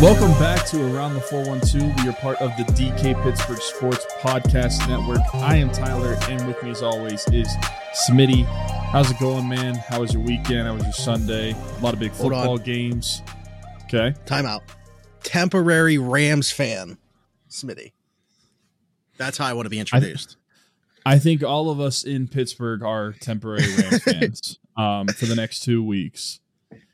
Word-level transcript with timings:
Welcome 0.00 0.32
back 0.38 0.66
to 0.66 0.94
Around 0.94 1.14
the 1.14 1.20
412. 1.22 2.04
We 2.04 2.10
are 2.10 2.12
part 2.12 2.36
of 2.42 2.50
the 2.58 2.64
DK 2.74 3.20
Pittsburgh 3.22 3.58
Sports 3.62 4.04
Podcast 4.20 4.86
Network. 4.86 5.20
I 5.34 5.56
am 5.56 5.70
Tyler, 5.72 6.18
and 6.28 6.46
with 6.46 6.62
me, 6.62 6.68
as 6.70 6.82
always, 6.82 7.26
is 7.32 7.48
Smitty. 8.06 8.44
How's 8.90 9.10
it 9.10 9.18
going, 9.18 9.48
man? 9.48 9.74
How 9.76 10.00
was 10.00 10.12
your 10.12 10.22
weekend? 10.22 10.66
How 10.68 10.74
was 10.74 10.82
your 10.82 10.92
Sunday? 10.92 11.52
A 11.52 11.80
lot 11.82 11.94
of 11.94 12.00
big 12.00 12.10
Hold 12.12 12.32
football 12.34 12.58
on. 12.58 12.62
games. 12.62 13.22
Okay. 13.84 14.14
Timeout. 14.26 14.60
Temporary 15.22 15.96
Rams 15.96 16.50
fan, 16.50 16.98
Smitty. 17.48 17.92
That's 19.16 19.38
how 19.38 19.46
I 19.46 19.54
want 19.54 19.64
to 19.64 19.70
be 19.70 19.78
introduced. 19.78 20.36
I 21.06 21.18
think 21.18 21.42
all 21.42 21.70
of 21.70 21.80
us 21.80 22.04
in 22.04 22.28
Pittsburgh 22.28 22.82
are 22.82 23.12
temporary 23.12 23.74
Rams 23.78 24.02
fans 24.02 24.58
um, 24.76 25.08
for 25.08 25.24
the 25.24 25.34
next 25.36 25.60
two 25.60 25.82
weeks. 25.82 26.40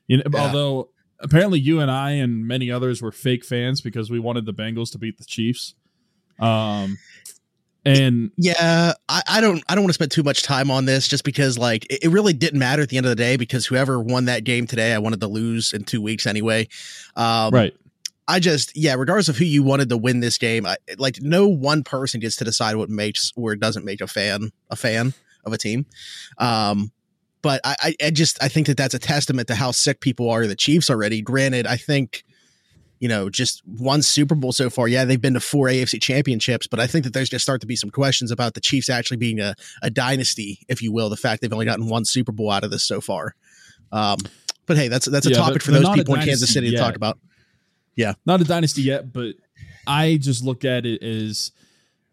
You 0.07 0.19
know, 0.19 0.23
Yeah. 0.33 0.41
Although 0.41 0.91
apparently 1.23 1.61
you 1.61 1.81
and 1.81 1.91
I 1.91 2.13
and 2.13 2.47
many 2.47 2.71
others 2.71 3.01
were 3.01 3.13
fake 3.13 3.45
fans 3.45 3.81
because 3.81 4.11
we 4.11 4.19
wanted 4.19 4.47
the 4.47 4.53
Bengals 4.53 4.91
to 4.93 4.99
beat 4.99 5.19
the 5.19 5.25
Chiefs. 5.25 5.75
Um, 6.39 6.99
and 7.85 8.31
yeah, 8.37 8.93
I, 9.09 9.23
I 9.29 9.41
don't. 9.41 9.63
I 9.69 9.75
don't 9.75 9.85
want 9.85 9.91
to 9.91 9.95
spend 9.95 10.13
too 10.13 10.23
much 10.23 10.43
time 10.43 10.71
on 10.71 10.85
this, 10.85 11.09
just 11.09 11.25
because 11.25 11.59
like 11.59 11.85
it, 11.87 12.05
it 12.05 12.09
really 12.09 12.33
didn't 12.33 12.59
matter 12.59 12.83
at 12.83 12.89
the 12.89 12.97
end 12.97 13.07
of 13.07 13.11
the 13.11 13.17
day. 13.17 13.37
Because 13.37 13.67
whoever 13.67 14.01
won 14.01 14.27
that 14.27 14.45
game 14.45 14.67
today, 14.67 14.93
I 14.93 14.99
wanted 14.99 15.21
to 15.21 15.27
lose 15.27 15.73
in 15.73 15.85
two 15.85 16.01
weeks 16.01 16.27
anyway. 16.27 16.69
Um, 17.17 17.53
right, 17.53 17.75
I 18.29 18.39
just, 18.39 18.77
yeah, 18.77 18.95
regardless 18.95 19.29
of 19.29 19.37
who 19.37 19.45
you 19.45 19.63
wanted 19.63 19.89
to 19.89 19.97
win 19.97 20.21
this 20.21 20.39
game, 20.39 20.65
I, 20.65 20.77
like 20.97 21.19
no 21.21 21.49
one 21.49 21.83
person 21.83 22.21
gets 22.21 22.37
to 22.37 22.45
decide 22.45 22.77
what 22.77 22.89
makes 22.89 23.33
or 23.37 23.57
doesn't 23.57 23.85
make 23.85 24.01
a 24.01 24.07
fan 24.07 24.53
a 24.71 24.77
fan 24.77 25.13
of 25.45 25.53
a 25.53 25.59
team. 25.59 25.87
Um, 26.39 26.93
but 27.43 27.61
I, 27.65 27.95
I, 28.03 28.11
just, 28.11 28.43
I 28.43 28.49
think 28.49 28.69
that 28.69 28.77
that's 28.77 28.95
a 28.95 28.99
testament 28.99 29.49
to 29.49 29.55
how 29.55 29.73
sick 29.73 30.01
people 30.01 30.31
are 30.31 30.47
the 30.47 30.57
Chiefs 30.57 30.89
already. 30.89 31.21
Granted, 31.21 31.67
I 31.67 31.77
think, 31.77 32.25
you 33.01 33.09
know, 33.09 33.29
just 33.29 33.63
one 33.67 34.01
Super 34.01 34.35
Bowl 34.35 34.53
so 34.53 34.71
far. 34.71 34.87
Yeah, 34.87 35.05
they've 35.05 35.21
been 35.21 35.35
to 35.35 35.41
four 35.41 35.67
AFC 35.67 36.01
championships, 36.01 36.69
but 36.69 36.79
I 36.79 36.87
think 36.87 37.05
that 37.05 37.13
there's 37.13 37.29
going 37.29 37.39
to 37.39 37.43
start 37.43 37.61
to 37.63 37.67
be 37.67 37.77
some 37.77 37.91
questions 37.91 38.31
about 38.31 38.55
the 38.55 38.61
Chiefs 38.61 38.89
actually 38.89 39.17
being 39.17 39.41
a, 39.41 39.55
a 39.83 39.91
dynasty, 39.91 40.61
if 40.69 40.81
you 40.81 40.93
will. 40.93 41.11
The 41.11 41.17
fact 41.17 41.43
they've 41.43 41.53
only 41.53 41.67
gotten 41.67 41.89
one 41.89 42.05
Super 42.05 42.31
Bowl 42.33 42.51
out 42.51 42.63
of 42.63 42.71
this 42.71 42.85
so 42.85 43.01
far. 43.01 43.35
Um, 43.91 44.19
but 44.67 44.77
hey, 44.77 44.89
that's 44.89 45.07
that's 45.07 45.27
a 45.27 45.31
Yeah, 45.31 45.37
topic 45.37 45.63
for 45.63 45.73
those 45.73 45.91
people 45.91 46.15
in 46.15 46.23
Kansas 46.23 46.53
City 46.53 46.71
to 46.71 46.77
talk 46.77 46.97
about. 46.97 47.19
Yeah. 47.97 48.15
Not 48.25 48.41
a 48.41 48.45
dynasty 48.45 48.83
yet, 48.83 49.13
but 49.13 49.35
I 49.87 50.17
just 50.21 50.45
look 50.45 50.65
at 50.65 50.87
it 50.87 51.03
as 51.03 51.53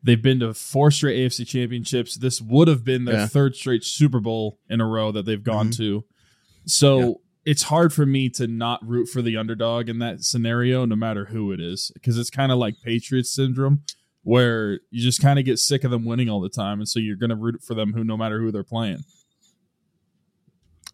they've 0.03 0.21
been 0.21 0.39
to 0.39 0.53
four 0.53 0.91
straight 0.91 1.17
AFC 1.19 1.45
championships. 1.45 2.15
This 2.15 2.41
would 2.41 2.67
have 2.67 2.83
been 2.83 3.05
their 3.05 3.15
Yeah. 3.15 3.27
third 3.27 3.55
straight 3.55 3.83
Super 3.83 4.19
Bowl 4.19 4.59
in 4.69 4.79
a 4.81 4.85
row 4.87 5.11
that 5.11 5.25
they've 5.25 5.43
gone 5.43 5.69
Mhm. 5.69 5.77
to. 5.77 6.05
So 6.65 6.99
Yeah. 6.99 7.13
it's 7.45 7.63
hard 7.63 7.91
for 7.93 8.05
me 8.05 8.29
to 8.29 8.47
not 8.47 8.87
root 8.87 9.07
for 9.07 9.21
the 9.21 9.35
underdog 9.37 9.89
in 9.89 9.99
that 9.99 10.23
scenario, 10.23 10.85
no 10.85 10.95
matter 10.95 11.25
who 11.25 11.51
it 11.51 11.59
is, 11.59 11.91
because 11.93 12.17
it's 12.17 12.29
kind 12.29 12.51
of 12.51 12.57
like 12.57 12.75
Patriots 12.83 13.31
syndrome, 13.33 13.81
where 14.23 14.79
you 14.91 15.01
just 15.01 15.21
kind 15.21 15.39
of 15.39 15.45
get 15.45 15.57
sick 15.59 15.83
of 15.83 15.91
them 15.91 16.05
winning 16.05 16.29
all 16.29 16.41
the 16.41 16.49
time, 16.49 16.79
and 16.79 16.87
so 16.87 16.99
you're 16.99 17.15
going 17.15 17.29
to 17.29 17.35
root 17.35 17.61
for 17.63 17.73
them, 17.73 17.93
who 17.93 18.03
no 18.03 18.15
matter 18.17 18.39
who 18.41 18.51
they're 18.51 18.63
playing. 18.63 19.03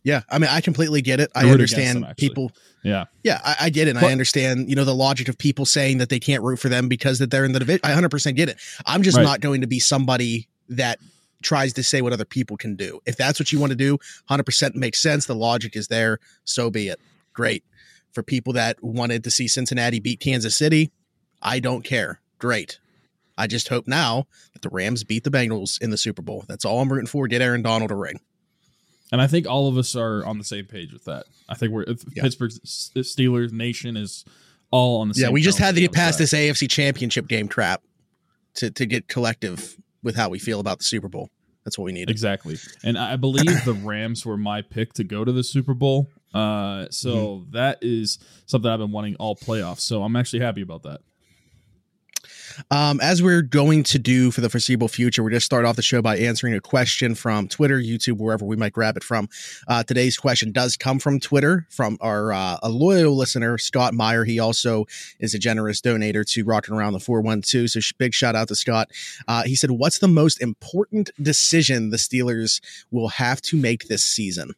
Yeah, 0.05 0.21
I 0.29 0.37
mean, 0.37 0.49
I 0.51 0.61
completely 0.61 1.01
get 1.01 1.19
it. 1.19 1.31
I 1.35 1.47
I 1.47 1.49
understand 1.49 2.03
them, 2.03 2.13
people. 2.15 2.51
Yeah, 2.83 3.05
Yeah, 3.23 3.41
I, 3.43 3.55
I 3.61 3.69
get 3.71 3.87
it. 3.87 3.91
And 3.91 3.99
But- 4.01 4.09
I 4.09 4.11
understand, 4.11 4.69
you 4.69 4.75
know, 4.75 4.85
the 4.85 4.93
logic 4.93 5.27
of 5.27 5.37
people 5.39 5.65
saying 5.65 5.97
that 5.97 6.09
they 6.09 6.19
can't 6.19 6.43
root 6.43 6.59
for 6.59 6.69
them 6.69 6.87
because 6.87 7.17
that 7.19 7.31
they're 7.31 7.43
in 7.43 7.53
the 7.53 7.59
division. 7.59 7.81
I 7.83 7.91
100% 7.91 8.35
get 8.35 8.47
it. 8.47 8.57
I'm 8.85 9.01
just 9.01 9.17
Right. 9.17 9.23
not 9.23 9.41
going 9.41 9.61
to 9.61 9.67
be 9.67 9.79
somebody 9.79 10.47
that 10.69 10.99
tries 11.41 11.73
to 11.73 11.83
say 11.83 12.01
what 12.03 12.13
other 12.13 12.23
people 12.25 12.55
can 12.55 12.75
do. 12.75 12.99
If 13.07 13.17
that's 13.17 13.39
what 13.39 13.51
you 13.51 13.59
want 13.59 13.71
to 13.71 13.75
do, 13.75 13.97
100% 14.29 14.75
makes 14.75 14.99
sense. 15.01 15.25
The 15.25 15.33
logic 15.35 15.75
is 15.75 15.87
there. 15.87 16.19
So 16.43 16.69
be 16.69 16.87
it. 16.89 16.99
Great. 17.33 17.63
For 18.13 18.21
people 18.21 18.53
that 18.53 18.81
wanted 18.83 19.23
to 19.23 19.31
see 19.31 19.47
Cincinnati 19.47 19.99
beat 19.99 20.19
Kansas 20.19 20.55
City, 20.55 20.91
I 21.41 21.59
don't 21.59 21.83
care. 21.83 22.21
Great. 22.37 22.77
I 23.37 23.47
just 23.47 23.67
hope 23.69 23.87
now 23.87 24.27
that 24.53 24.61
the 24.61 24.69
Rams 24.69 25.03
beat 25.03 25.23
the 25.23 25.31
Bengals 25.31 25.81
in 25.81 25.89
the 25.89 25.97
Super 25.97 26.21
Bowl. 26.21 26.45
That's 26.47 26.63
all 26.63 26.79
I'm 26.81 26.91
rooting 26.93 27.07
for. 27.07 27.27
Get 27.27 27.41
Aaron 27.41 27.63
Donald 27.63 27.89
a 27.91 27.95
ring. 27.95 28.19
And 29.11 29.21
I 29.21 29.27
think 29.27 29.47
all 29.47 29.67
of 29.67 29.77
us 29.77 29.95
are 29.95 30.25
on 30.25 30.37
the 30.37 30.43
same 30.43 30.65
page 30.65 30.91
with 30.93 31.05
that. 31.05 31.25
I 31.49 31.55
think 31.55 31.71
we're 31.71 31.85
Yeah. 31.87 32.23
Pittsburgh 32.23 32.51
Steelers 32.51 33.51
nation 33.51 33.97
is 33.97 34.25
all 34.71 35.01
on 35.01 35.07
the 35.09 35.13
same. 35.13 35.23
Yeah, 35.25 35.29
we 35.31 35.41
just 35.41 35.57
had 35.59 35.75
to 35.75 35.81
get 35.81 35.91
past 35.93 36.17
this 36.19 36.33
AFC 36.33 36.69
championship 36.69 37.27
game 37.27 37.47
trap 37.47 37.81
to, 38.55 38.71
to 38.71 38.85
get 38.85 39.07
collective 39.07 39.77
with 40.03 40.15
how 40.15 40.29
we 40.29 40.39
feel 40.39 40.59
about 40.59 40.79
the 40.79 40.83
Super 40.83 41.07
Bowl. 41.07 41.29
That's 41.63 41.77
what 41.79 41.85
we 41.85 41.91
need. 41.93 42.09
Exactly. 42.11 42.57
And 42.83 42.97
I 42.97 43.15
believe 43.15 43.65
the 43.65 43.73
Rams 43.73 44.23
were 44.25 44.37
my 44.37 44.61
pick 44.61 44.93
to 44.93 45.03
go 45.03 45.25
to 45.25 45.31
the 45.31 45.43
Super 45.43 45.73
Bowl. 45.73 46.09
Uh, 46.33 46.85
so 46.91 47.15
Mm-hmm. 47.15 47.51
that 47.53 47.79
is 47.81 48.19
something 48.45 48.69
I've 48.69 48.79
been 48.79 48.91
wanting 48.91 49.15
all 49.15 49.35
playoffs. 49.35 49.79
So 49.79 50.03
I'm 50.03 50.15
actually 50.15 50.41
happy 50.41 50.61
about 50.61 50.83
that. 50.83 51.01
Um, 52.71 52.99
as 53.01 53.21
we're 53.21 53.41
going 53.41 53.83
to 53.83 53.99
do 53.99 54.31
for 54.31 54.41
the 54.41 54.49
foreseeable 54.49 54.87
future, 54.87 55.23
we're 55.23 55.29
to 55.31 55.39
start 55.39 55.65
off 55.65 55.75
the 55.75 55.81
show 55.81 56.01
by 56.01 56.17
answering 56.17 56.53
a 56.53 56.61
question 56.61 57.15
from 57.15 57.47
Twitter, 57.47 57.79
YouTube, 57.79 58.17
wherever 58.17 58.45
we 58.45 58.55
might 58.55 58.73
grab 58.73 58.97
it 58.97 59.03
from. 59.03 59.29
Uh, 59.67 59.83
today's 59.83 60.17
question 60.17 60.51
does 60.51 60.77
come 60.77 60.99
from 60.99 61.19
Twitter 61.19 61.67
from 61.69 61.97
our 62.01 62.31
uh, 62.31 62.57
a 62.63 62.69
loyal 62.69 63.15
listener, 63.15 63.57
Scott 63.57 63.93
Meyer. 63.93 64.23
He 64.23 64.39
also 64.39 64.85
is 65.19 65.33
a 65.33 65.39
generous 65.39 65.81
donator 65.81 66.25
to 66.31 66.43
Rocking 66.43 66.75
Around 66.75 66.93
the 66.93 66.99
412. 66.99 67.69
So 67.69 67.79
big 67.97 68.13
shout 68.13 68.35
out 68.35 68.47
to 68.49 68.55
Scott. 68.55 68.89
Uh, 69.27 69.43
he 69.43 69.55
said, 69.55 69.71
What's 69.71 69.99
the 69.99 70.07
most 70.07 70.41
important 70.41 71.09
decision 71.21 71.89
the 71.89 71.97
Steelers 71.97 72.61
will 72.91 73.09
have 73.09 73.41
to 73.43 73.57
make 73.57 73.87
this 73.87 74.03
season? 74.03 74.51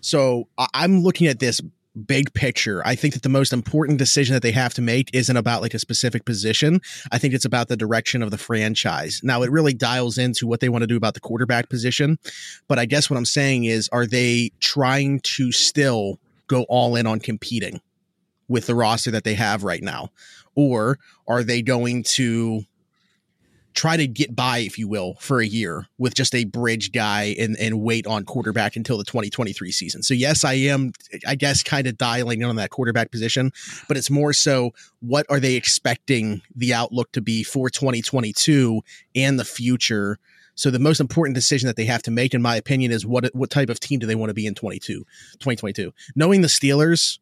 So 0.00 0.48
I'm 0.74 1.02
looking 1.02 1.28
at 1.28 1.38
this 1.38 1.60
big 2.06 2.32
picture. 2.32 2.82
I 2.86 2.94
think 2.94 3.14
that 3.14 3.22
the 3.22 3.28
most 3.28 3.52
important 3.52 3.98
decision 3.98 4.34
that 4.34 4.42
they 4.42 4.52
have 4.52 4.74
to 4.74 4.82
make 4.82 5.10
isn't 5.12 5.36
about 5.36 5.62
like 5.62 5.74
a 5.74 5.78
specific 5.78 6.24
position. 6.24 6.80
I 7.10 7.18
think 7.18 7.34
it's 7.34 7.44
about 7.44 7.68
the 7.68 7.76
direction 7.76 8.22
of 8.22 8.30
the 8.30 8.38
franchise. 8.38 9.20
Now, 9.22 9.42
it 9.42 9.50
really 9.50 9.74
dials 9.74 10.18
into 10.18 10.46
what 10.46 10.60
they 10.60 10.68
want 10.68 10.82
to 10.82 10.86
do 10.86 10.96
about 10.96 11.14
the 11.14 11.20
quarterback 11.20 11.68
position. 11.68 12.18
But 12.68 12.78
I 12.78 12.86
guess 12.86 13.10
what 13.10 13.16
I'm 13.16 13.26
saying 13.26 13.64
is, 13.64 13.88
are 13.90 14.06
they 14.06 14.52
trying 14.60 15.20
to 15.20 15.52
still 15.52 16.18
go 16.46 16.62
all 16.64 16.96
in 16.96 17.06
on 17.06 17.20
competing 17.20 17.80
with 18.48 18.66
the 18.66 18.74
roster 18.74 19.10
that 19.10 19.24
they 19.24 19.34
have 19.34 19.64
right 19.64 19.82
now? 19.82 20.10
Or 20.54 20.98
are 21.26 21.42
they 21.42 21.62
going 21.62 22.02
to 22.04 22.64
try 23.74 23.96
to 23.96 24.06
get 24.06 24.34
by, 24.34 24.58
if 24.58 24.78
you 24.78 24.88
will, 24.88 25.14
for 25.20 25.40
a 25.40 25.46
year 25.46 25.86
with 25.98 26.14
just 26.14 26.34
a 26.34 26.44
bridge 26.44 26.92
guy 26.92 27.34
and, 27.38 27.56
and 27.58 27.80
wait 27.80 28.06
on 28.06 28.24
quarterback 28.24 28.76
until 28.76 28.98
the 28.98 29.04
2023 29.04 29.72
season? 29.72 30.02
So, 30.02 30.14
yes, 30.14 30.44
I 30.44 30.54
am, 30.54 30.92
I 31.26 31.34
guess, 31.34 31.62
kind 31.62 31.86
of 31.86 31.98
dialing 31.98 32.42
in 32.42 32.48
on 32.48 32.56
that 32.56 32.70
quarterback 32.70 33.10
position, 33.10 33.52
but 33.88 33.96
it's 33.96 34.10
more 34.10 34.32
so 34.32 34.72
what 35.00 35.26
are 35.28 35.40
they 35.40 35.54
expecting 35.54 36.42
the 36.54 36.74
outlook 36.74 37.12
to 37.12 37.20
be 37.20 37.42
for 37.42 37.70
2022 37.70 38.82
and 39.14 39.38
the 39.38 39.44
future? 39.44 40.18
So 40.54 40.70
the 40.70 40.78
most 40.78 41.00
important 41.00 41.34
decision 41.34 41.66
that 41.66 41.76
they 41.76 41.86
have 41.86 42.02
to 42.02 42.10
make, 42.10 42.34
in 42.34 42.42
my 42.42 42.56
opinion, 42.56 42.92
is 42.92 43.06
what 43.06 43.34
what 43.34 43.50
type 43.50 43.70
of 43.70 43.80
team 43.80 43.98
do 43.98 44.06
they 44.06 44.14
want 44.14 44.30
to 44.30 44.34
be 44.34 44.46
in 44.46 44.54
22, 44.54 44.98
2022? 45.38 45.92
Knowing 46.14 46.42
the 46.42 46.48
Steelers, 46.48 47.18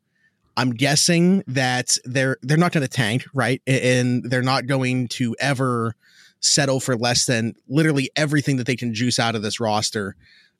I'm 0.56 0.72
guessing 0.72 1.42
that 1.46 1.96
they're 2.04 2.36
they're 2.42 2.58
not 2.58 2.72
going 2.72 2.82
to 2.82 2.88
tank, 2.88 3.24
right? 3.32 3.62
And 3.66 4.24
they're 4.24 4.42
not 4.42 4.66
going 4.66 5.08
to 5.08 5.36
ever 5.40 5.94
settle 6.40 6.80
for 6.80 6.96
less 6.96 7.26
than 7.26 7.54
literally 7.68 8.10
everything 8.16 8.56
that 8.56 8.66
they 8.66 8.76
can 8.76 8.94
juice 8.94 9.18
out 9.18 9.34
of 9.34 9.42
this 9.42 9.60
roster. 9.60 10.16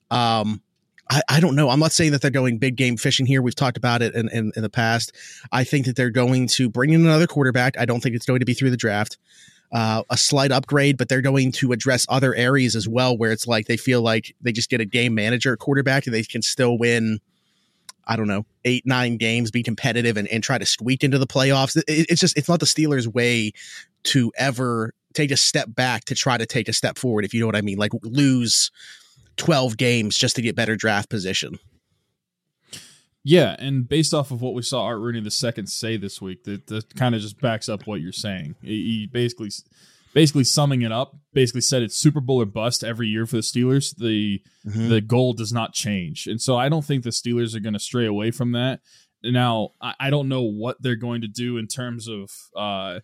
Um, 0.09 0.61
I, 1.09 1.21
I 1.29 1.39
don't 1.39 1.55
know. 1.55 1.69
I'm 1.69 1.79
not 1.79 1.91
saying 1.91 2.11
that 2.11 2.21
they're 2.21 2.31
going 2.31 2.57
big 2.57 2.75
game 2.75 2.97
fishing 2.97 3.25
here. 3.25 3.41
We've 3.41 3.55
talked 3.55 3.77
about 3.77 4.01
it 4.01 4.13
in, 4.15 4.29
in, 4.29 4.51
in 4.55 4.61
the 4.61 4.69
past. 4.69 5.13
I 5.51 5.63
think 5.63 5.85
that 5.87 5.95
they're 5.95 6.09
going 6.09 6.47
to 6.49 6.69
bring 6.69 6.91
in 6.91 7.01
another 7.01 7.27
quarterback. 7.27 7.77
I 7.77 7.85
don't 7.85 8.01
think 8.01 8.15
it's 8.15 8.25
going 8.25 8.39
to 8.39 8.45
be 8.45 8.53
through 8.53 8.69
the 8.69 8.77
draft. 8.77 9.17
Uh, 9.73 10.03
a 10.09 10.17
slight 10.17 10.51
upgrade, 10.51 10.97
but 10.97 11.07
they're 11.07 11.21
going 11.21 11.51
to 11.53 11.71
address 11.71 12.05
other 12.09 12.35
areas 12.35 12.75
as 12.75 12.87
well 12.89 13.17
where 13.17 13.31
it's 13.31 13.47
like 13.47 13.67
they 13.67 13.77
feel 13.77 14.01
like 14.01 14.35
they 14.41 14.51
just 14.51 14.69
get 14.69 14.81
a 14.81 14.85
game 14.85 15.15
manager 15.15 15.55
quarterback 15.55 16.05
and 16.05 16.13
they 16.13 16.23
can 16.23 16.41
still 16.41 16.77
win 16.77 17.19
I 18.07 18.15
don't 18.15 18.27
know, 18.27 18.45
eight, 18.65 18.85
nine 18.85 19.17
games, 19.17 19.51
be 19.51 19.63
competitive 19.63 20.17
and, 20.17 20.27
and 20.27 20.43
try 20.43 20.57
to 20.57 20.65
squeak 20.65 21.03
into 21.03 21.19
the 21.19 21.27
playoffs. 21.27 21.77
It- 21.77 22.07
it's 22.09 22.19
just, 22.19 22.35
it's 22.35 22.49
not 22.49 22.59
the 22.59 22.65
Steelers' 22.65 23.07
way 23.07 23.51
to 24.05 24.33
ever 24.35 24.93
take 25.13 25.31
a 25.31 25.37
step 25.37 25.73
back 25.73 26.05
to 26.05 26.15
try 26.15 26.37
to 26.37 26.45
take 26.45 26.67
a 26.67 26.73
step 26.73 26.97
forward, 26.97 27.25
if 27.25 27.33
you 27.33 27.39
know 27.39 27.45
what 27.45 27.55
I 27.55 27.61
mean. 27.61 27.77
Like 27.77 27.91
lose 28.03 28.71
12 29.37 29.77
games 29.77 30.17
just 30.17 30.35
to 30.35 30.41
get 30.41 30.55
better 30.55 30.75
draft 30.75 31.09
position. 31.09 31.59
Yeah, 33.23 33.55
and 33.59 33.87
based 33.87 34.13
off 34.13 34.31
of 34.31 34.41
what 34.41 34.55
we 34.55 34.63
saw 34.63 34.83
Art 34.83 34.99
Rooney 34.99 35.21
the 35.21 35.29
second 35.29 35.67
say 35.67 35.95
this 35.95 36.21
week, 36.21 36.43
that, 36.45 36.67
that 36.67 36.95
kind 36.95 37.13
of 37.13 37.21
just 37.21 37.39
backs 37.39 37.69
up 37.69 37.85
what 37.85 38.01
you're 38.01 38.11
saying. 38.11 38.55
He, 38.63 39.07
basically, 39.11 39.51
basically 40.13 40.43
summing 40.43 40.81
it 40.81 40.91
up, 40.91 41.15
basically 41.31 41.61
said 41.61 41.83
it's 41.83 41.95
Super 41.95 42.19
Bowl 42.19 42.41
or 42.41 42.45
bust 42.45 42.83
every 42.83 43.07
year 43.07 43.27
for 43.27 43.35
the 43.35 43.41
Steelers. 43.43 43.95
The 43.95 44.41
the 44.65 45.01
goal 45.01 45.33
does 45.33 45.53
not 45.53 45.73
change, 45.73 46.25
and 46.25 46.41
so 46.41 46.57
I 46.57 46.67
don't 46.67 46.83
think 46.83 47.03
the 47.03 47.11
Steelers 47.11 47.55
are 47.55 47.59
going 47.59 47.73
to 47.73 47.79
stray 47.79 48.07
away 48.07 48.31
from 48.31 48.53
that. 48.53 48.79
Now, 49.23 49.69
I, 49.79 49.93
I 49.99 50.09
don't 50.09 50.27
know 50.27 50.41
what 50.41 50.81
they're 50.81 50.95
going 50.95 51.21
to 51.21 51.27
do 51.27 51.57
in 51.57 51.67
terms 51.67 52.07
of 52.07 52.31
uh, 52.55 53.01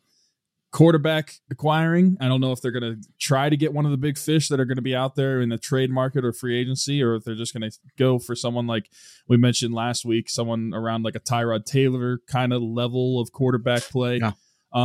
quarterback 0.77 1.33
acquiring. 1.49 2.15
I 2.21 2.27
don't 2.27 2.39
know 2.39 2.51
if 2.51 2.61
they're 2.61 2.69
going 2.69 3.01
to 3.01 3.09
try 3.19 3.49
to 3.49 3.57
get 3.57 3.73
one 3.73 3.85
of 3.85 3.89
the 3.89 3.97
big 3.97 4.15
fish 4.15 4.47
that 4.49 4.59
are 4.59 4.65
going 4.65 4.75
to 4.75 4.83
be 4.83 4.95
out 4.95 5.15
there 5.15 5.41
in 5.41 5.49
the 5.49 5.57
trade 5.57 5.89
market 5.89 6.23
or 6.23 6.31
free 6.31 6.55
agency, 6.55 7.01
or 7.01 7.15
if 7.15 7.23
they're 7.23 7.33
just 7.33 7.51
going 7.51 7.67
to 7.67 7.75
go 7.97 8.19
for 8.19 8.35
someone 8.35 8.67
like 8.67 8.91
we 9.27 9.37
mentioned 9.37 9.73
last 9.73 10.05
week, 10.05 10.29
someone 10.29 10.73
around 10.75 11.01
like 11.01 11.15
a 11.15 11.19
Tyrod 11.19 11.65
Taylor 11.65 12.19
kind 12.27 12.53
of 12.53 12.61
level 12.61 13.19
of 13.19 13.31
quarterback 13.31 13.81
play. 13.89 14.17
Yeah. 14.17 14.33
Um, 14.71 14.83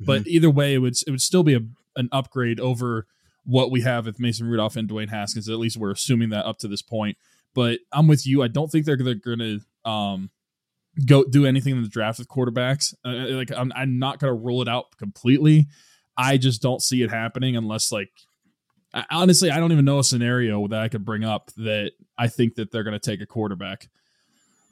mm-hmm. 0.00 0.04
But 0.06 0.26
either 0.26 0.48
way, 0.48 0.72
it 0.72 0.78
would 0.78 0.94
it 1.06 1.10
would 1.10 1.20
still 1.20 1.42
be 1.42 1.52
a, 1.52 1.60
an 1.96 2.08
upgrade 2.10 2.58
over 2.58 3.06
what 3.44 3.70
we 3.70 3.82
have 3.82 4.06
with 4.06 4.18
Mason 4.18 4.46
Rudolph 4.46 4.76
and 4.76 4.88
Dwayne 4.88 5.10
Haskins. 5.10 5.50
At 5.50 5.58
least 5.58 5.76
we're 5.76 5.90
assuming 5.90 6.30
that 6.30 6.46
up 6.46 6.56
to 6.60 6.68
this 6.68 6.80
point. 6.80 7.18
But 7.54 7.80
I'm 7.92 8.08
with 8.08 8.26
you. 8.26 8.42
I 8.42 8.48
don't 8.48 8.72
think 8.72 8.86
they're, 8.86 8.96
they're 8.96 9.14
going 9.14 9.60
to 9.84 9.90
um, 9.90 10.30
go 11.06 11.24
do 11.24 11.46
anything 11.46 11.76
in 11.76 11.82
the 11.82 11.88
draft 11.88 12.18
with 12.18 12.28
quarterbacks. 12.28 12.94
Uh, 13.04 13.08
uh 13.08 13.36
like 13.36 13.50
I'm, 13.56 13.72
I'm 13.74 13.98
not 13.98 14.18
going 14.18 14.32
to 14.32 14.38
rule 14.38 14.62
it 14.62 14.68
out 14.68 14.96
completely. 14.98 15.66
I 16.16 16.36
just 16.36 16.62
don't 16.62 16.82
see 16.82 17.02
it 17.02 17.10
happening 17.10 17.56
unless 17.56 17.90
like 17.90 18.10
I, 18.92 19.04
honestly 19.10 19.50
I 19.50 19.58
don't 19.58 19.72
even 19.72 19.84
know 19.84 19.98
a 19.98 20.04
scenario 20.04 20.66
that 20.68 20.80
I 20.80 20.88
could 20.88 21.04
bring 21.04 21.24
up 21.24 21.50
that 21.56 21.92
I 22.16 22.28
think 22.28 22.54
that 22.54 22.70
they're 22.70 22.84
going 22.84 22.98
to 22.98 23.10
take 23.10 23.20
a 23.20 23.26
quarterback. 23.26 23.88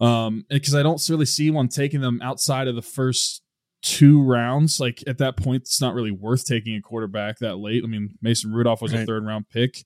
Um, 0.00 0.44
because 0.48 0.74
I 0.74 0.82
don't 0.82 1.00
really 1.08 1.26
see 1.26 1.50
one 1.50 1.68
taking 1.68 2.00
them 2.00 2.20
outside 2.22 2.66
of 2.66 2.74
the 2.74 2.82
first 2.82 3.42
two 3.82 4.22
rounds. 4.22 4.80
Like 4.80 5.02
at 5.06 5.18
that 5.18 5.36
point, 5.36 5.62
it's 5.62 5.80
not 5.80 5.94
really 5.94 6.10
worth 6.10 6.44
taking 6.44 6.74
a 6.74 6.80
quarterback 6.80 7.38
that 7.38 7.56
late. 7.56 7.84
I 7.84 7.86
mean, 7.86 8.16
Mason 8.22 8.52
Rudolph 8.52 8.82
was 8.82 8.92
right. 8.92 9.02
a 9.02 9.06
third 9.06 9.24
round 9.24 9.48
pick. 9.48 9.84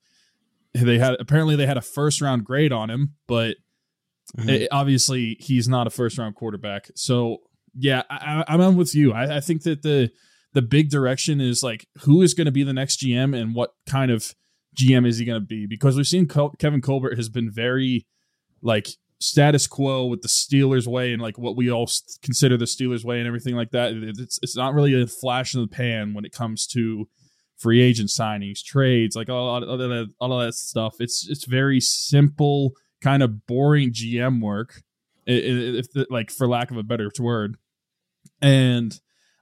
They 0.74 0.98
had 0.98 1.16
apparently 1.18 1.56
they 1.56 1.66
had 1.66 1.78
a 1.78 1.82
first 1.82 2.20
round 2.20 2.44
grade 2.44 2.72
on 2.72 2.90
him, 2.90 3.14
but 3.26 3.56
Mm-hmm. 4.37 4.49
It, 4.49 4.69
obviously, 4.73 5.37
he's 5.40 5.69
not 5.69 5.87
a 5.87 5.90
first 5.90 6.19
round 6.19 6.34
quarterback. 6.34 6.90
So 6.94 7.38
yeah, 7.78 8.02
I, 8.11 8.44
am 8.49 8.61
on 8.61 8.76
with 8.76 8.94
you. 8.94 9.12
I, 9.12 9.37
I 9.37 9.40
think 9.40 9.62
that 9.62 9.82
the 9.82 10.11
the 10.52 10.62
big 10.62 10.88
direction 10.88 11.40
is 11.40 11.62
like 11.62 11.87
who 12.00 12.23
is 12.23 12.34
going 12.34 12.46
to 12.46 12.52
be 12.52 12.62
the 12.62 12.73
next 12.73 13.00
GM 13.00 13.38
and 13.38 13.55
what 13.55 13.75
kind 13.87 14.11
of 14.11 14.34
GM 14.76 15.06
is 15.06 15.19
he 15.19 15.25
going 15.25 15.40
to 15.40 15.46
be? 15.46 15.67
Because 15.67 15.96
we've 15.96 16.06
seen 16.06 16.26
Col- 16.26 16.55
Kevin 16.58 16.81
Colbert 16.81 17.17
has 17.17 17.28
been 17.28 17.50
very 17.50 18.06
like 18.62 18.88
status 19.19 19.67
quo 19.67 20.06
with 20.06 20.23
the 20.23 20.29
Steelers 20.29 20.87
way 20.87 21.12
and 21.12 21.22
like 21.22 21.38
what 21.38 21.56
we 21.56 21.70
all 21.70 21.88
consider 22.22 22.56
the 22.56 22.64
Steelers 22.64 23.05
way 23.05 23.19
and 23.19 23.26
everything 23.26 23.55
like 23.55 23.70
that. 23.70 23.93
It's 23.94 24.38
it's 24.43 24.56
not 24.56 24.75
really 24.75 25.00
a 25.00 25.06
flash 25.06 25.55
in 25.55 25.61
the 25.61 25.69
pan 25.69 26.14
when 26.14 26.25
it 26.25 26.32
comes 26.32 26.67
to 26.69 27.08
free 27.58 27.81
agent 27.81 28.11
signings, 28.11 28.62
trades, 28.62 29.17
like 29.17 29.31
all, 29.31 29.49
all, 29.49 29.61
that, 29.61 30.12
all 30.20 30.40
of 30.40 30.46
that 30.46 30.55
stuff. 30.55 30.96
It's 31.00 31.26
it's 31.29 31.44
very 31.44 31.81
simple 31.81 32.72
kind 33.06 33.23
of 33.23 33.47
boring 33.47 33.93
GM 33.93 34.41
work, 34.41 34.82
if 35.26 35.93
the, 35.93 36.08
like 36.11 36.29
for 36.29 36.49
lack 36.49 36.73
of 36.73 36.76
a 36.76 36.82
better 36.82 37.08
word. 37.20 37.56
And 38.43 38.99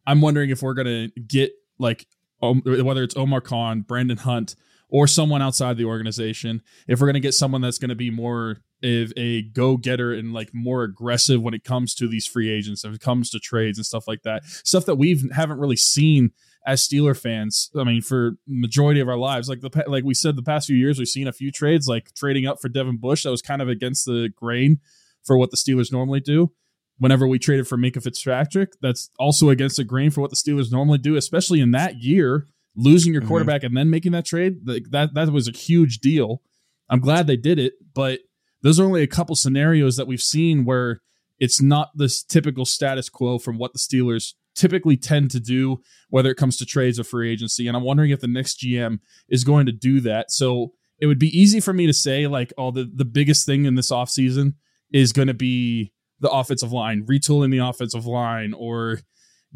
I'm 0.07 0.21
wondering 0.21 0.51
if 0.51 0.61
we're 0.61 0.75
gonna 0.75 1.09
get 1.27 1.53
like 1.79 2.07
whether 2.43 3.03
it's 3.03 3.17
Omar 3.17 3.41
Khan, 3.41 3.81
Brandon 3.81 4.19
Hunt, 4.19 4.55
or 4.91 5.07
someone 5.07 5.41
outside 5.41 5.79
the 5.79 5.87
organization, 5.87 6.61
if 6.87 7.01
we're 7.01 7.07
gonna 7.07 7.21
get 7.21 7.33
someone 7.33 7.63
that's 7.63 7.79
gonna 7.79 7.95
be 7.95 8.11
more 8.11 8.59
of 8.83 9.13
a 9.17 9.41
go 9.41 9.79
getter 9.79 10.13
and 10.13 10.35
like 10.35 10.51
more 10.53 10.83
aggressive 10.83 11.41
when 11.41 11.55
it 11.55 11.65
comes 11.65 11.95
to 11.95 12.07
these 12.07 12.27
free 12.27 12.51
agents, 12.51 12.85
if 12.85 12.93
it 12.93 13.01
comes 13.01 13.31
to 13.31 13.39
trades 13.39 13.79
and 13.79 13.87
stuff 13.87 14.07
like 14.07 14.25
that, 14.25 14.45
stuff 14.45 14.85
that 14.85 14.97
we 14.97 15.23
haven't 15.35 15.59
really 15.59 15.77
seen 15.77 16.33
as 16.67 16.87
Steeler 16.87 17.19
fans, 17.19 17.71
I 17.79 17.85
mean, 17.85 18.01
for 18.01 18.37
majority 18.47 19.01
of 19.01 19.09
our 19.09 19.19
lives, 19.19 19.49
like 19.49 19.61
the 19.61 19.85
like 19.87 20.05
we 20.05 20.15
said, 20.15 20.37
the 20.37 20.43
past 20.43 20.67
few 20.67 20.77
years, 20.77 20.99
we've 20.99 21.09
seen 21.09 21.29
a 21.29 21.33
few 21.33 21.51
trades, 21.51 21.87
like 21.87 22.15
trading 22.15 22.47
up 22.47 22.61
for 22.61 22.69
Devin 22.69 22.97
Bush, 22.97 23.25
that 23.25 23.31
was 23.31 23.43
kind 23.43 23.61
of 23.61 23.69
against 23.69 24.07
the 24.07 24.31
grain 24.35 24.81
for 25.23 25.37
what 25.37 25.51
the 25.51 25.57
Steelers 25.57 25.93
normally 25.93 26.21
do. 26.21 26.53
Whenever 26.99 27.27
we 27.27 27.39
traded 27.39 27.67
for 27.67 27.77
Minkah 27.77 28.03
Fitzpatrick, 28.03 28.75
that's 28.81 29.11
also 29.19 29.51
against 29.51 29.77
the 29.77 29.85
grain 29.85 30.11
for 30.11 30.21
what 30.21 30.31
the 30.31 30.37
Steelers 30.37 30.71
normally 30.71 30.99
do, 30.99 31.17
especially 31.17 31.61
in 31.61 31.73
that 31.73 32.03
year, 32.03 32.47
losing 32.77 33.13
your 33.13 33.21
mm-hmm. 33.21 33.29
quarterback 33.29 33.63
and 33.63 33.77
then 33.77 33.91
making 33.91 34.13
that 34.13 34.25
trade. 34.25 34.61
Like 34.65 34.85
that 34.91 35.15
that 35.15 35.31
was 35.31 35.49
a 35.49 35.53
huge 35.53 35.99
deal. 35.99 36.41
I'm 36.89 37.01
glad 37.01 37.27
they 37.27 37.37
did 37.37 37.59
it, 37.59 37.75
but 37.95 38.21
those 38.63 38.81
are 38.81 38.85
only 38.85 39.03
a 39.03 39.07
couple 39.07 39.37
scenarios 39.37 39.97
that 39.97 40.07
we've 40.07 40.21
seen 40.21 40.65
where 40.65 41.03
it's 41.39 41.61
not 41.61 41.91
this 41.95 42.23
typical 42.23 42.65
status 42.65 43.11
quo 43.11 43.39
from 43.39 43.59
what 43.59 43.73
the 43.75 43.79
Steelers 43.79 44.35
typically 44.55 44.97
tend 44.97 45.31
to 45.33 45.41
do, 45.41 45.81
whether 46.11 46.31
it 46.31 46.37
comes 46.37 46.57
to 46.59 46.67
trades 46.67 46.99
or 46.99 47.05
free 47.05 47.31
agency. 47.31 47.67
And 47.67 47.77
I'm 47.77 47.83
wondering 47.83 48.11
if 48.11 48.21
the 48.21 48.29
next 48.29 48.61
GM 48.61 49.01
is 49.29 49.45
going 49.45 49.67
to 49.67 49.73
do 49.73 50.01
that. 50.01 50.31
So 50.31 50.73
it 50.99 51.07
would 51.07 51.19
be 51.19 51.39
easy 51.39 51.61
for 51.61 51.73
me 51.73 51.87
to 51.87 51.93
say, 51.93 52.27
like, 52.27 52.53
oh, 52.57 52.71
the, 52.71 52.91
the 52.93 53.05
biggest 53.05 53.47
thing 53.47 53.65
in 53.65 53.75
this 53.75 53.91
offseason 53.91 54.55
is 54.93 55.13
going 55.13 55.29
to 55.29 55.35
be 55.35 55.93
the 56.21 56.31
offensive 56.31 56.73
line, 56.73 57.05
retooling 57.05 57.51
the 57.51 57.59
offensive 57.59 58.07
line 58.07 58.55
or 58.55 59.01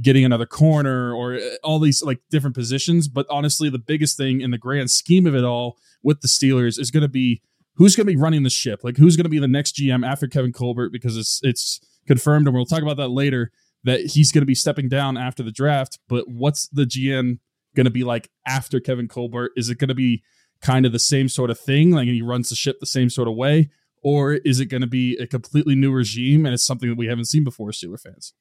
getting 0.00 0.25
another 0.25 0.47
corner 0.47 1.12
or 1.12 1.35
uh, 1.35 1.41
all 1.65 1.79
these 1.79 2.03
like 2.03 2.21
different 2.31 2.55
positions. 2.55 3.09
But 3.09 3.27
honestly, 3.31 3.71
the 3.71 3.79
biggest 3.79 4.17
thing 4.17 4.41
in 4.41 4.50
the 4.50 4.59
grand 4.59 4.91
scheme 4.91 5.27
of 5.27 5.35
it 5.35 5.45
all 5.45 5.79
with 6.03 6.21
the 6.21 6.29
Steelers 6.29 6.79
is 6.79 6.91
going 6.91 7.03
to 7.03 7.09
be 7.09 7.43
who's 7.77 7.97
going 7.97 8.06
to 8.06 8.12
be 8.12 8.21
running 8.21 8.43
the 8.43 8.50
ship? 8.50 8.81
Like 8.83 8.97
who's 8.97 9.17
going 9.17 9.25
to 9.25 9.31
be 9.31 9.39
the 9.39 9.49
next 9.49 9.77
GM 9.77 10.06
after 10.06 10.27
Kevin 10.27 10.53
Colbert? 10.53 10.91
Because 10.91 11.17
it's 11.17 11.41
it's 11.43 11.81
confirmed, 12.06 12.47
and 12.47 12.55
we'll 12.55 12.67
talk 12.67 12.83
about 12.83 12.97
that 12.97 13.09
later 13.09 13.50
that 13.85 14.01
he's 14.01 14.33
going 14.33 14.43
to 14.43 14.47
be 14.47 14.55
stepping 14.55 14.89
down 14.89 15.17
after 15.17 15.43
the 15.43 15.53
draft. 15.53 15.99
But 16.09 16.29
what's 16.29 16.69
the 16.69 16.85
GM 16.85 17.39
going 17.75 17.85
to 17.85 17.91
be 17.91 18.05
like 18.05 18.31
after 18.47 18.81
Kevin 18.81 19.09
Colbert? 19.09 19.53
Is 19.57 19.71
it 19.71 19.79
going 19.79 19.89
to 19.89 19.95
be 19.95 20.23
kind 20.61 20.87
of 20.87 20.93
the 20.93 20.99
same 20.99 21.29
sort 21.29 21.51
of 21.51 21.59
thing? 21.59 21.91
Like 21.93 22.09
he 22.09 22.23
runs 22.23 22.49
the 22.49 22.57
ship 22.57 22.81
the 22.81 22.87
same 22.87 23.11
sort 23.11 23.29
of 23.29 23.35
way? 23.35 23.71
Or 24.03 24.35
is 24.35 24.61
it 24.61 24.67
going 24.67 24.81
to 24.81 24.87
be 24.87 25.17
a 25.17 25.27
completely 25.27 25.75
new 25.75 25.93
regime 25.93 26.47
and 26.47 26.55
it's 26.55 26.67
something 26.67 26.89
that 26.89 26.99
we 26.99 27.07
haven't 27.07 27.27
seen 27.27 27.45
before, 27.45 27.71
Steeler 27.71 28.01
fans? 28.01 28.33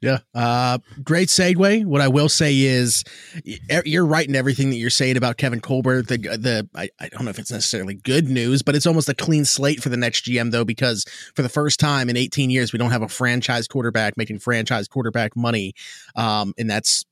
Yeah. 0.00 0.18
Uh, 0.32 0.78
great 1.02 1.28
segue. 1.28 1.84
What 1.84 2.00
I 2.00 2.08
will 2.08 2.28
say 2.28 2.56
is 2.56 3.02
you're 3.84 4.06
right 4.06 4.28
in 4.28 4.36
everything 4.36 4.70
that 4.70 4.76
you're 4.76 4.90
saying 4.90 5.16
about 5.16 5.38
Kevin 5.38 5.60
Colbert. 5.60 6.06
The, 6.06 6.18
the, 6.18 6.68
I, 6.74 6.88
I 7.00 7.08
don't 7.08 7.24
know 7.24 7.30
if 7.30 7.38
it's 7.38 7.50
necessarily 7.50 7.94
good 7.94 8.28
news, 8.28 8.62
but 8.62 8.76
it's 8.76 8.86
almost 8.86 9.08
a 9.08 9.14
clean 9.14 9.44
slate 9.44 9.82
for 9.82 9.88
the 9.88 9.96
next 9.96 10.24
GM 10.24 10.52
though, 10.52 10.64
because 10.64 11.04
for 11.34 11.42
the 11.42 11.48
first 11.48 11.80
time 11.80 12.08
in 12.08 12.16
18 12.16 12.50
years, 12.50 12.72
we 12.72 12.78
don't 12.78 12.92
have 12.92 13.02
a 13.02 13.08
franchise 13.08 13.66
quarterback 13.66 14.16
making 14.16 14.38
franchise 14.38 14.86
quarterback 14.86 15.36
money. 15.36 15.74
Um, 16.14 16.54
and 16.58 16.70
that's, 16.70 17.04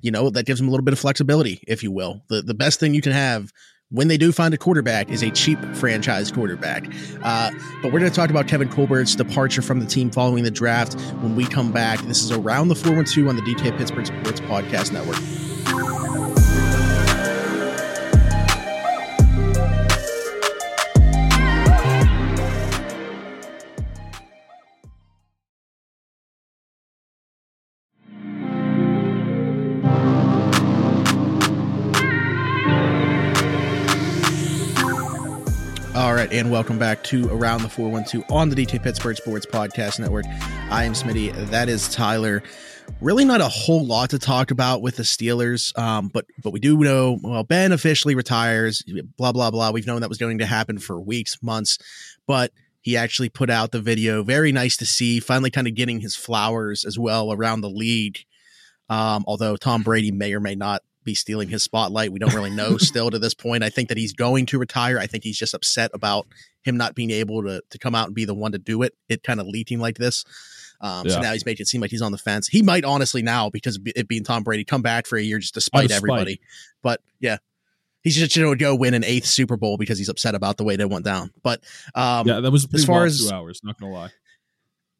you 0.00 0.10
know, 0.10 0.28
that 0.30 0.44
gives 0.44 0.60
him 0.60 0.66
a 0.66 0.70
little 0.70 0.84
bit 0.84 0.92
of 0.92 0.98
flexibility, 0.98 1.62
if 1.68 1.84
you 1.84 1.92
will. 1.92 2.22
The, 2.28 2.42
the 2.42 2.54
best 2.54 2.80
thing 2.80 2.94
you 2.94 3.00
can 3.00 3.12
have 3.12 3.52
when 3.90 4.08
they 4.08 4.16
do 4.16 4.32
find 4.32 4.52
a 4.54 4.58
quarterback 4.58 5.10
is 5.10 5.22
a 5.22 5.30
cheap 5.30 5.58
franchise 5.74 6.30
quarterback. 6.32 6.84
Uh, 7.22 7.50
but 7.82 7.92
we're 7.92 8.00
going 8.00 8.10
to 8.10 8.16
talk 8.16 8.30
about 8.30 8.48
Kevin 8.48 8.68
Colbert's 8.68 9.14
departure 9.14 9.62
from 9.62 9.80
the 9.80 9.86
team 9.86 10.10
following 10.10 10.44
the 10.44 10.50
draft 10.50 11.00
when 11.20 11.36
we 11.36 11.44
come 11.44 11.72
back. 11.72 12.00
This 12.02 12.22
is 12.22 12.32
around 12.32 12.68
the 12.68 12.74
412 12.74 13.28
on 13.28 13.36
the 13.36 13.42
DK 13.42 13.76
Pittsburgh 13.76 14.06
Sports 14.06 14.40
Podcast 14.40 14.92
Network. 14.92 15.53
And 36.34 36.50
welcome 36.50 36.80
back 36.80 37.04
to 37.04 37.28
Around 37.28 37.62
the 37.62 37.68
412 37.68 38.28
on 38.28 38.48
the 38.48 38.56
DK 38.56 38.82
Pittsburgh 38.82 39.16
Sports 39.16 39.46
Podcast 39.46 40.00
Network. 40.00 40.24
I 40.68 40.82
am 40.82 40.92
Smitty. 40.92 41.32
That 41.50 41.68
is 41.68 41.88
Tyler. 41.88 42.42
Really, 43.00 43.24
not 43.24 43.40
a 43.40 43.46
whole 43.46 43.86
lot 43.86 44.10
to 44.10 44.18
talk 44.18 44.50
about 44.50 44.82
with 44.82 44.96
the 44.96 45.04
Steelers, 45.04 45.78
um, 45.78 46.08
but 46.12 46.26
but 46.42 46.50
we 46.50 46.58
do 46.58 46.76
know. 46.78 47.20
Well, 47.22 47.44
Ben 47.44 47.70
officially 47.70 48.16
retires. 48.16 48.82
Blah 49.16 49.30
blah 49.30 49.52
blah. 49.52 49.70
We've 49.70 49.86
known 49.86 50.00
that 50.00 50.08
was 50.08 50.18
going 50.18 50.38
to 50.38 50.44
happen 50.44 50.80
for 50.80 51.00
weeks, 51.00 51.40
months, 51.40 51.78
but 52.26 52.50
he 52.80 52.96
actually 52.96 53.28
put 53.28 53.48
out 53.48 53.70
the 53.70 53.80
video. 53.80 54.24
Very 54.24 54.50
nice 54.50 54.76
to 54.78 54.86
see. 54.86 55.20
Finally, 55.20 55.52
kind 55.52 55.68
of 55.68 55.76
getting 55.76 56.00
his 56.00 56.16
flowers 56.16 56.84
as 56.84 56.98
well 56.98 57.32
around 57.32 57.60
the 57.60 57.70
league. 57.70 58.18
Um, 58.88 59.22
although 59.28 59.54
Tom 59.54 59.84
Brady 59.84 60.10
may 60.10 60.34
or 60.34 60.40
may 60.40 60.56
not 60.56 60.82
be 61.04 61.14
stealing 61.14 61.48
his 61.48 61.62
spotlight. 61.62 62.12
We 62.12 62.18
don't 62.18 62.34
really 62.34 62.50
know 62.54 62.76
still 62.78 63.10
to 63.10 63.18
this 63.18 63.34
point. 63.34 63.62
I 63.62 63.70
think 63.70 63.88
that 63.88 63.98
he's 63.98 64.12
going 64.12 64.46
to 64.46 64.58
retire. 64.58 64.98
I 64.98 65.06
think 65.06 65.24
he's 65.24 65.38
just 65.38 65.54
upset 65.54 65.90
about 65.94 66.26
him 66.62 66.76
not 66.76 66.94
being 66.94 67.10
able 67.10 67.42
to 67.42 67.62
to 67.70 67.78
come 67.78 67.94
out 67.94 68.06
and 68.06 68.14
be 68.14 68.24
the 68.24 68.34
one 68.34 68.52
to 68.52 68.58
do 68.58 68.82
it. 68.82 68.94
It 69.08 69.22
kind 69.22 69.40
of 69.40 69.46
leaking 69.46 69.80
like 69.80 69.98
this. 69.98 70.24
Um, 70.80 71.06
yeah. 71.06 71.14
So 71.14 71.20
now 71.20 71.32
he's 71.32 71.46
making 71.46 71.64
it 71.64 71.68
seem 71.68 71.80
like 71.80 71.90
he's 71.90 72.02
on 72.02 72.12
the 72.12 72.18
fence. 72.18 72.48
He 72.48 72.62
might 72.62 72.84
honestly 72.84 73.22
now, 73.22 73.48
because 73.48 73.78
it 73.86 74.08
being 74.08 74.24
Tom 74.24 74.42
Brady, 74.42 74.64
come 74.64 74.82
back 74.82 75.06
for 75.06 75.16
a 75.16 75.22
year 75.22 75.38
just 75.38 75.54
to 75.54 75.60
spite 75.60 75.90
everybody. 75.90 76.40
But 76.82 77.00
yeah, 77.20 77.38
he's 78.02 78.16
just 78.16 78.36
going 78.36 78.50
to 78.50 78.56
go 78.56 78.74
win 78.74 78.94
an 78.94 79.04
eighth 79.04 79.26
Super 79.26 79.56
Bowl 79.56 79.78
because 79.78 79.98
he's 79.98 80.08
upset 80.08 80.34
about 80.34 80.58
the 80.58 80.64
way 80.64 80.76
they 80.76 80.84
went 80.84 81.04
down. 81.04 81.30
But 81.42 81.62
um, 81.94 82.26
yeah, 82.28 82.40
that 82.40 82.50
was 82.50 82.68
as 82.74 82.84
far 82.84 83.04
as 83.04 83.26
two 83.26 83.34
hours. 83.34 83.60
Not 83.64 83.80
gonna 83.80 83.92
lie. 83.92 84.10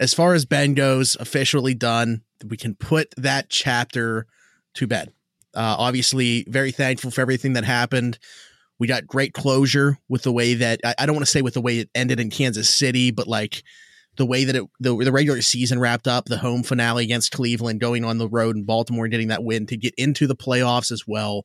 As 0.00 0.12
far 0.12 0.34
as 0.34 0.44
Ben 0.44 0.74
goes, 0.74 1.16
officially 1.20 1.74
done. 1.74 2.22
We 2.44 2.56
can 2.56 2.74
put 2.74 3.14
that 3.16 3.48
chapter 3.48 4.26
to 4.74 4.86
bed. 4.86 5.12
Uh, 5.54 5.76
obviously, 5.78 6.44
very 6.48 6.72
thankful 6.72 7.10
for 7.10 7.20
everything 7.20 7.54
that 7.54 7.64
happened. 7.64 8.18
We 8.78 8.88
got 8.88 9.06
great 9.06 9.32
closure 9.34 9.98
with 10.08 10.22
the 10.22 10.32
way 10.32 10.54
that 10.54 10.80
I, 10.84 10.94
I 10.98 11.06
don't 11.06 11.14
want 11.14 11.26
to 11.26 11.30
say 11.30 11.42
with 11.42 11.54
the 11.54 11.60
way 11.60 11.78
it 11.78 11.90
ended 11.94 12.20
in 12.20 12.30
Kansas 12.30 12.68
City, 12.68 13.10
but 13.10 13.28
like 13.28 13.62
the 14.16 14.26
way 14.26 14.44
that 14.44 14.56
it 14.56 14.64
the, 14.80 14.96
the 14.96 15.12
regular 15.12 15.42
season 15.42 15.78
wrapped 15.78 16.08
up, 16.08 16.26
the 16.26 16.38
home 16.38 16.62
finale 16.62 17.04
against 17.04 17.32
Cleveland, 17.32 17.80
going 17.80 18.04
on 18.04 18.18
the 18.18 18.28
road 18.28 18.56
in 18.56 18.64
Baltimore 18.64 19.04
and 19.04 19.12
getting 19.12 19.28
that 19.28 19.44
win 19.44 19.66
to 19.66 19.76
get 19.76 19.94
into 19.96 20.26
the 20.26 20.36
playoffs 20.36 20.90
as 20.90 21.06
well. 21.06 21.44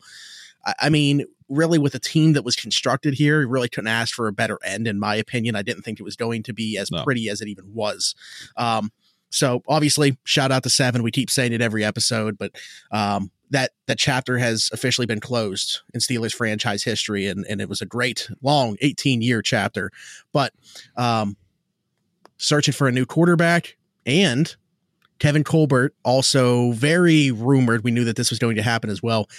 I, 0.65 0.73
I 0.81 0.89
mean, 0.89 1.25
really 1.49 1.79
with 1.79 1.95
a 1.95 1.99
team 1.99 2.33
that 2.33 2.45
was 2.45 2.55
constructed 2.55 3.15
here, 3.15 3.39
we 3.39 3.45
really 3.45 3.69
couldn't 3.69 3.87
ask 3.87 4.13
for 4.13 4.27
a 4.27 4.33
better 4.33 4.59
end, 4.63 4.87
in 4.87 4.99
my 4.99 5.15
opinion. 5.15 5.55
I 5.55 5.61
didn't 5.61 5.83
think 5.83 5.99
it 5.99 6.03
was 6.03 6.15
going 6.15 6.43
to 6.43 6.53
be 6.53 6.77
as 6.77 6.91
no. 6.91 7.03
pretty 7.03 7.29
as 7.29 7.41
it 7.41 7.47
even 7.47 7.73
was. 7.73 8.15
Um, 8.55 8.91
so 9.31 9.61
obviously, 9.67 10.17
shout 10.23 10.51
out 10.51 10.63
to 10.63 10.69
Seven. 10.69 11.03
We 11.03 11.11
keep 11.11 11.29
saying 11.29 11.53
it 11.53 11.61
every 11.61 11.83
episode, 11.83 12.37
but 12.37 12.51
um, 12.91 13.31
that 13.51 13.71
that 13.87 13.97
chapter 13.97 14.37
has 14.37 14.69
officially 14.71 15.07
been 15.07 15.19
closed 15.19 15.81
in 15.93 15.99
Steelers 15.99 16.33
franchise 16.33 16.83
history, 16.83 17.27
and 17.27 17.45
and 17.49 17.61
it 17.61 17.69
was 17.69 17.81
a 17.81 17.85
great 17.85 18.29
long 18.41 18.77
18 18.81 19.21
year 19.21 19.41
chapter. 19.41 19.91
But 20.31 20.53
um, 20.95 21.37
searching 22.37 22.73
for 22.73 22.87
a 22.87 22.91
new 22.91 23.05
quarterback 23.05 23.77
and 24.05 24.55
Kevin 25.19 25.43
Colbert 25.43 25.93
also 26.03 26.71
very 26.71 27.31
rumored. 27.31 27.83
We 27.83 27.91
knew 27.91 28.05
that 28.05 28.15
this 28.15 28.29
was 28.29 28.39
going 28.39 28.55
to 28.55 28.63
happen 28.63 28.89
as 28.89 29.03
well. 29.03 29.29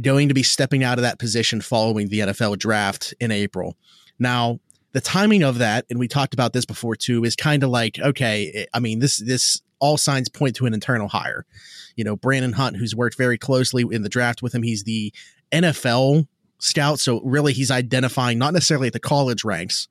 Going 0.00 0.28
to 0.28 0.34
be 0.34 0.42
stepping 0.42 0.82
out 0.82 0.98
of 0.98 1.02
that 1.02 1.18
position 1.18 1.60
following 1.60 2.08
the 2.08 2.20
NFL 2.20 2.58
draft 2.58 3.14
in 3.20 3.30
April. 3.30 3.76
Now, 4.18 4.58
the 4.92 5.00
timing 5.00 5.42
of 5.42 5.58
that, 5.58 5.86
and 5.88 5.98
we 5.98 6.08
talked 6.08 6.34
about 6.34 6.52
this 6.52 6.64
before 6.64 6.96
too, 6.96 7.24
is 7.24 7.36
kind 7.36 7.62
of 7.62 7.70
like 7.70 7.98
okay. 7.98 8.66
I 8.74 8.80
mean, 8.80 8.98
this 8.98 9.18
this 9.18 9.60
all 9.80 9.96
signs 9.96 10.28
point 10.28 10.56
to 10.56 10.66
an 10.66 10.74
internal 10.74 11.08
hire. 11.08 11.46
You 11.96 12.04
know, 12.04 12.16
Brandon 12.16 12.52
Hunt, 12.52 12.76
who's 12.76 12.94
worked 12.94 13.16
very 13.16 13.38
closely 13.38 13.84
in 13.90 14.02
the 14.02 14.08
draft 14.08 14.42
with 14.42 14.54
him, 14.54 14.62
he's 14.62 14.84
the 14.84 15.12
NFL 15.52 16.26
scout. 16.58 16.98
So 16.98 17.20
really, 17.22 17.52
he's 17.52 17.70
identifying 17.70 18.38
not 18.38 18.52
necessarily 18.52 18.88
at 18.88 18.92
the 18.92 19.00
college 19.00 19.44
ranks, 19.44 19.88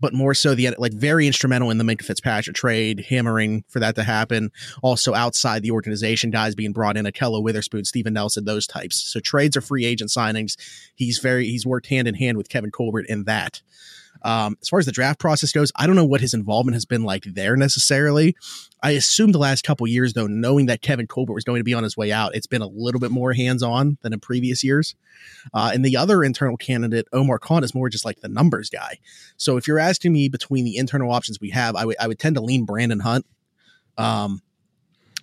but 0.00 0.12
more 0.12 0.34
so 0.34 0.54
the 0.54 0.74
like 0.78 0.92
very 0.92 1.26
instrumental 1.26 1.70
in 1.70 1.78
the 1.78 1.84
Minkah 1.84 2.04
Fitzpatrick 2.04 2.56
trade, 2.56 3.06
hammering 3.08 3.64
for 3.68 3.80
that 3.80 3.94
to 3.96 4.02
happen. 4.02 4.50
Also 4.82 5.14
outside 5.14 5.62
the 5.62 5.70
organization, 5.70 6.30
guys 6.30 6.54
being 6.54 6.72
brought 6.72 6.96
in, 6.96 7.06
Ahkello 7.06 7.42
Witherspoon, 7.42 7.84
Steven 7.84 8.12
Nelson, 8.12 8.44
those 8.44 8.66
types. 8.66 8.96
So 8.96 9.20
trades 9.20 9.56
are 9.56 9.60
free 9.60 9.84
agent 9.84 10.10
signings. 10.10 10.56
He's 10.94 11.18
very 11.18 11.46
he's 11.46 11.66
worked 11.66 11.86
hand 11.86 12.08
in 12.08 12.14
hand 12.14 12.36
with 12.36 12.48
Kevin 12.48 12.70
Colbert 12.70 13.06
in 13.06 13.24
that. 13.24 13.62
Um, 14.22 14.56
as 14.60 14.68
far 14.68 14.78
as 14.78 14.86
the 14.86 14.92
draft 14.92 15.18
process 15.18 15.52
goes, 15.52 15.72
I 15.76 15.86
don't 15.86 15.96
know 15.96 16.04
what 16.04 16.20
his 16.20 16.34
involvement 16.34 16.74
has 16.74 16.84
been 16.84 17.04
like 17.04 17.24
there 17.24 17.56
necessarily. 17.56 18.36
I 18.82 18.92
assume 18.92 19.32
the 19.32 19.38
last 19.38 19.64
couple 19.64 19.86
years, 19.86 20.12
though, 20.12 20.26
knowing 20.26 20.66
that 20.66 20.82
Kevin 20.82 21.06
Colbert 21.06 21.34
was 21.34 21.44
going 21.44 21.60
to 21.60 21.64
be 21.64 21.74
on 21.74 21.82
his 21.82 21.96
way 21.96 22.12
out, 22.12 22.34
it's 22.34 22.46
been 22.46 22.62
a 22.62 22.66
little 22.68 23.00
bit 23.00 23.10
more 23.10 23.32
hands 23.32 23.62
on 23.62 23.98
than 24.02 24.12
in 24.12 24.20
previous 24.20 24.62
years. 24.62 24.94
Uh, 25.52 25.70
and 25.72 25.84
the 25.84 25.96
other 25.96 26.22
internal 26.22 26.56
candidate, 26.56 27.06
Omar 27.12 27.38
Khan, 27.38 27.64
is 27.64 27.74
more 27.74 27.88
just 27.88 28.04
like 28.04 28.20
the 28.20 28.28
numbers 28.28 28.70
guy. 28.70 28.98
So 29.36 29.56
if 29.56 29.66
you're 29.66 29.78
asking 29.78 30.12
me 30.12 30.28
between 30.28 30.64
the 30.64 30.76
internal 30.76 31.12
options 31.12 31.40
we 31.40 31.50
have, 31.50 31.74
I 31.74 31.84
would 31.84 31.96
I 31.98 32.06
would 32.06 32.18
tend 32.18 32.36
to 32.36 32.42
lean 32.42 32.64
Brandon 32.64 33.00
Hunt. 33.00 33.26
Um, 33.96 34.42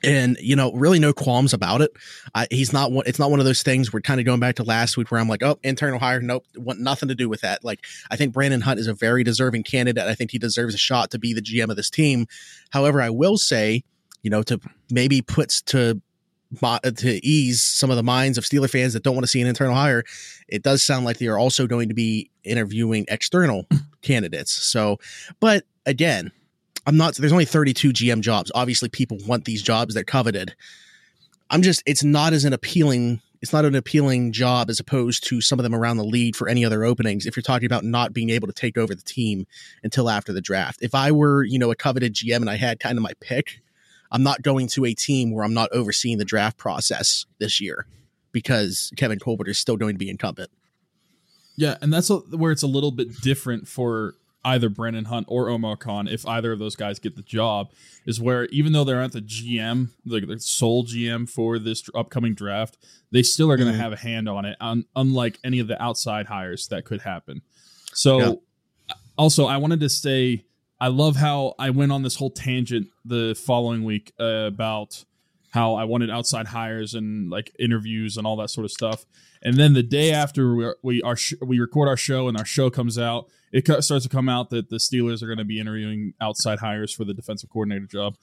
and 0.06 0.38
you 0.40 0.56
know 0.56 0.72
really 0.74 1.00
no 1.00 1.14
qualms 1.14 1.54
about 1.54 1.82
it. 1.82 1.92
I, 2.34 2.48
he's 2.52 2.74
not 2.74 2.92
one 2.92 3.06
it's 3.08 3.20
not 3.20 3.32
one 3.32 3.40
of 3.40 3.46
those 3.46 3.64
things 3.64 3.92
we're 3.92 4.02
kind 4.02 4.20
of 4.20 4.26
going 4.26 4.40
back 4.40 4.56
to 4.56 4.64
last 4.64 4.98
week 4.98 5.12
where 5.12 5.20
i'm 5.20 5.28
like 5.28 5.44
oh 5.44 5.58
internal 5.64 6.00
hire 6.00 6.22
nope 6.22 6.46
want 6.56 6.80
nothing 6.80 7.10
to 7.10 7.16
do 7.16 7.30
with 7.30 7.42
that. 7.42 7.64
Like 7.64 7.86
i 8.12 8.16
think 8.16 8.34
brandon 8.34 8.62
hunt 8.62 8.80
is 8.80 8.88
a 8.88 8.94
very 8.94 9.24
deserving 9.24 9.64
candidate. 9.64 10.06
I 10.06 10.16
think 10.16 10.32
he 10.32 10.38
deserves 10.38 10.74
a 10.74 10.78
shot 10.78 11.12
to 11.12 11.20
be 11.20 11.34
the 11.34 11.42
gm 11.42 11.70
of 11.70 11.76
this 11.76 11.90
team. 11.90 12.28
However 12.72 13.02
i 13.02 13.10
will 13.10 13.38
say 13.38 13.84
you 14.22 14.30
know 14.30 14.44
to 14.44 14.60
maybe 14.90 15.22
puts 15.22 15.62
to 15.64 16.02
uh, 16.62 16.80
to 16.80 17.26
ease 17.26 17.62
some 17.62 17.90
of 17.90 17.98
the 17.98 18.04
minds 18.04 18.38
of 18.38 18.44
Steeler 18.44 18.70
fans 18.70 18.94
that 18.94 19.04
don't 19.04 19.16
want 19.16 19.24
to 19.24 19.28
see 19.28 19.42
an 19.42 19.48
internal 19.48 19.76
hire, 19.76 20.04
it 20.48 20.64
does 20.64 20.84
sound 20.84 21.06
like 21.06 21.18
they 21.18 21.28
are 21.28 21.40
also 21.40 21.68
going 21.68 21.90
to 21.90 21.96
be 21.96 22.30
interviewing 22.44 23.06
external 23.08 23.64
mm. 23.66 23.80
candidates. 24.02 24.52
So, 24.52 25.00
but 25.40 25.64
again, 25.86 26.32
I'm 26.86 26.98
not, 26.98 27.16
there's 27.16 27.32
only 27.32 27.46
32 27.46 27.90
GM 27.92 28.22
jobs. 28.22 28.52
Obviously, 28.54 28.90
people 28.90 29.18
want 29.26 29.46
these 29.46 29.62
jobs, 29.62 29.94
they're 29.94 30.04
coveted. 30.04 30.56
I'm 31.50 31.62
just, 31.62 31.84
it's 31.86 32.04
not 32.04 32.34
as 32.34 32.46
an 32.46 32.54
appealing, 32.54 33.22
it's 33.42 33.54
not 33.54 33.66
an 33.66 33.76
appealing 33.76 34.32
job 34.32 34.70
as 34.70 34.80
opposed 34.80 35.24
to 35.28 35.42
some 35.42 35.60
of 35.60 35.64
them 35.64 35.76
around 35.76 35.98
the 35.98 36.04
league 36.04 36.36
for 36.36 36.48
any 36.48 36.66
other 36.66 36.84
openings. 36.84 37.26
If 37.26 37.36
you're 37.36 37.44
talking 37.44 37.66
about 37.66 37.84
not 37.84 38.14
being 38.14 38.30
able 38.30 38.48
to 38.48 38.54
take 38.54 38.78
over 38.78 38.96
the 38.96 39.02
team 39.02 39.46
until 39.84 40.10
after 40.10 40.34
the 40.34 40.42
draft, 40.42 40.80
if 40.82 40.96
I 40.96 41.12
were, 41.12 41.44
you 41.44 41.60
know, 41.60 41.72
a 41.72 41.76
coveted 41.76 42.14
GM 42.14 42.38
and 42.38 42.50
I 42.50 42.58
had 42.58 42.80
kind 42.80 42.98
of 42.98 43.04
my 43.04 43.14
pick, 43.20 43.62
I'm 44.12 44.24
not 44.24 44.42
going 44.42 44.68
to 44.70 44.86
a 44.86 44.94
team 44.94 45.32
where 45.32 45.44
I'm 45.44 45.54
not 45.54 45.72
overseeing 45.72 46.18
the 46.18 46.26
draft 46.26 46.58
process 46.58 47.26
this 47.40 47.60
year 47.60 47.86
because 48.32 48.92
Kevin 48.96 49.20
Colbert 49.20 49.48
is 49.48 49.58
still 49.58 49.78
going 49.78 49.96
to 49.96 50.00
be 50.00 50.10
incumbent. 50.10 50.52
Yeah, 51.58 51.78
and 51.82 51.94
that's 51.94 52.10
where 52.10 52.52
it's 52.52 52.64
a 52.64 52.68
little 52.68 52.92
bit 52.92 53.22
different 53.22 53.68
for 53.68 54.16
either 54.46 54.70
Brandon 54.70 55.06
Hunt 55.06 55.26
or 55.28 55.50
Omar 55.50 55.76
Khan, 55.76 56.08
if 56.08 56.26
either 56.26 56.54
of 56.54 56.60
those 56.60 56.76
guys 56.76 57.00
get 57.00 57.16
the 57.16 57.24
job, 57.24 57.72
is 58.06 58.22
where 58.22 58.46
even 58.46 58.72
though 58.72 58.84
they're 58.84 59.02
at 59.02 59.12
the 59.12 59.22
GM, 59.22 59.90
like 60.06 60.28
the 60.28 60.40
sole 60.40 60.86
GM 60.86 61.30
for 61.30 61.60
this 61.60 61.84
upcoming 61.94 62.36
draft, 62.36 62.78
they 63.12 63.24
still 63.24 63.52
are 63.52 63.58
going 63.58 63.68
to 63.68 63.74
mm-hmm. 63.74 63.82
have 63.82 63.94
a 63.94 63.98
hand 63.98 64.30
on 64.30 64.46
it, 64.46 64.56
un- 64.62 64.86
unlike 64.96 65.40
any 65.44 65.60
of 65.60 65.68
the 65.68 65.82
outside 65.82 66.28
hires 66.28 66.68
that 66.68 66.86
could 66.86 67.02
happen. 67.02 67.42
So, 67.94 68.20
yeah. 68.20 68.96
also, 69.18 69.48
I 69.48 69.58
wanted 69.58 69.80
to 69.82 69.90
say, 69.90 70.46
I 70.80 70.90
love 70.90 71.16
how 71.16 71.56
I 71.58 71.72
went 71.72 71.92
on 71.92 72.04
this 72.04 72.16
whole 72.16 72.30
tangent 72.32 72.88
the 73.04 73.34
following 73.34 73.84
week 73.84 74.14
uh, 74.20 74.46
about 74.48 75.04
how 75.56 75.76
I 75.76 75.86
wanted 75.86 76.10
outside 76.10 76.48
hires 76.48 76.94
and 76.94 77.30
like 77.30 77.50
interviews 77.58 78.18
and 78.18 78.28
all 78.28 78.36
that 78.36 78.50
sort 78.50 78.66
of 78.66 78.72
stuff. 78.72 79.06
And 79.42 79.56
then 79.58 79.74
the 79.74 79.84
day 79.84 80.12
after 80.12 80.54
we 80.54 80.74
we 80.84 81.02
our 81.02 81.16
sh- 81.16 81.36
we 81.42 81.60
record 81.60 81.88
our 81.88 81.96
show 81.96 82.28
and 82.28 82.38
our 82.38 82.44
show 82.44 82.70
comes 82.70 83.00
out, 83.00 83.30
it 83.52 83.66
starts 83.84 84.04
to 84.04 84.10
come 84.10 84.30
out 84.30 84.50
that 84.50 84.70
the 84.70 84.78
Steelers 84.78 85.22
are 85.22 85.28
going 85.28 85.38
to 85.38 85.46
be 85.46 85.60
interviewing 85.60 86.14
outside 86.20 86.60
hires 86.60 86.94
for 86.94 87.06
the 87.06 87.14
defensive 87.14 87.50
coordinator 87.50 87.86
job. 87.86 88.16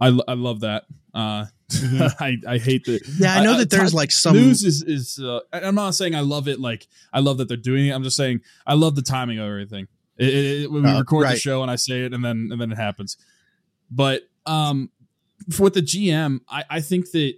I, 0.00 0.16
I 0.28 0.34
love 0.34 0.60
that. 0.60 0.84
Uh, 1.12 1.46
mm-hmm. 1.70 2.06
I, 2.22 2.36
I 2.46 2.58
hate 2.58 2.84
that. 2.84 3.00
Yeah, 3.18 3.34
I 3.34 3.42
know 3.42 3.54
I, 3.54 3.58
that 3.58 3.70
there's 3.70 3.92
like 3.92 4.10
some 4.10 4.34
news 4.34 4.62
is 4.62 4.82
is. 4.82 5.18
Uh, 5.18 5.40
I'm 5.52 5.74
not 5.74 5.94
saying 5.94 6.14
I 6.14 6.20
love 6.20 6.48
it. 6.48 6.60
Like 6.60 6.86
I 7.12 7.20
love 7.20 7.38
that 7.38 7.48
they're 7.48 7.56
doing 7.56 7.86
it. 7.86 7.90
I'm 7.92 8.04
just 8.04 8.16
saying 8.16 8.40
I 8.66 8.74
love 8.74 8.94
the 8.94 9.02
timing 9.02 9.38
of 9.38 9.46
everything. 9.46 9.88
It, 10.16 10.28
it, 10.28 10.62
it, 10.62 10.70
when 10.70 10.82
we 10.82 10.90
uh, 10.90 10.98
record 10.98 11.24
right. 11.24 11.34
the 11.34 11.40
show 11.40 11.62
and 11.62 11.70
I 11.70 11.76
say 11.76 12.04
it 12.04 12.12
and 12.12 12.24
then 12.24 12.48
and 12.52 12.60
then 12.60 12.70
it 12.70 12.78
happens. 12.78 13.16
But 13.90 14.22
um, 14.46 14.90
for, 15.50 15.64
with 15.64 15.74
the 15.74 15.82
GM, 15.82 16.40
I, 16.48 16.64
I 16.70 16.80
think 16.80 17.10
that 17.12 17.34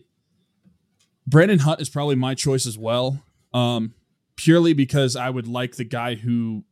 Brandon 1.27 1.61
Hunt 1.61 1.81
is 1.81 1.89
probably 1.89 2.17
my 2.17 2.35
choice 2.35 2.67
as 2.67 2.77
well. 2.77 3.23
Um, 3.55 3.95
purely 4.37 4.73
because 4.73 5.17
I 5.17 5.29
would 5.29 5.47
like 5.47 5.77
the 5.77 5.85
guy 5.85 6.15
who 6.15 6.65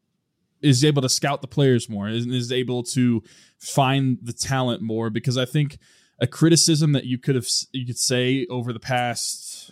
is 0.63 0.85
able 0.85 1.03
to 1.03 1.09
scout 1.09 1.41
the 1.41 1.49
players 1.49 1.89
more 1.89 2.07
and 2.07 2.33
is 2.33 2.53
able 2.53 2.83
to 2.83 3.23
find 3.59 4.19
the 4.23 4.33
talent 4.33 4.83
more 4.83 5.11
because 5.11 5.37
I 5.37 5.45
think 5.45 5.79
a 6.21 6.27
criticism 6.27 6.93
that 6.93 7.05
you 7.05 7.19
could 7.19 7.35
have 7.35 7.47
you 7.73 7.87
could 7.87 7.99
say 7.99 8.47
over 8.51 8.73
the 8.73 8.81
past 8.81 9.71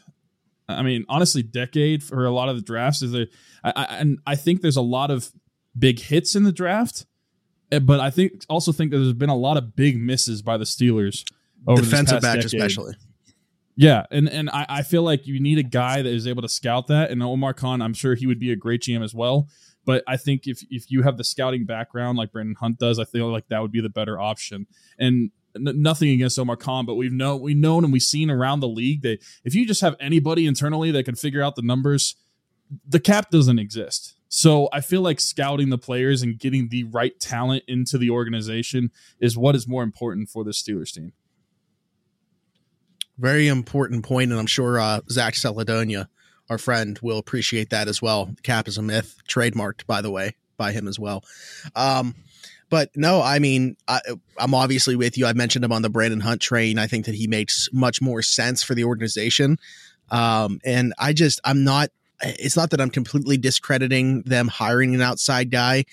I 0.68 0.82
mean 0.82 1.04
honestly 1.08 1.42
decade 1.42 2.02
for 2.02 2.24
a 2.24 2.30
lot 2.30 2.48
of 2.48 2.56
the 2.56 2.62
drafts 2.62 3.02
is 3.02 3.12
there 3.12 3.26
I, 3.64 3.72
I, 3.74 3.84
and 3.96 4.18
I 4.26 4.36
think 4.36 4.62
there's 4.62 4.76
a 4.76 4.82
lot 4.82 5.10
of 5.10 5.32
big 5.76 5.98
hits 5.98 6.34
in 6.34 6.44
the 6.44 6.52
draft 6.52 7.06
eh, 7.72 7.78
but 7.78 8.00
I 8.00 8.10
think 8.10 8.44
also 8.48 8.72
think 8.72 8.90
that 8.92 8.98
there's 8.98 9.12
been 9.12 9.28
a 9.28 9.36
lot 9.36 9.56
of 9.56 9.74
big 9.74 10.00
misses 10.00 10.42
by 10.42 10.56
the 10.56 10.64
Steelers 10.64 11.24
over 11.66 11.82
defensive 11.82 12.22
backs 12.22 12.44
especially 12.44 12.94
yeah, 13.76 14.06
and 14.10 14.28
and 14.28 14.48
I, 14.50 14.66
I 14.68 14.82
feel 14.82 15.02
like 15.02 15.26
you 15.26 15.38
need 15.38 15.58
a 15.58 15.62
guy 15.62 16.00
that 16.00 16.10
is 16.10 16.26
able 16.26 16.40
to 16.42 16.48
scout 16.48 16.86
that. 16.86 17.10
And 17.10 17.22
Omar 17.22 17.52
Khan, 17.52 17.82
I'm 17.82 17.92
sure 17.92 18.14
he 18.14 18.26
would 18.26 18.40
be 18.40 18.50
a 18.50 18.56
great 18.56 18.80
GM 18.80 19.04
as 19.04 19.14
well. 19.14 19.48
But 19.86 20.02
I 20.06 20.18
think 20.18 20.46
if 20.46 20.62
if 20.68 20.90
you 20.90 21.02
have 21.02 21.16
the 21.16 21.24
scouting 21.24 21.64
background 21.64 22.18
like 22.18 22.32
Brandon 22.32 22.56
Hunt 22.56 22.78
does, 22.78 22.98
I 22.98 23.04
feel 23.04 23.30
like 23.32 23.48
that 23.48 23.62
would 23.62 23.72
be 23.72 23.80
the 23.80 23.88
better 23.88 24.20
option. 24.20 24.66
And 24.98 25.30
nothing 25.58 26.10
against 26.10 26.38
Omar 26.38 26.56
Khan, 26.56 26.84
but 26.84 26.96
we've 26.96 27.12
known 27.12 27.40
we've 27.40 27.56
known 27.56 27.84
and 27.84 27.92
we've 27.92 28.02
seen 28.02 28.30
around 28.30 28.60
the 28.60 28.68
league 28.68 29.02
that 29.02 29.24
if 29.44 29.54
you 29.54 29.66
just 29.66 29.80
have 29.80 29.96
anybody 30.00 30.46
internally 30.46 30.90
that 30.90 31.04
can 31.04 31.14
figure 31.14 31.42
out 31.42 31.56
the 31.56 31.62
numbers, 31.62 32.16
the 32.86 33.00
cap 33.00 33.30
doesn't 33.30 33.58
exist. 33.58 34.16
So 34.28 34.68
I 34.72 34.80
feel 34.80 35.02
like 35.02 35.20
scouting 35.20 35.70
the 35.70 35.78
players 35.78 36.20
and 36.20 36.38
getting 36.38 36.68
the 36.68 36.84
right 36.84 37.18
talent 37.20 37.62
into 37.68 37.96
the 37.96 38.10
organization 38.10 38.90
is 39.20 39.38
what 39.38 39.54
is 39.54 39.68
more 39.68 39.84
important 39.84 40.28
for 40.28 40.42
the 40.42 40.50
Steelers 40.50 40.92
team. 40.92 41.12
Very 43.18 43.48
important 43.48 44.04
point, 44.04 44.30
and 44.30 44.38
I'm 44.38 44.46
sure 44.46 44.78
uh, 44.78 45.00
Zach 45.08 45.34
Celedonia 45.34 46.08
our 46.48 46.58
friend 46.58 46.98
will 47.02 47.18
appreciate 47.18 47.70
that 47.70 47.88
as 47.88 48.00
well. 48.00 48.30
Cap 48.42 48.68
is 48.68 48.78
a 48.78 48.82
myth, 48.82 49.20
trademarked 49.28 49.86
by 49.86 50.00
the 50.00 50.10
way 50.10 50.36
by 50.56 50.72
him 50.72 50.88
as 50.88 50.98
well. 50.98 51.24
Um, 51.74 52.14
but 52.68 52.90
no, 52.96 53.22
I 53.22 53.38
mean, 53.38 53.76
I, 53.86 54.00
am 54.38 54.54
obviously 54.54 54.96
with 54.96 55.16
you. 55.16 55.26
I've 55.26 55.36
mentioned 55.36 55.64
him 55.64 55.72
on 55.72 55.82
the 55.82 55.90
Brandon 55.90 56.20
Hunt 56.20 56.40
train. 56.40 56.78
I 56.78 56.86
think 56.86 57.06
that 57.06 57.14
he 57.14 57.26
makes 57.26 57.68
much 57.72 58.02
more 58.02 58.22
sense 58.22 58.62
for 58.62 58.74
the 58.74 58.84
organization. 58.84 59.58
Um, 60.10 60.60
and 60.64 60.92
I 60.98 61.12
just, 61.12 61.40
I'm 61.44 61.64
not. 61.64 61.90
It's 62.22 62.56
not 62.56 62.70
that 62.70 62.80
I'm 62.80 62.88
completely 62.88 63.36
discrediting 63.36 64.22
them 64.22 64.48
hiring 64.48 64.94
an 64.94 65.02
outside 65.02 65.50
guy. 65.50 65.84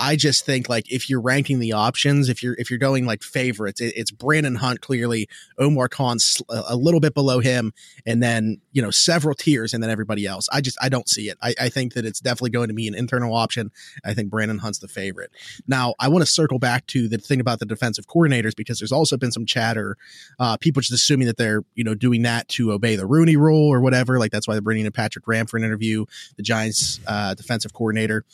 I 0.00 0.16
just 0.16 0.46
think 0.46 0.70
like 0.70 0.90
if 0.90 1.10
you're 1.10 1.20
ranking 1.20 1.58
the 1.58 1.74
options, 1.74 2.30
if 2.30 2.42
you're 2.42 2.54
if 2.54 2.70
you're 2.70 2.78
going 2.78 3.04
like 3.04 3.22
favorites, 3.22 3.82
it, 3.82 3.92
it's 3.94 4.10
Brandon 4.10 4.54
Hunt 4.54 4.80
clearly, 4.80 5.28
Omar 5.58 5.90
Khan 5.90 6.16
a 6.48 6.74
little 6.74 7.00
bit 7.00 7.12
below 7.12 7.40
him, 7.40 7.74
and 8.06 8.22
then 8.22 8.62
you 8.72 8.80
know 8.80 8.90
several 8.90 9.34
tiers, 9.34 9.74
and 9.74 9.82
then 9.82 9.90
everybody 9.90 10.26
else. 10.26 10.48
I 10.50 10.62
just 10.62 10.78
I 10.80 10.88
don't 10.88 11.06
see 11.06 11.28
it. 11.28 11.36
I, 11.42 11.54
I 11.60 11.68
think 11.68 11.92
that 11.92 12.06
it's 12.06 12.18
definitely 12.18 12.50
going 12.50 12.68
to 12.68 12.74
be 12.74 12.88
an 12.88 12.94
internal 12.94 13.34
option. 13.36 13.70
I 14.02 14.14
think 14.14 14.30
Brandon 14.30 14.56
Hunt's 14.56 14.78
the 14.78 14.88
favorite. 14.88 15.32
Now 15.68 15.94
I 16.00 16.08
want 16.08 16.22
to 16.22 16.30
circle 16.30 16.58
back 16.58 16.86
to 16.88 17.06
the 17.06 17.18
thing 17.18 17.38
about 17.38 17.58
the 17.58 17.66
defensive 17.66 18.06
coordinators 18.06 18.56
because 18.56 18.78
there's 18.78 18.92
also 18.92 19.18
been 19.18 19.32
some 19.32 19.44
chatter, 19.44 19.98
uh, 20.38 20.56
people 20.56 20.80
just 20.80 20.94
assuming 20.94 21.26
that 21.26 21.36
they're 21.36 21.62
you 21.74 21.84
know 21.84 21.94
doing 21.94 22.22
that 22.22 22.48
to 22.48 22.72
obey 22.72 22.96
the 22.96 23.06
Rooney 23.06 23.36
Rule 23.36 23.68
or 23.68 23.82
whatever. 23.82 24.18
Like 24.18 24.32
that's 24.32 24.48
why 24.48 24.54
they're 24.54 24.62
bringing 24.62 24.86
in 24.86 24.92
Patrick 24.92 25.26
Graham 25.26 25.44
for 25.44 25.58
an 25.58 25.62
interview, 25.62 26.06
the 26.38 26.42
Giants 26.42 27.00
uh, 27.06 27.34
defensive 27.34 27.74
coordinator. 27.74 28.24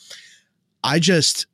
I 0.81 0.99
just 0.99 1.47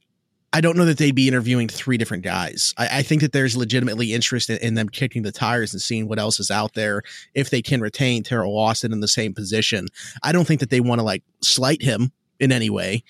I 0.53 0.61
don't 0.61 0.77
know 0.77 0.85
that 0.85 0.99
they'd 0.99 1.15
be 1.15 1.27
interviewing 1.27 1.67
three 1.67 1.97
different 1.97 2.23
guys. 2.23 2.75
I, 2.77 2.99
I 2.99 3.01
think 3.01 3.21
that 3.23 3.31
there's 3.31 3.57
legitimately 3.57 4.13
interest 4.13 4.51
in, 4.51 4.57
in, 4.57 4.75
them 4.75 4.87
kicking 4.87 5.23
the 5.23 5.31
tires 5.31 5.73
and 5.73 5.81
seeing 5.81 6.07
what 6.07 6.19
else 6.19 6.39
is 6.39 6.51
out 6.51 6.75
there 6.75 7.01
if 7.33 7.49
they 7.49 7.63
can 7.63 7.81
retain 7.81 8.23
Teryl 8.23 8.55
Austin 8.55 8.93
in 8.93 8.99
the 8.99 9.07
same 9.07 9.33
position. 9.33 9.87
I 10.21 10.31
don't 10.31 10.45
think 10.45 10.59
that 10.59 10.69
they 10.69 10.79
want 10.79 10.99
to 10.99 11.03
like 11.03 11.23
slight 11.41 11.81
him 11.81 12.11
in 12.39 12.51
any 12.51 12.69
way. 12.69 13.03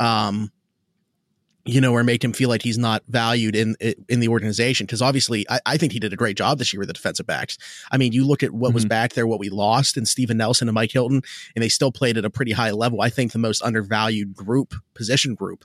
Um, 0.00 0.50
you 1.66 1.80
know, 1.80 1.92
or 1.92 2.04
make 2.04 2.22
him 2.22 2.32
feel 2.32 2.48
like 2.48 2.62
he's 2.62 2.78
not 2.78 3.02
valued 3.08 3.56
in 3.56 3.74
in 4.08 4.20
the 4.20 4.28
organization. 4.28 4.86
Because 4.86 5.02
obviously, 5.02 5.44
I, 5.50 5.60
I, 5.66 5.76
think 5.76 5.92
he 5.92 5.98
did 5.98 6.12
a 6.12 6.16
great 6.16 6.36
job 6.36 6.58
this 6.58 6.72
year 6.72 6.78
with 6.78 6.88
the 6.88 6.92
defensive 6.92 7.26
backs. 7.26 7.58
I 7.90 7.96
mean, 7.96 8.12
you 8.12 8.24
look 8.24 8.44
at 8.44 8.52
what 8.52 8.68
mm-hmm. 8.68 8.74
was 8.74 8.84
back 8.84 9.14
there, 9.14 9.26
what 9.26 9.40
we 9.40 9.48
lost 9.48 9.96
in 9.96 10.06
Steven 10.06 10.36
Nelson 10.36 10.68
and 10.68 10.74
Mike 10.74 10.92
Hilton, 10.92 11.22
and 11.54 11.62
they 11.62 11.68
still 11.68 11.90
played 11.90 12.16
at 12.16 12.24
a 12.24 12.30
pretty 12.30 12.52
high 12.52 12.70
level. 12.70 13.02
I 13.02 13.10
think 13.10 13.32
the 13.32 13.38
most 13.38 13.62
undervalued 13.62 14.34
group, 14.34 14.74
position 14.94 15.34
group. 15.34 15.64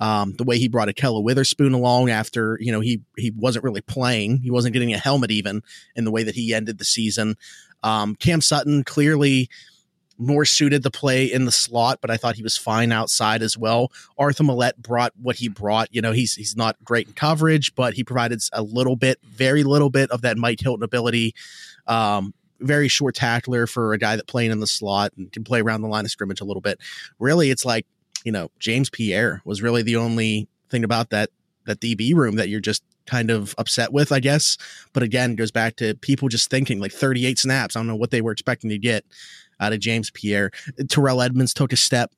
Um, 0.00 0.34
the 0.34 0.44
way 0.44 0.58
he 0.58 0.68
brought 0.68 0.88
Ahkello 0.88 1.24
Witherspoon 1.24 1.72
along 1.72 2.10
after 2.10 2.58
you 2.60 2.70
know 2.70 2.80
he 2.80 3.00
he 3.16 3.30
wasn't 3.30 3.64
really 3.64 3.80
playing, 3.80 4.38
he 4.42 4.50
wasn't 4.50 4.74
getting 4.74 4.92
a 4.92 4.98
helmet 4.98 5.30
even, 5.30 5.62
in 5.96 6.04
the 6.04 6.12
way 6.12 6.22
that 6.22 6.34
he 6.34 6.52
ended 6.52 6.78
the 6.78 6.84
season. 6.84 7.36
Um, 7.82 8.16
Cam 8.16 8.40
Sutton 8.40 8.84
clearly 8.84 9.48
more 10.18 10.44
suited 10.44 10.82
to 10.82 10.90
play 10.90 11.24
in 11.24 11.44
the 11.44 11.52
slot, 11.52 12.00
but 12.00 12.10
I 12.10 12.16
thought 12.16 12.34
he 12.34 12.42
was 12.42 12.56
fine 12.56 12.90
outside 12.92 13.40
as 13.40 13.56
well. 13.56 13.92
Arthur 14.18 14.44
Maulet 14.44 14.76
brought 14.76 15.12
what 15.20 15.36
he 15.36 15.48
brought. 15.48 15.88
You 15.92 16.02
know, 16.02 16.12
he's 16.12 16.34
he's 16.34 16.56
not 16.56 16.76
great 16.84 17.06
in 17.06 17.12
coverage, 17.14 17.74
but 17.74 17.94
he 17.94 18.04
provided 18.04 18.42
a 18.52 18.62
little 18.62 18.96
bit, 18.96 19.18
very 19.24 19.62
little 19.62 19.90
bit 19.90 20.10
of 20.10 20.22
that 20.22 20.36
Mike 20.36 20.60
Hilton 20.60 20.82
ability. 20.82 21.34
Um, 21.86 22.34
very 22.60 22.88
short 22.88 23.14
tackler 23.14 23.68
for 23.68 23.92
a 23.92 23.98
guy 23.98 24.16
that 24.16 24.26
playing 24.26 24.50
in 24.50 24.58
the 24.58 24.66
slot 24.66 25.12
and 25.16 25.32
can 25.32 25.44
play 25.44 25.60
around 25.60 25.82
the 25.82 25.88
line 25.88 26.04
of 26.04 26.10
scrimmage 26.10 26.40
a 26.40 26.44
little 26.44 26.60
bit. 26.60 26.80
Really, 27.18 27.50
it's 27.50 27.64
like 27.64 27.86
you 28.24 28.32
know 28.32 28.50
James 28.58 28.90
Pierre 28.90 29.40
was 29.44 29.62
really 29.62 29.82
the 29.82 29.96
only 29.96 30.48
thing 30.68 30.84
about 30.84 31.10
that 31.10 31.30
that 31.66 31.80
DB 31.80 32.14
room 32.14 32.36
that 32.36 32.48
you're 32.48 32.60
just 32.60 32.82
kind 33.06 33.30
of 33.30 33.54
upset 33.56 33.92
with, 33.92 34.12
I 34.12 34.20
guess. 34.20 34.58
But 34.92 35.02
again, 35.02 35.34
goes 35.34 35.50
back 35.50 35.76
to 35.76 35.94
people 35.94 36.28
just 36.28 36.50
thinking 36.50 36.78
like 36.80 36.92
38 36.92 37.38
snaps. 37.38 37.74
I 37.74 37.78
don't 37.78 37.86
know 37.86 37.96
what 37.96 38.10
they 38.10 38.20
were 38.20 38.32
expecting 38.32 38.70
to 38.70 38.78
get 38.78 39.04
out 39.60 39.72
of 39.72 39.80
James 39.80 40.10
Pierre. 40.10 40.50
Terrell 40.88 41.22
Edmunds 41.22 41.54
took 41.54 41.72
a 41.72 41.76
step 41.76 42.12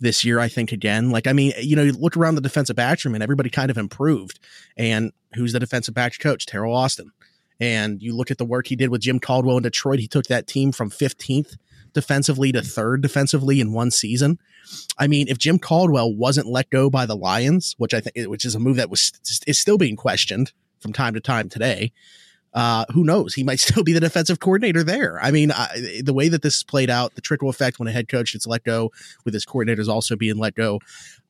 this 0.00 0.24
year, 0.24 0.38
I 0.38 0.48
think, 0.48 0.72
again. 0.72 1.10
Like, 1.10 1.26
I 1.26 1.32
mean, 1.32 1.52
you 1.60 1.76
know, 1.76 1.82
you 1.82 1.92
look 1.92 2.16
around 2.16 2.34
the 2.34 2.40
defensive 2.40 2.76
backs 2.76 3.04
room 3.04 3.14
and 3.14 3.22
everybody 3.22 3.50
kind 3.50 3.70
of 3.70 3.78
improved. 3.78 4.38
And 4.76 5.12
who's 5.34 5.52
the 5.52 5.60
defensive 5.60 5.94
backs 5.94 6.18
coach? 6.18 6.46
Teryl 6.46 6.74
Austin. 6.74 7.10
And 7.58 8.02
you 8.02 8.14
look 8.14 8.30
at 8.30 8.38
the 8.38 8.44
work 8.44 8.66
he 8.66 8.76
did 8.76 8.90
with 8.90 9.00
Jim 9.00 9.18
Caldwell 9.18 9.56
in 9.56 9.62
Detroit. 9.62 9.98
He 9.98 10.08
took 10.08 10.26
that 10.26 10.46
team 10.46 10.72
from 10.72 10.90
15th 10.90 11.56
defensively 11.96 12.52
to 12.52 12.60
third 12.60 13.00
defensively 13.00 13.58
in 13.58 13.72
one 13.72 13.90
season. 13.90 14.38
I 14.98 15.06
mean, 15.06 15.28
if 15.28 15.38
Jim 15.38 15.58
Caldwell 15.58 16.14
wasn't 16.14 16.46
let 16.46 16.68
go 16.68 16.90
by 16.90 17.06
the 17.06 17.16
Lions, 17.16 17.74
which 17.78 17.94
I 17.94 18.00
think, 18.00 18.28
which 18.28 18.44
is 18.44 18.54
a 18.54 18.58
move 18.58 18.76
that 18.76 18.90
was 18.90 19.12
is 19.46 19.58
still 19.58 19.78
being 19.78 19.96
questioned 19.96 20.52
from 20.78 20.92
time 20.92 21.14
to 21.14 21.20
time 21.20 21.48
today, 21.48 21.92
uh, 22.56 22.86
who 22.92 23.04
knows? 23.04 23.34
He 23.34 23.44
might 23.44 23.60
still 23.60 23.84
be 23.84 23.92
the 23.92 24.00
defensive 24.00 24.40
coordinator 24.40 24.82
there. 24.82 25.20
I 25.22 25.30
mean, 25.30 25.52
I, 25.52 26.00
the 26.02 26.14
way 26.14 26.28
that 26.28 26.42
this 26.42 26.62
played 26.62 26.90
out, 26.90 27.14
the 27.14 27.20
trickle 27.20 27.50
effect 27.50 27.78
when 27.78 27.86
a 27.86 27.92
head 27.92 28.08
coach 28.08 28.32
gets 28.32 28.46
let 28.46 28.64
go, 28.64 28.90
with 29.24 29.34
his 29.34 29.44
coordinators 29.44 29.88
also 29.88 30.16
being 30.16 30.38
let 30.38 30.54
go, 30.54 30.80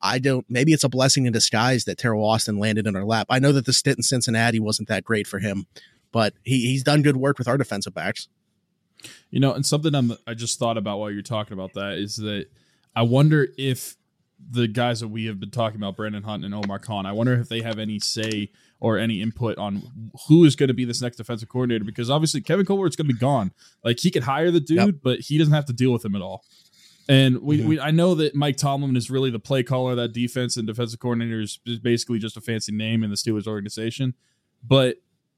I 0.00 0.20
don't. 0.20 0.46
Maybe 0.48 0.72
it's 0.72 0.84
a 0.84 0.88
blessing 0.88 1.26
in 1.26 1.32
disguise 1.32 1.84
that 1.84 1.98
Teryl 1.98 2.24
Austin 2.24 2.58
landed 2.58 2.86
in 2.86 2.94
our 2.94 3.04
lap. 3.04 3.26
I 3.28 3.40
know 3.40 3.52
that 3.52 3.66
the 3.66 3.72
stint 3.72 3.98
in 3.98 4.02
Cincinnati 4.04 4.60
wasn't 4.60 4.88
that 4.88 5.04
great 5.04 5.26
for 5.26 5.40
him, 5.40 5.66
but 6.12 6.34
he, 6.44 6.68
he's 6.68 6.84
done 6.84 7.02
good 7.02 7.16
work 7.16 7.38
with 7.38 7.48
our 7.48 7.58
defensive 7.58 7.92
backs. 7.92 8.28
You 9.30 9.40
know, 9.40 9.52
and 9.52 9.66
something 9.66 9.94
I'm, 9.94 10.16
I 10.26 10.34
just 10.34 10.58
thought 10.58 10.78
about 10.78 10.98
while 11.00 11.10
you're 11.10 11.22
talking 11.22 11.52
about 11.52 11.74
that 11.74 11.98
is 11.98 12.16
that 12.16 12.46
I 12.94 13.02
wonder 13.02 13.48
if 13.58 13.96
the 14.50 14.68
guys 14.68 15.00
that 15.00 15.08
we 15.08 15.26
have 15.26 15.40
been 15.40 15.50
talking 15.50 15.78
about, 15.78 15.96
Brandon 15.96 16.22
Hunt 16.22 16.44
and 16.44 16.54
Omar 16.54 16.78
Khan, 16.78 17.04
I 17.04 17.12
wonder 17.12 17.34
if 17.34 17.48
they 17.48 17.62
have 17.62 17.78
any 17.78 17.98
say 17.98 18.50
or 18.80 18.98
any 18.98 19.22
input 19.22 19.56
on 19.58 19.82
who 20.28 20.44
is 20.44 20.54
going 20.54 20.68
to 20.68 20.74
be 20.74 20.84
this 20.84 21.00
next 21.00 21.16
defensive 21.16 21.48
coordinator 21.48 21.84
because 21.84 22.10
obviously 22.10 22.40
Kevin 22.40 22.66
Colbert's 22.66 22.96
going 22.96 23.08
to 23.08 23.14
be 23.14 23.18
gone. 23.18 23.52
Like 23.82 24.00
he 24.00 24.10
could 24.10 24.24
hire 24.24 24.50
the 24.50 24.60
dude, 24.60 24.76
yep. 24.76 24.94
but 25.02 25.20
he 25.20 25.38
doesn't 25.38 25.54
have 25.54 25.64
to 25.66 25.72
deal 25.72 25.92
with 25.92 26.04
him 26.04 26.14
at 26.14 26.22
all. 26.22 26.44
And 27.08 27.40
we, 27.40 27.58
mm-hmm. 27.58 27.68
we, 27.68 27.80
I 27.80 27.90
know 27.92 28.14
that 28.16 28.34
Mike 28.34 28.56
Tomlin 28.56 28.96
is 28.96 29.10
really 29.10 29.30
the 29.30 29.38
play 29.38 29.62
caller 29.62 29.92
of 29.92 29.96
that 29.96 30.12
defense, 30.12 30.56
and 30.56 30.66
defensive 30.66 30.98
coordinator 30.98 31.40
is, 31.40 31.60
is 31.64 31.78
basically 31.78 32.18
just 32.18 32.36
a 32.36 32.40
fancy 32.40 32.72
name 32.72 33.04
in 33.04 33.10
the 33.10 33.16
Steelers 33.16 33.46
organization. 33.46 34.14
But 34.62 34.96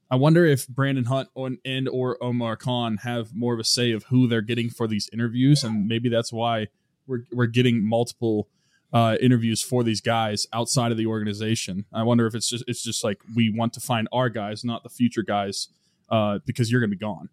I 0.09 0.15
wonder 0.15 0.45
if 0.45 0.67
Brandon 0.67 1.05
Hunt 1.05 1.29
and 1.63 1.87
or 1.87 2.21
Omar 2.23 2.55
Khan 2.55 2.97
have 3.03 3.35
more 3.35 3.53
of 3.53 3.59
a 3.59 3.63
say 3.63 3.91
of 3.91 4.03
who 4.05 4.27
they're 4.27 4.41
getting 4.41 4.69
for 4.71 4.87
these 4.87 5.09
interviews, 5.13 5.63
and 5.63 5.87
maybe 5.87 6.09
that's 6.09 6.33
why 6.33 6.67
we're 7.05 7.25
we're 7.31 7.45
getting 7.45 7.87
multiple 7.87 8.47
uh, 8.91 9.17
interviews 9.21 9.61
for 9.61 9.83
these 9.83 10.01
guys 10.01 10.47
outside 10.53 10.91
of 10.91 10.97
the 10.97 11.05
organization. 11.05 11.85
I 11.93 12.03
wonder 12.03 12.25
if 12.25 12.35
it's 12.35 12.49
just 12.49 12.63
it's 12.67 12.83
just 12.83 13.03
like 13.03 13.19
we 13.35 13.49
want 13.49 13.73
to 13.73 13.79
find 13.79 14.07
our 14.11 14.29
guys, 14.29 14.63
not 14.63 14.83
the 14.83 14.89
future 14.89 15.23
guys, 15.23 15.67
uh, 16.09 16.39
because 16.45 16.71
you're 16.71 16.81
going 16.81 16.91
to 16.91 16.95
be 16.95 16.99
gone. 16.99 17.29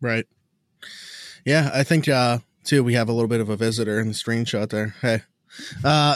Right. 0.00 0.26
Yeah, 1.44 1.70
I 1.72 1.82
think 1.82 2.08
uh, 2.08 2.38
too. 2.64 2.84
We 2.84 2.94
have 2.94 3.08
a 3.08 3.12
little 3.12 3.28
bit 3.28 3.40
of 3.40 3.48
a 3.48 3.56
visitor 3.56 3.98
in 4.00 4.08
the 4.08 4.14
screenshot 4.14 4.70
there. 4.70 4.94
Hey. 5.00 5.22
Uh, 5.82 6.14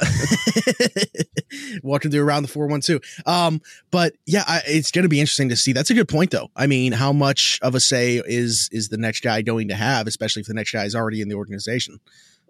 walking 1.82 2.10
through 2.10 2.22
around 2.22 2.42
the 2.44 2.48
412. 2.48 3.00
Um, 3.26 3.60
but 3.90 4.14
yeah, 4.26 4.44
I, 4.46 4.62
it's 4.66 4.92
going 4.92 5.02
to 5.02 5.08
be 5.08 5.18
interesting 5.20 5.48
to 5.48 5.56
see. 5.56 5.72
That's 5.72 5.90
a 5.90 5.94
good 5.94 6.08
point 6.08 6.30
though. 6.30 6.50
I 6.54 6.68
mean, 6.68 6.92
how 6.92 7.12
much 7.12 7.58
of 7.62 7.74
a 7.74 7.80
say 7.80 8.22
is, 8.24 8.68
is 8.70 8.90
the 8.90 8.96
next 8.96 9.24
guy 9.24 9.42
going 9.42 9.68
to 9.68 9.74
have, 9.74 10.06
especially 10.06 10.40
if 10.40 10.46
the 10.46 10.54
next 10.54 10.70
guy 10.70 10.84
is 10.84 10.94
already 10.94 11.20
in 11.20 11.28
the 11.28 11.34
organization? 11.34 11.98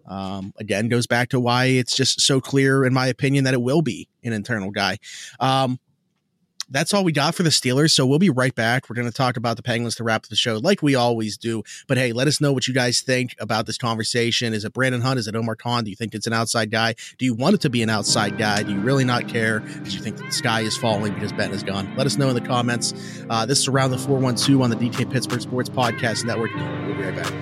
Um, 0.06 0.52
again, 0.58 0.88
goes 0.88 1.06
back 1.06 1.30
to 1.30 1.40
why 1.40 1.66
it's 1.66 1.96
just 1.96 2.20
so 2.20 2.40
clear, 2.40 2.84
in 2.84 2.92
my 2.92 3.06
opinion, 3.06 3.44
that 3.44 3.54
it 3.54 3.62
will 3.62 3.82
be 3.82 4.08
an 4.22 4.32
internal 4.32 4.70
guy. 4.70 4.98
Um, 5.40 5.78
that's 6.70 6.94
all 6.94 7.04
we 7.04 7.12
got 7.12 7.34
for 7.34 7.42
the 7.42 7.50
Steelers. 7.50 7.90
So 7.90 8.06
we'll 8.06 8.18
be 8.18 8.30
right 8.30 8.54
back. 8.54 8.88
We're 8.88 8.96
going 8.96 9.08
to 9.08 9.14
talk 9.14 9.36
about 9.36 9.56
the 9.56 9.62
Penguins 9.62 9.96
to 9.96 10.04
wrap 10.04 10.26
the 10.26 10.36
show, 10.36 10.58
like 10.58 10.82
we 10.82 10.94
always 10.94 11.36
do. 11.36 11.62
But 11.86 11.98
hey, 11.98 12.12
let 12.12 12.26
us 12.26 12.40
know 12.40 12.52
what 12.52 12.66
you 12.66 12.74
guys 12.74 13.00
think 13.00 13.34
about 13.38 13.66
this 13.66 13.78
conversation. 13.78 14.54
Is 14.54 14.64
it 14.64 14.72
Brandon 14.72 15.00
Hunt? 15.00 15.18
Is 15.18 15.28
it 15.28 15.36
Omar 15.36 15.56
Khan? 15.56 15.84
Do 15.84 15.90
you 15.90 15.96
think 15.96 16.14
it's 16.14 16.26
an 16.26 16.32
outside 16.32 16.70
guy? 16.70 16.94
Do 17.18 17.24
you 17.24 17.34
want 17.34 17.54
it 17.54 17.60
to 17.62 17.70
be 17.70 17.82
an 17.82 17.90
outside 17.90 18.38
guy? 18.38 18.62
Do 18.62 18.72
you 18.72 18.80
really 18.80 19.04
not 19.04 19.28
care? 19.28 19.60
Do 19.60 19.90
you 19.90 20.00
think 20.00 20.16
the 20.16 20.30
sky 20.30 20.60
is 20.60 20.76
falling 20.76 21.14
because 21.14 21.32
Ben 21.32 21.52
is 21.52 21.62
gone? 21.62 21.94
Let 21.96 22.06
us 22.06 22.16
know 22.16 22.28
in 22.28 22.34
the 22.34 22.40
comments. 22.40 22.94
Uh, 23.28 23.46
this 23.46 23.58
is 23.58 23.68
around 23.68 23.90
the 23.90 23.98
412 23.98 24.60
on 24.60 24.70
the 24.70 24.76
DK 24.76 25.10
Pittsburgh 25.10 25.40
Sports 25.40 25.68
Podcast 25.68 26.24
Network. 26.24 26.54
We'll 26.54 26.96
be 26.96 27.02
right 27.02 27.14
back. 27.14 27.32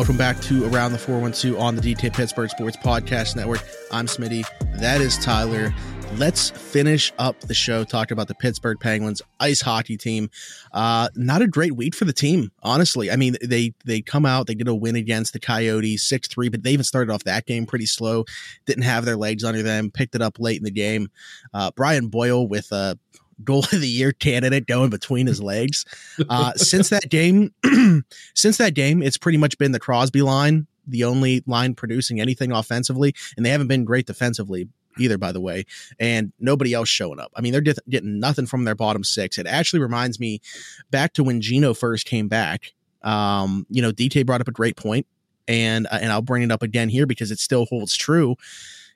Welcome 0.00 0.16
back 0.16 0.40
to 0.44 0.64
Around 0.64 0.92
the 0.92 0.98
412 0.98 1.60
on 1.60 1.76
the 1.76 1.82
DK 1.82 2.14
Pittsburgh 2.14 2.48
Sports 2.48 2.78
Podcast 2.78 3.36
Network. 3.36 3.62
I'm 3.92 4.06
Smitty. 4.06 4.46
That 4.80 5.02
is 5.02 5.18
Tyler. 5.18 5.74
Let's 6.16 6.48
finish 6.48 7.12
up 7.18 7.38
the 7.40 7.52
show 7.52 7.84
talking 7.84 8.14
about 8.14 8.26
the 8.26 8.34
Pittsburgh 8.34 8.80
Penguins 8.80 9.20
ice 9.40 9.60
hockey 9.60 9.98
team. 9.98 10.30
Uh, 10.72 11.10
not 11.16 11.42
a 11.42 11.46
great 11.46 11.76
week 11.76 11.94
for 11.94 12.06
the 12.06 12.14
team, 12.14 12.50
honestly. 12.62 13.10
I 13.10 13.16
mean, 13.16 13.36
they 13.44 13.74
they 13.84 14.00
come 14.00 14.24
out, 14.24 14.46
they 14.46 14.54
get 14.54 14.68
a 14.68 14.74
win 14.74 14.96
against 14.96 15.34
the 15.34 15.38
Coyotes, 15.38 16.02
6 16.02 16.28
3, 16.28 16.48
but 16.48 16.62
they 16.62 16.70
even 16.70 16.82
started 16.82 17.12
off 17.12 17.24
that 17.24 17.44
game 17.44 17.66
pretty 17.66 17.84
slow. 17.84 18.24
Didn't 18.64 18.84
have 18.84 19.04
their 19.04 19.18
legs 19.18 19.44
under 19.44 19.62
them, 19.62 19.90
picked 19.90 20.14
it 20.14 20.22
up 20.22 20.38
late 20.40 20.56
in 20.56 20.64
the 20.64 20.70
game. 20.70 21.10
Uh, 21.52 21.72
Brian 21.76 22.08
Boyle 22.08 22.48
with 22.48 22.72
a 22.72 22.98
goal 23.44 23.60
of 23.60 23.80
the 23.80 23.88
year 23.88 24.12
candidate 24.12 24.66
going 24.66 24.90
between 24.90 25.26
his 25.26 25.42
legs. 25.42 25.84
Uh, 26.28 26.52
since 26.54 26.90
that 26.90 27.08
game, 27.08 27.52
since 28.34 28.58
that 28.58 28.74
game, 28.74 29.02
it's 29.02 29.16
pretty 29.16 29.38
much 29.38 29.56
been 29.58 29.72
the 29.72 29.80
Crosby 29.80 30.22
line, 30.22 30.66
the 30.86 31.02
only 31.02 31.42
line 31.46 31.74
producing 31.74 32.20
anything 32.20 32.52
offensively, 32.52 33.14
and 33.36 33.44
they 33.44 33.50
haven't 33.50 33.66
been 33.68 33.84
great 33.84 34.06
defensively 34.06 34.68
either, 34.98 35.18
by 35.18 35.32
the 35.32 35.40
way, 35.40 35.64
and 35.98 36.32
nobody 36.38 36.72
else 36.72 36.88
showing 36.88 37.18
up. 37.18 37.32
I 37.34 37.40
mean, 37.40 37.52
they're 37.52 37.74
getting 37.88 38.20
nothing 38.20 38.46
from 38.46 38.64
their 38.64 38.74
bottom 38.74 39.02
six. 39.02 39.38
It 39.38 39.46
actually 39.46 39.80
reminds 39.80 40.20
me 40.20 40.40
back 40.90 41.14
to 41.14 41.24
when 41.24 41.40
Gino 41.40 41.74
first 41.74 42.06
came 42.06 42.28
back. 42.28 42.72
Um, 43.02 43.66
you 43.70 43.82
know, 43.82 43.92
DK 43.92 44.24
brought 44.26 44.40
up 44.40 44.48
a 44.48 44.52
great 44.52 44.76
point 44.76 45.06
and 45.50 45.86
uh, 45.90 45.98
and 46.00 46.12
I'll 46.12 46.22
bring 46.22 46.42
it 46.42 46.52
up 46.52 46.62
again 46.62 46.88
here 46.88 47.06
because 47.06 47.30
it 47.30 47.38
still 47.38 47.66
holds 47.66 47.96
true 47.96 48.36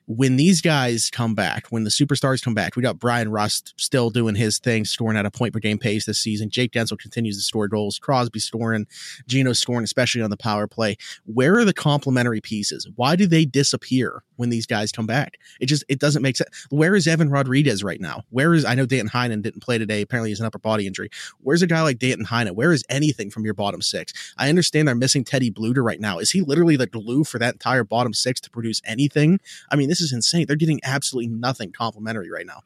when 0.07 0.35
these 0.35 0.61
guys 0.61 1.09
come 1.09 1.33
back, 1.33 1.67
when 1.69 1.83
the 1.83 1.89
superstars 1.89 2.43
come 2.43 2.53
back, 2.53 2.75
we 2.75 2.83
got 2.83 2.99
Bryan 2.99 3.29
Rust 3.29 3.73
still 3.77 4.09
doing 4.09 4.35
his 4.35 4.59
thing, 4.59 4.85
scoring 4.85 5.17
at 5.17 5.25
a 5.25 5.31
point 5.31 5.53
per 5.53 5.59
game 5.59 5.79
pace 5.79 6.05
this 6.05 6.19
season. 6.19 6.49
Jake 6.49 6.71
Guentzel 6.71 6.99
continues 6.99 7.37
to 7.37 7.43
score 7.43 7.67
goals. 7.67 7.97
Crosby 7.97 8.39
scoring, 8.39 8.85
Gino 9.27 9.53
scoring, 9.53 9.83
especially 9.83 10.21
on 10.21 10.29
the 10.29 10.37
power 10.37 10.67
play. 10.67 10.97
Where 11.25 11.57
are 11.57 11.65
the 11.65 11.73
complementary 11.73 12.41
pieces? 12.41 12.87
Why 12.95 13.15
do 13.15 13.25
they 13.25 13.45
disappear 13.45 14.23
when 14.35 14.49
these 14.49 14.65
guys 14.65 14.91
come 14.91 15.07
back? 15.07 15.37
It 15.59 15.65
just 15.67 15.83
it 15.89 15.99
doesn't 15.99 16.21
make 16.21 16.37
sense. 16.37 16.67
Where 16.69 16.95
is 16.95 17.07
Evan 17.07 17.29
Rodrigues 17.29 17.83
right 17.83 17.99
now? 17.99 18.21
Where 18.29 18.53
is 18.53 18.63
I 18.63 18.75
know 18.75 18.85
Danton 18.85 19.09
Heinen 19.09 19.41
didn't 19.41 19.61
play 19.61 19.77
today. 19.77 20.01
Apparently, 20.01 20.29
he's 20.29 20.39
an 20.39 20.45
upper 20.45 20.59
body 20.59 20.85
injury. 20.85 21.09
Where's 21.39 21.61
a 21.61 21.67
guy 21.67 21.81
like 21.81 21.99
Danton 21.99 22.25
Heinen? 22.25 22.51
Where 22.51 22.71
is 22.71 22.83
anything 22.89 23.31
from 23.31 23.43
your 23.43 23.53
bottom 23.53 23.81
six? 23.81 24.13
I 24.37 24.49
understand 24.49 24.87
they're 24.87 24.95
missing 24.95 25.23
Teddy 25.23 25.49
Blueger 25.49 25.83
right 25.83 25.99
now. 25.99 26.19
Is 26.19 26.31
he 26.31 26.41
literally 26.41 26.75
the 26.75 26.87
glue 26.87 27.23
for 27.23 27.39
that 27.39 27.53
entire 27.53 27.83
bottom 27.83 28.13
six 28.13 28.39
to 28.41 28.51
produce 28.51 28.81
anything? 28.85 29.39
I 29.71 29.75
mean, 29.75 29.89
this 29.95 30.01
is 30.01 30.13
insane. 30.13 30.45
They're 30.45 30.57
getting 30.57 30.81
absolutely 30.83 31.31
nothing 31.31 31.71
complimentary 31.71 32.29
right 32.29 32.45
now. 32.45 32.61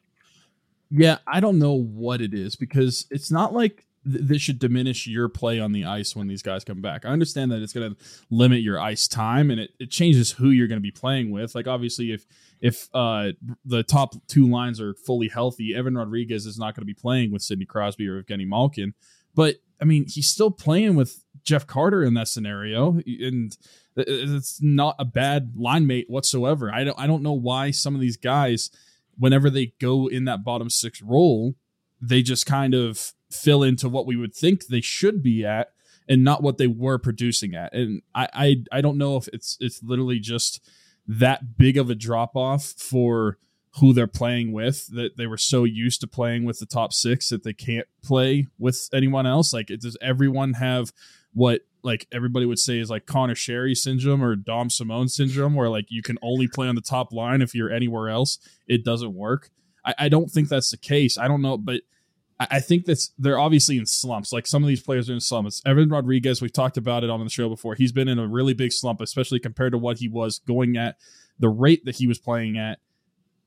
Yeah, 0.89 1.19
I 1.27 1.39
don't 1.39 1.59
know 1.59 1.73
what 1.73 2.21
it 2.21 2.33
is 2.33 2.55
because 2.55 3.05
it's 3.11 3.29
not 3.29 3.53
like 3.53 3.85
th- 4.11 4.23
this 4.23 4.41
should 4.41 4.57
diminish 4.57 5.05
your 5.05 5.29
play 5.29 5.59
on 5.59 5.71
the 5.71 5.85
ice 5.85 6.15
when 6.15 6.27
these 6.27 6.41
guys 6.41 6.63
come 6.63 6.81
back. 6.81 7.05
I 7.05 7.09
understand 7.09 7.51
that 7.51 7.61
it's 7.61 7.73
going 7.73 7.93
to 7.93 8.03
limit 8.31 8.61
your 8.61 8.79
ice 8.79 9.07
time 9.07 9.51
and 9.51 9.59
it, 9.59 9.69
it 9.79 9.91
changes 9.91 10.31
who 10.31 10.49
you're 10.49 10.67
going 10.67 10.79
to 10.79 10.81
be 10.81 10.91
playing 10.91 11.29
with. 11.29 11.53
Like 11.53 11.67
obviously, 11.67 12.11
if 12.11 12.25
if 12.59 12.89
uh, 12.93 13.33
the 13.63 13.83
top 13.83 14.15
two 14.27 14.49
lines 14.49 14.81
are 14.81 14.95
fully 14.95 15.27
healthy, 15.27 15.75
Evan 15.75 15.95
Rodrigues 15.95 16.47
is 16.47 16.57
not 16.57 16.75
going 16.75 16.81
to 16.81 16.91
be 16.91 16.95
playing 16.95 17.31
with 17.31 17.43
Sidney 17.43 17.65
Crosby 17.65 18.07
or 18.07 18.23
Evgeny 18.23 18.47
Malkin. 18.47 18.95
But 19.35 19.57
I 19.79 19.85
mean, 19.85 20.07
he's 20.07 20.27
still 20.27 20.49
playing 20.51 20.95
with 20.95 21.23
Jeff 21.43 21.67
Carter 21.67 22.03
in 22.03 22.15
that 22.15 22.27
scenario, 22.27 22.99
and 23.05 23.55
it's 24.07 24.61
not 24.61 24.95
a 24.99 25.05
bad 25.05 25.53
line 25.55 25.87
mate 25.87 26.09
whatsoever. 26.09 26.71
I 26.73 26.83
don't 26.83 26.99
I 26.99 27.07
don't 27.07 27.23
know 27.23 27.33
why 27.33 27.71
some 27.71 27.95
of 27.95 28.01
these 28.01 28.17
guys, 28.17 28.69
whenever 29.17 29.49
they 29.49 29.73
go 29.79 30.07
in 30.07 30.25
that 30.25 30.43
bottom 30.43 30.69
six 30.69 31.01
role, 31.01 31.55
they 32.01 32.21
just 32.21 32.45
kind 32.45 32.73
of 32.73 33.13
fill 33.31 33.63
into 33.63 33.89
what 33.89 34.05
we 34.05 34.15
would 34.15 34.33
think 34.33 34.67
they 34.67 34.81
should 34.81 35.21
be 35.21 35.45
at 35.45 35.71
and 36.07 36.23
not 36.23 36.41
what 36.41 36.57
they 36.57 36.67
were 36.67 36.97
producing 36.97 37.55
at. 37.55 37.73
And 37.73 38.01
I 38.15 38.27
I, 38.33 38.63
I 38.71 38.81
don't 38.81 38.97
know 38.97 39.17
if 39.17 39.27
it's 39.33 39.57
it's 39.59 39.81
literally 39.83 40.19
just 40.19 40.61
that 41.07 41.57
big 41.57 41.77
of 41.77 41.89
a 41.89 41.95
drop 41.95 42.35
off 42.35 42.73
for 42.77 43.37
who 43.79 43.93
they're 43.93 44.07
playing 44.07 44.51
with 44.51 44.87
that 44.87 45.17
they 45.17 45.27
were 45.27 45.37
so 45.37 45.63
used 45.63 46.01
to 46.01 46.07
playing 46.07 46.43
with 46.43 46.59
the 46.59 46.65
top 46.65 46.91
six 46.93 47.29
that 47.29 47.43
they 47.43 47.53
can't 47.53 47.87
play 48.03 48.47
with 48.57 48.89
anyone 48.93 49.25
else. 49.25 49.53
Like, 49.53 49.67
does 49.67 49.97
everyone 50.01 50.53
have 50.53 50.91
what 51.33 51.61
like 51.83 52.07
everybody 52.11 52.45
would 52.45 52.59
say 52.59 52.79
is 52.79 52.89
like 52.89 53.05
Conor 53.05 53.35
Sheary 53.35 53.75
syndrome 53.75 54.23
or 54.23 54.35
Dom 54.35 54.69
Simon 54.69 55.07
syndrome, 55.07 55.55
where 55.55 55.69
like 55.69 55.85
you 55.89 56.01
can 56.01 56.17
only 56.21 56.47
play 56.47 56.67
on 56.67 56.75
the 56.75 56.81
top 56.81 57.13
line 57.13 57.41
if 57.41 57.55
you're 57.55 57.71
anywhere 57.71 58.09
else, 58.09 58.39
it 58.67 58.83
doesn't 58.83 59.13
work. 59.13 59.49
I, 59.85 59.95
I 59.97 60.09
don't 60.09 60.29
think 60.29 60.49
that's 60.49 60.71
the 60.71 60.77
case. 60.77 61.17
I 61.17 61.27
don't 61.27 61.41
know, 61.41 61.57
but 61.57 61.81
I, 62.39 62.47
I 62.51 62.59
think 62.59 62.85
that's 62.85 63.11
they're 63.17 63.39
obviously 63.39 63.77
in 63.77 63.85
slumps. 63.85 64.33
Like 64.33 64.47
some 64.47 64.63
of 64.63 64.67
these 64.67 64.81
players 64.81 65.09
are 65.09 65.13
in 65.13 65.19
slumps. 65.19 65.61
Evan 65.65 65.89
Rodrigues, 65.89 66.41
we've 66.41 66.53
talked 66.53 66.77
about 66.77 67.03
it 67.03 67.09
on 67.09 67.23
the 67.23 67.29
show 67.29 67.49
before. 67.49 67.75
He's 67.75 67.91
been 67.91 68.07
in 68.07 68.19
a 68.19 68.27
really 68.27 68.53
big 68.53 68.71
slump, 68.71 69.01
especially 69.01 69.39
compared 69.39 69.71
to 69.71 69.77
what 69.77 69.99
he 69.99 70.07
was 70.07 70.39
going 70.39 70.77
at 70.77 70.97
the 71.39 71.49
rate 71.49 71.85
that 71.85 71.95
he 71.95 72.07
was 72.07 72.19
playing 72.19 72.57
at 72.57 72.79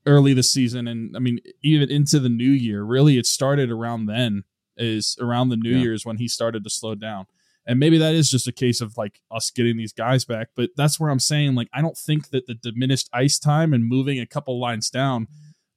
early 0.06 0.32
this 0.32 0.52
season. 0.52 0.88
And 0.88 1.16
I 1.16 1.20
mean, 1.20 1.40
even 1.62 1.90
into 1.90 2.18
the 2.18 2.28
new 2.28 2.50
year, 2.50 2.82
really, 2.82 3.18
it 3.18 3.26
started 3.26 3.70
around 3.70 4.06
then. 4.06 4.44
Is 4.74 5.18
around 5.20 5.50
the 5.50 5.56
New 5.58 5.76
yeah. 5.76 5.82
Year's 5.82 6.06
when 6.06 6.16
he 6.16 6.26
started 6.26 6.64
to 6.64 6.70
slow 6.70 6.94
down. 6.94 7.26
And 7.66 7.79
maybe 7.79 7.98
that 7.98 8.14
is 8.14 8.31
just 8.31 8.48
a 8.48 8.53
case 8.53 8.81
of 8.81 8.96
like 8.96 9.20
us 9.31 9.51
getting 9.51 9.77
these 9.77 9.92
guys 9.92 10.25
back. 10.25 10.48
But 10.57 10.70
that's 10.77 10.98
where 10.98 11.11
I'm 11.11 11.20
saying, 11.20 11.55
like, 11.55 11.68
I 11.72 11.81
don't 11.81 11.96
think 11.96 12.31
that 12.31 12.46
the 12.46 12.55
diminished 12.55 13.09
ice 13.12 13.38
time 13.38 13.72
and 13.72 13.85
moving 13.85 14.18
a 14.18 14.27
couple 14.27 14.61
lines 14.61 14.90
down 14.90 15.29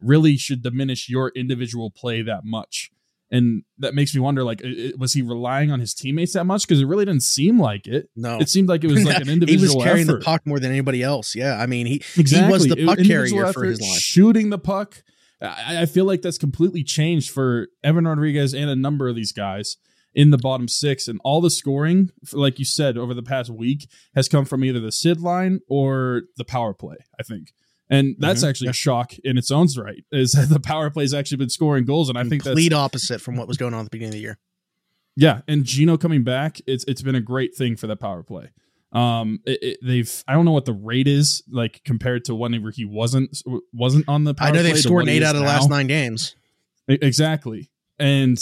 really 0.01 0.37
should 0.37 0.61
diminish 0.61 1.09
your 1.09 1.31
individual 1.35 1.91
play 1.91 2.21
that 2.23 2.43
much. 2.43 2.91
And 3.31 3.63
that 3.79 3.95
makes 3.95 4.13
me 4.13 4.21
wonder, 4.21 4.43
like, 4.43 4.63
was 4.97 5.13
he 5.13 5.21
relying 5.21 5.71
on 5.71 5.79
his 5.79 5.93
teammates 5.93 6.33
that 6.33 6.45
much? 6.45 6.67
Because 6.67 6.79
it 6.79 6.85
really 6.85 7.05
didn't 7.05 7.23
seem 7.23 7.59
like 7.59 7.87
it. 7.87 8.09
No, 8.15 8.39
it 8.39 8.49
seemed 8.49 8.69
like 8.69 8.83
it 8.83 8.91
was 8.91 9.03
like 9.03 9.19
an 9.19 9.29
individual. 9.29 9.69
he 9.71 9.75
was 9.75 9.83
carrying 9.83 10.07
effort. 10.07 10.19
the 10.19 10.25
puck 10.25 10.45
more 10.45 10.59
than 10.59 10.71
anybody 10.71 11.01
else. 11.01 11.35
Yeah, 11.35 11.57
I 11.59 11.65
mean, 11.65 11.87
he 11.87 11.95
exactly. 12.17 12.45
he 12.45 12.51
was 12.51 12.67
the 12.67 12.85
puck 12.85 12.99
carrier 12.99 13.51
for 13.51 13.63
his 13.63 13.81
line, 13.81 13.99
shooting 13.99 14.51
the 14.51 14.59
puck. 14.59 15.03
I, 15.41 15.81
I 15.81 15.85
feel 15.85 16.05
like 16.05 16.21
that's 16.21 16.37
completely 16.37 16.83
changed 16.83 17.31
for 17.31 17.67
Evan 17.83 18.07
Rodrigues 18.07 18.53
and 18.53 18.69
a 18.69 18.75
number 18.75 19.09
of 19.09 19.15
these 19.15 19.31
guys 19.31 19.77
in 20.15 20.31
the 20.31 20.37
bottom 20.37 20.67
six, 20.67 21.07
and 21.07 21.19
all 21.23 21.41
the 21.41 21.49
scoring, 21.49 22.09
like 22.31 22.57
you 22.57 22.65
said, 22.65 22.97
over 22.97 23.13
the 23.13 23.21
past 23.21 23.49
week 23.49 23.89
has 24.15 24.29
come 24.29 24.45
from 24.45 24.63
either 24.63 24.79
the 24.79 24.91
Sid 24.91 25.19
line 25.19 25.59
or 25.67 26.23
the 26.37 26.45
power 26.45 26.73
play. 26.73 26.95
I 27.19 27.23
think, 27.23 27.53
and 27.89 28.15
that's 28.17 28.39
mm-hmm. 28.39 28.49
actually 28.49 28.69
a 28.69 28.73
shock 28.73 29.13
in 29.23 29.37
its 29.37 29.51
own 29.51 29.67
right. 29.77 30.03
Is 30.11 30.31
that 30.31 30.49
the 30.49 30.59
power 30.59 30.89
play's 30.89 31.13
actually 31.13 31.37
been 31.37 31.49
scoring 31.49 31.85
goals, 31.85 32.09
and 32.09 32.17
I 32.17 32.23
think 32.23 32.43
complete 32.43 32.73
opposite 32.73 33.21
from 33.21 33.35
what 33.35 33.47
was 33.47 33.57
going 33.57 33.73
on 33.73 33.81
at 33.81 33.83
the 33.83 33.89
beginning 33.89 34.09
of 34.09 34.13
the 34.13 34.21
year. 34.21 34.39
Yeah, 35.17 35.41
and 35.47 35.63
Gino 35.65 35.97
coming 35.97 36.23
back, 36.23 36.59
it's 36.65 36.85
it's 36.85 37.01
been 37.01 37.15
a 37.15 37.21
great 37.21 37.55
thing 37.55 37.75
for 37.75 37.87
that 37.87 37.99
power 37.99 38.23
play. 38.23 38.49
Um, 38.91 39.41
it, 39.45 39.59
it, 39.61 39.77
they've 39.83 40.23
I 40.27 40.33
don't 40.33 40.45
know 40.45 40.51
what 40.53 40.65
the 40.65 40.73
rate 40.73 41.07
is 41.07 41.43
like 41.49 41.81
compared 41.83 42.23
to 42.25 42.35
whenever 42.35 42.71
he 42.71 42.85
wasn't 42.85 43.37
wasn't 43.73 44.07
on 44.07 44.23
the. 44.23 44.33
Power. 44.33 44.47
I 44.47 44.51
know 44.51 44.63
they've 44.63 44.77
scored 44.77 45.09
eight 45.09 45.23
out 45.23 45.35
of 45.35 45.41
the 45.41 45.47
last 45.47 45.69
nine 45.69 45.87
games. 45.87 46.35
Exactly, 46.87 47.69
and 47.99 48.37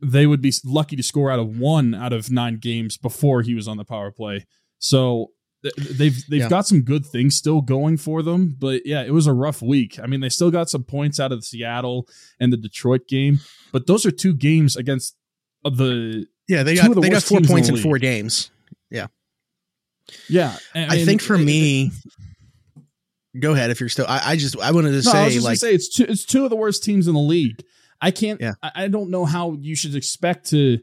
they 0.00 0.26
would 0.26 0.40
be 0.40 0.52
lucky 0.64 0.96
to 0.96 1.02
score 1.02 1.30
out 1.30 1.38
of 1.38 1.58
one 1.58 1.94
out 1.94 2.12
of 2.12 2.30
nine 2.30 2.58
games 2.58 2.96
before 2.96 3.42
he 3.42 3.54
was 3.54 3.66
on 3.66 3.76
the 3.76 3.84
power 3.84 4.10
play. 4.10 4.46
So 4.78 5.32
they've 5.62 6.24
they've 6.28 6.40
yeah. 6.40 6.48
got 6.48 6.66
some 6.66 6.82
good 6.82 7.04
things 7.04 7.36
still 7.36 7.60
going 7.60 7.96
for 7.96 8.22
them, 8.22 8.56
but 8.58 8.82
yeah, 8.86 9.02
it 9.02 9.12
was 9.12 9.26
a 9.26 9.32
rough 9.32 9.60
week. 9.60 9.98
I 10.02 10.06
mean, 10.06 10.20
they 10.20 10.28
still 10.28 10.50
got 10.50 10.70
some 10.70 10.84
points 10.84 11.18
out 11.18 11.32
of 11.32 11.40
the 11.40 11.44
Seattle 11.44 12.06
and 12.38 12.52
the 12.52 12.56
Detroit 12.56 13.08
game, 13.08 13.40
but 13.72 13.86
those 13.86 14.06
are 14.06 14.10
two 14.10 14.34
games 14.34 14.76
against 14.76 15.16
the 15.64 16.26
yeah 16.48 16.62
they 16.62 16.76
got 16.76 16.94
the 16.94 17.00
they 17.00 17.10
got 17.10 17.22
four 17.22 17.40
points 17.40 17.68
in, 17.68 17.76
in 17.76 17.82
four 17.82 17.98
games. 17.98 18.50
Yeah, 18.90 19.08
yeah. 20.28 20.56
I, 20.74 20.86
I 20.86 21.04
think 21.04 21.20
for 21.20 21.34
it, 21.34 21.44
me. 21.44 21.90
Go 23.38 23.52
ahead 23.52 23.70
if 23.70 23.78
you're 23.78 23.90
still. 23.90 24.06
I, 24.08 24.32
I 24.32 24.36
just 24.36 24.58
I 24.58 24.72
wanted 24.72 24.90
to 24.90 25.08
no, 25.08 25.28
say 25.28 25.38
like 25.40 25.58
say 25.58 25.74
it's 25.74 25.94
two, 25.94 26.04
it's 26.04 26.24
two 26.24 26.44
of 26.44 26.50
the 26.50 26.56
worst 26.56 26.82
teams 26.82 27.06
in 27.06 27.14
the 27.14 27.20
league. 27.20 27.62
I 28.00 28.10
can't. 28.10 28.40
Yeah. 28.40 28.54
I 28.62 28.88
don't 28.88 29.10
know 29.10 29.24
how 29.24 29.56
you 29.60 29.74
should 29.74 29.94
expect 29.94 30.50
to 30.50 30.78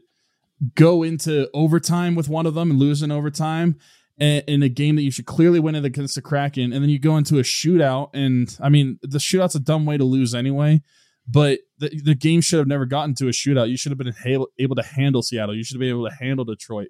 go 0.74 1.02
into 1.02 1.48
overtime 1.54 2.14
with 2.14 2.28
one 2.28 2.46
of 2.46 2.54
them 2.54 2.70
and 2.70 2.80
lose 2.80 3.02
in 3.02 3.10
overtime 3.10 3.76
in 4.18 4.62
a 4.62 4.68
game 4.68 4.96
that 4.96 5.02
you 5.02 5.10
should 5.10 5.26
clearly 5.26 5.60
win 5.60 5.74
against 5.74 6.14
the 6.14 6.22
Kraken, 6.22 6.72
and 6.72 6.82
then 6.82 6.88
you 6.88 6.98
go 6.98 7.16
into 7.16 7.38
a 7.38 7.42
shootout. 7.42 8.10
And 8.14 8.56
I 8.60 8.68
mean, 8.68 8.98
the 9.02 9.18
shootout's 9.18 9.54
a 9.54 9.60
dumb 9.60 9.84
way 9.84 9.96
to 9.98 10.04
lose 10.04 10.34
anyway. 10.34 10.82
But 11.28 11.60
the, 11.78 11.88
the 12.04 12.14
game 12.14 12.40
should 12.40 12.60
have 12.60 12.68
never 12.68 12.86
gotten 12.86 13.14
to 13.16 13.26
a 13.26 13.32
shootout. 13.32 13.68
You 13.68 13.76
should 13.76 13.90
have 13.90 13.98
been 13.98 14.14
able, 14.24 14.48
able 14.58 14.76
to 14.76 14.82
handle 14.82 15.22
Seattle. 15.22 15.56
You 15.56 15.64
should 15.64 15.74
have 15.74 15.80
been 15.80 15.90
able 15.90 16.08
to 16.08 16.14
handle 16.14 16.44
Detroit. 16.44 16.88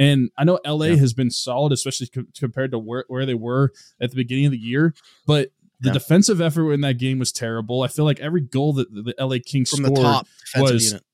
And 0.00 0.30
I 0.36 0.44
know 0.44 0.58
LA 0.66 0.86
yeah. 0.86 0.96
has 0.96 1.12
been 1.12 1.30
solid, 1.30 1.72
especially 1.72 2.08
co- 2.08 2.24
compared 2.38 2.72
to 2.72 2.78
where, 2.78 3.04
where 3.08 3.24
they 3.24 3.34
were 3.34 3.72
at 4.00 4.10
the 4.10 4.16
beginning 4.16 4.46
of 4.46 4.52
the 4.52 4.58
year. 4.58 4.94
But 5.26 5.50
the 5.80 5.88
yeah. 5.88 5.92
defensive 5.92 6.40
effort 6.40 6.72
in 6.72 6.80
that 6.80 6.98
game 6.98 7.18
was 7.18 7.32
terrible. 7.32 7.82
I 7.82 7.88
feel 7.88 8.04
like 8.04 8.20
every 8.20 8.40
goal 8.40 8.72
that 8.74 8.92
the 8.92 9.14
LA 9.18 9.36
Kings 9.44 9.70
From 9.70 9.84
scored 9.84 10.26
was 10.56 10.92
unit. 10.92 11.04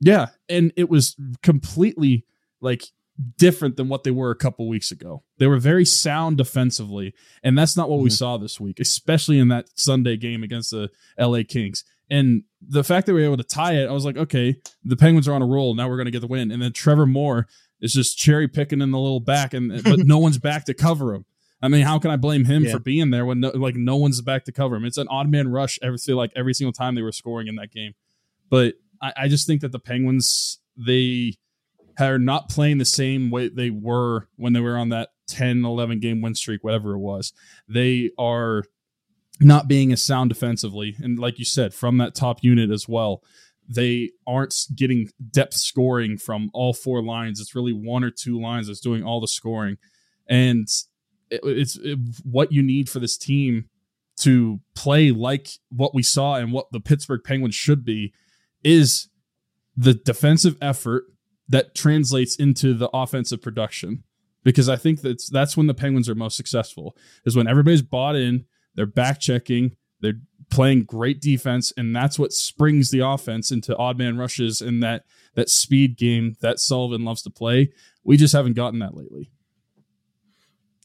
yeah, 0.00 0.26
and 0.48 0.72
it 0.76 0.88
was 0.88 1.16
completely 1.42 2.24
like 2.60 2.84
different 3.38 3.76
than 3.76 3.88
what 3.88 4.04
they 4.04 4.10
were 4.10 4.30
a 4.30 4.36
couple 4.36 4.68
weeks 4.68 4.90
ago. 4.90 5.22
They 5.38 5.46
were 5.46 5.58
very 5.58 5.84
sound 5.84 6.36
defensively, 6.36 7.14
and 7.42 7.56
that's 7.56 7.76
not 7.76 7.88
what 7.88 7.96
mm-hmm. 7.96 8.04
we 8.04 8.10
saw 8.10 8.36
this 8.36 8.60
week, 8.60 8.78
especially 8.78 9.38
in 9.38 9.48
that 9.48 9.68
Sunday 9.74 10.16
game 10.16 10.42
against 10.42 10.70
the 10.70 10.90
LA 11.18 11.40
Kings. 11.48 11.84
And 12.08 12.44
the 12.60 12.84
fact 12.84 13.06
that 13.06 13.14
we 13.14 13.20
were 13.20 13.26
able 13.26 13.36
to 13.38 13.42
tie 13.42 13.74
it, 13.74 13.88
I 13.88 13.92
was 13.92 14.04
like, 14.04 14.16
okay, 14.16 14.56
the 14.84 14.96
Penguins 14.96 15.26
are 15.26 15.34
on 15.34 15.42
a 15.42 15.46
roll. 15.46 15.74
Now 15.74 15.88
we're 15.88 15.96
going 15.96 16.06
to 16.06 16.12
get 16.12 16.20
the 16.20 16.28
win. 16.28 16.52
And 16.52 16.62
then 16.62 16.72
Trevor 16.72 17.06
Moore 17.06 17.48
is 17.80 17.92
just 17.92 18.16
cherry 18.16 18.46
picking 18.46 18.80
in 18.80 18.92
the 18.92 18.98
little 18.98 19.20
back, 19.20 19.54
and 19.54 19.82
but 19.82 20.00
no 20.00 20.18
one's 20.18 20.38
back 20.38 20.64
to 20.66 20.74
cover 20.74 21.14
him. 21.14 21.24
I 21.62 21.68
mean, 21.68 21.82
how 21.82 21.98
can 21.98 22.10
I 22.10 22.16
blame 22.16 22.44
him 22.44 22.64
yeah. 22.64 22.72
for 22.72 22.78
being 22.78 23.10
there 23.10 23.24
when 23.24 23.40
no, 23.40 23.50
like 23.50 23.76
no 23.76 23.96
one's 23.96 24.20
back 24.20 24.44
to 24.44 24.52
cover 24.52 24.76
him? 24.76 24.84
It's 24.84 24.98
an 24.98 25.08
odd 25.08 25.30
man 25.30 25.48
rush. 25.48 25.78
Every 25.82 25.98
like 26.14 26.32
every 26.36 26.54
single 26.54 26.72
time 26.72 26.94
they 26.94 27.02
were 27.02 27.12
scoring 27.12 27.48
in 27.48 27.56
that 27.56 27.72
game, 27.72 27.94
but 28.50 28.74
I, 29.00 29.12
I 29.16 29.28
just 29.28 29.46
think 29.46 29.62
that 29.62 29.72
the 29.72 29.78
Penguins 29.78 30.58
they 30.76 31.34
are 31.98 32.18
not 32.18 32.50
playing 32.50 32.78
the 32.78 32.84
same 32.84 33.30
way 33.30 33.48
they 33.48 33.70
were 33.70 34.28
when 34.36 34.52
they 34.52 34.60
were 34.60 34.76
on 34.76 34.90
that 34.90 35.10
10, 35.28 35.64
11 35.64 36.00
game 36.00 36.20
win 36.20 36.34
streak, 36.34 36.62
whatever 36.62 36.92
it 36.92 36.98
was. 36.98 37.32
They 37.68 38.10
are 38.18 38.64
not 39.40 39.68
being 39.68 39.92
as 39.92 40.02
sound 40.02 40.28
defensively, 40.28 40.96
and 40.98 41.18
like 41.18 41.38
you 41.38 41.44
said, 41.44 41.74
from 41.74 41.98
that 41.98 42.14
top 42.14 42.42
unit 42.42 42.70
as 42.70 42.88
well. 42.88 43.22
They 43.68 44.12
aren't 44.28 44.54
getting 44.76 45.10
depth 45.32 45.54
scoring 45.54 46.18
from 46.18 46.50
all 46.54 46.72
four 46.72 47.02
lines. 47.02 47.40
It's 47.40 47.56
really 47.56 47.72
one 47.72 48.04
or 48.04 48.12
two 48.12 48.40
lines 48.40 48.68
that's 48.68 48.78
doing 48.78 49.02
all 49.02 49.20
the 49.20 49.26
scoring. 49.26 49.76
And 50.28 50.68
it, 51.30 51.40
it's 51.44 51.76
it, 51.76 51.98
what 52.24 52.52
you 52.52 52.62
need 52.62 52.88
for 52.88 52.98
this 52.98 53.16
team 53.16 53.68
to 54.18 54.60
play 54.74 55.10
like 55.10 55.48
what 55.70 55.94
we 55.94 56.02
saw 56.02 56.36
and 56.36 56.52
what 56.52 56.66
the 56.72 56.80
Pittsburgh 56.80 57.22
Penguins 57.22 57.54
should 57.54 57.84
be 57.84 58.12
is 58.64 59.08
the 59.76 59.94
defensive 59.94 60.56
effort 60.60 61.04
that 61.48 61.74
translates 61.74 62.36
into 62.36 62.74
the 62.74 62.88
offensive 62.92 63.42
production 63.42 64.02
because 64.42 64.68
I 64.68 64.76
think 64.76 65.00
that's 65.00 65.28
that's 65.28 65.56
when 65.56 65.66
the 65.66 65.74
Penguins 65.74 66.08
are 66.08 66.14
most 66.14 66.36
successful 66.36 66.96
is 67.24 67.36
when 67.36 67.48
everybody's 67.48 67.82
bought 67.82 68.14
in, 68.14 68.44
they're 68.74 68.86
back 68.86 69.20
checking, 69.20 69.76
they're 70.00 70.20
playing 70.50 70.84
great 70.84 71.20
defense, 71.20 71.72
and 71.76 71.94
that's 71.94 72.16
what 72.16 72.32
springs 72.32 72.90
the 72.90 73.00
offense 73.00 73.50
into 73.50 73.76
odd 73.76 73.98
man 73.98 74.16
rushes 74.16 74.60
and 74.60 74.82
that 74.82 75.02
that 75.34 75.50
speed 75.50 75.96
game 75.96 76.36
that 76.40 76.60
Sullivan 76.60 77.04
loves 77.04 77.22
to 77.22 77.30
play. 77.30 77.72
We 78.04 78.16
just 78.16 78.32
haven't 78.32 78.54
gotten 78.54 78.78
that 78.78 78.96
lately. 78.96 79.32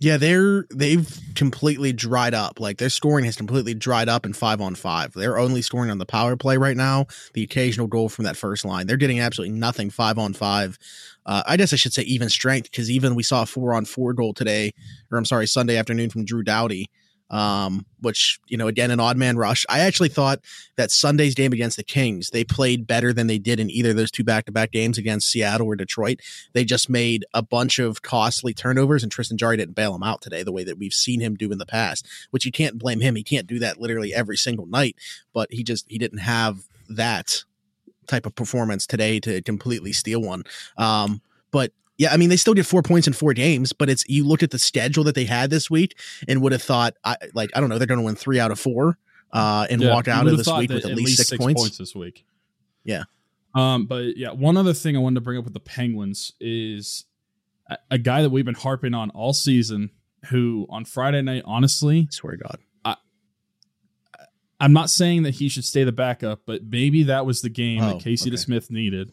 Yeah, 0.02 0.18
they're 0.18 0.66
they've 0.74 1.08
completely 1.36 1.94
dried 1.94 2.34
up. 2.34 2.60
Like 2.60 2.80
their 2.80 2.90
scoring 2.90 3.24
has 3.26 3.36
completely 3.36 3.76
dried 3.76 4.10
up 4.10 4.26
in 4.26 4.34
five 4.34 4.60
on 4.60 4.74
five. 4.74 5.14
They're 5.14 5.38
only 5.38 5.62
scoring 5.62 5.92
on 5.92 6.00
the 6.00 6.08
power 6.08 6.36
play 6.36 6.58
right 6.58 6.76
now. 6.76 7.06
The 7.34 7.44
occasional 7.44 7.86
goal 7.86 8.10
from 8.10 8.26
that 8.26 8.36
first 8.36 8.66
line. 8.66 8.88
They're 8.88 8.98
getting 8.98 9.20
absolutely 9.20 9.56
nothing 9.60 9.92
five 9.92 10.18
on 10.18 10.34
five. 10.34 10.80
Uh, 11.24 11.44
I 11.46 11.56
guess 11.56 11.72
I 11.72 11.76
should 11.76 11.94
say 11.94 12.02
even 12.02 12.30
strength 12.30 12.72
because 12.72 12.90
even 12.90 13.14
we 13.14 13.22
saw 13.22 13.44
a 13.44 13.46
four 13.46 13.76
on 13.76 13.86
four 13.86 14.14
goal 14.14 14.34
today, 14.34 14.74
or 15.12 15.20
I'm 15.20 15.26
sorry, 15.26 15.46
Sunday 15.46 15.78
afternoon 15.78 16.10
from 16.10 16.26
Drew 16.26 16.42
Doughty 16.42 16.90
um, 17.32 17.86
which 18.02 18.40
you 18.48 18.58
know 18.58 18.68
again 18.68 18.92
an 18.92 19.00
odd 19.00 19.18
man 19.18 19.38
rush. 19.38 19.66
I 19.70 19.80
actually 19.80 20.10
thought 20.10 20.40
that 20.76 20.92
Sunday's 20.92 21.34
game 21.34 21.54
against 21.54 21.78
the 21.78 21.84
Kings 21.84 22.30
they 22.30 22.44
played 22.44 22.86
better 22.86 23.14
than 23.14 23.28
they 23.28 23.40
did 23.40 23.60
in 23.60 23.72
either 23.72 23.94
those 23.94 24.12
two 24.12 24.24
back 24.24 24.46
to 24.46 24.52
back 24.52 24.72
games 24.72 24.98
against 24.98 25.32
Seattle 25.32 25.68
or 25.68 25.76
Detroit. 25.76 26.20
They 26.54 26.66
just 26.66 26.90
made 26.90 27.26
a 27.34 27.42
bunch 27.42 27.80
of 27.80 28.02
costly 28.02 28.54
turnovers, 28.54 29.02
and 29.02 29.12
Tristan 29.12 29.38
Jarry 29.38 29.58
didn't 29.58 29.76
bail 29.76 29.94
them 29.94 30.04
out 30.04 30.22
today 30.22 30.44
the 30.44 30.52
way 30.52 30.64
that 30.66 30.78
we've 30.78 30.94
seen 30.94 31.22
him 31.22 31.36
do 31.36 31.52
in 31.52 31.58
the 31.58 31.66
past. 31.66 32.06
Which 32.32 32.46
you 32.46 32.52
can't 32.52 32.78
blame 32.78 33.00
him; 33.00 33.16
he 33.16 33.24
can't 33.24 33.48
do 33.48 33.60
that 33.60 33.80
literally 33.80 34.14
every 34.14 34.38
single 34.38 34.66
night. 34.66 34.98
But 35.34 35.48
he 35.52 35.64
just 35.64 35.86
he 35.90 35.98
didn't 35.98 36.20
have 36.20 36.68
that 36.90 37.44
type 38.08 38.26
of 38.26 38.36
performance 38.36 38.86
today 38.86 39.20
to 39.22 39.42
completely 39.42 39.94
steal 39.94 40.22
one. 40.22 40.44
Um, 40.78 41.22
but 41.52 41.72
yeah, 42.02 42.12
I 42.12 42.18
mean 42.18 42.30
they 42.30 42.36
still 42.36 42.56
get 42.56 42.66
four 42.66 42.82
points 42.82 43.06
in 43.06 43.14
four 43.14 43.32
games, 43.36 43.74
but 43.74 43.88
it's 43.88 44.04
you 44.10 44.26
looked 44.26 44.42
at 44.42 44.50
the 44.50 44.58
schedule 44.58 45.04
that 45.04 45.14
they 45.14 45.26
had 45.26 45.52
this 45.52 45.70
week 45.70 45.96
and 46.28 46.42
would 46.42 46.52
have 46.52 46.64
thought, 46.64 46.96
I 47.04 47.16
like 47.36 47.52
I 47.54 47.60
don't 47.60 47.70
know, 47.70 47.78
they're 47.78 47.86
going 47.86 48.00
to 48.00 48.04
win 48.04 48.16
three 48.16 48.40
out 48.40 48.50
of 48.50 48.60
four 48.60 48.98
uh, 49.32 49.68
and 49.70 49.80
yeah, 49.80 49.94
walk 49.94 50.08
out 50.08 50.26
of 50.26 50.36
this 50.36 50.48
week 50.48 50.72
with 50.72 50.84
at, 50.84 50.90
at 50.90 50.98
least, 50.98 51.18
six, 51.18 51.30
six 51.30 51.40
points. 51.40 51.62
points. 51.62 51.78
this 51.78 51.94
week. 51.94 52.26
Yeah. 52.84 53.04
Um, 53.54 53.86
but 53.86 54.18
yeah, 54.18 54.32
one 54.32 54.58
other 54.58 54.74
thing 54.74 54.98
I 54.98 55.00
wanted 55.00 55.14
to 55.16 55.22
bring 55.22 55.38
up 55.38 55.44
with 55.44 55.54
the 55.54 55.60
Penguins 55.60 56.34
is 56.40 57.06
a, 57.70 57.78
a 57.92 57.98
guy 58.00 58.24
that 58.24 58.32
we've 58.32 58.46
been 58.46 58.56
harping 58.56 58.96
on 58.96 59.12
all 59.12 59.34
season, 59.34 59.92
who 60.32 60.66
on 60.72 60.86
Friday 60.86 61.22
night, 61.22 61.44
honestly, 61.46 62.08
I 62.10 62.14
swear 62.16 62.32
to 62.32 62.38
God, 62.40 62.58
I, 62.84 62.96
I'm 64.60 64.74
not 64.74 64.90
saying 64.90 65.22
that 65.22 65.36
he 65.36 65.50
should 65.50 65.66
stay 65.66 65.84
the 65.84 65.92
backup, 65.92 66.42
but 66.48 66.64
maybe 66.64 67.04
that 67.04 67.28
was 67.28 67.42
the 67.42 67.50
game 67.50 67.84
oh, 67.84 67.90
that 67.90 68.02
Casey 68.02 68.32
okay. 68.32 68.38
DeSmith 68.38 68.72
needed 68.72 69.12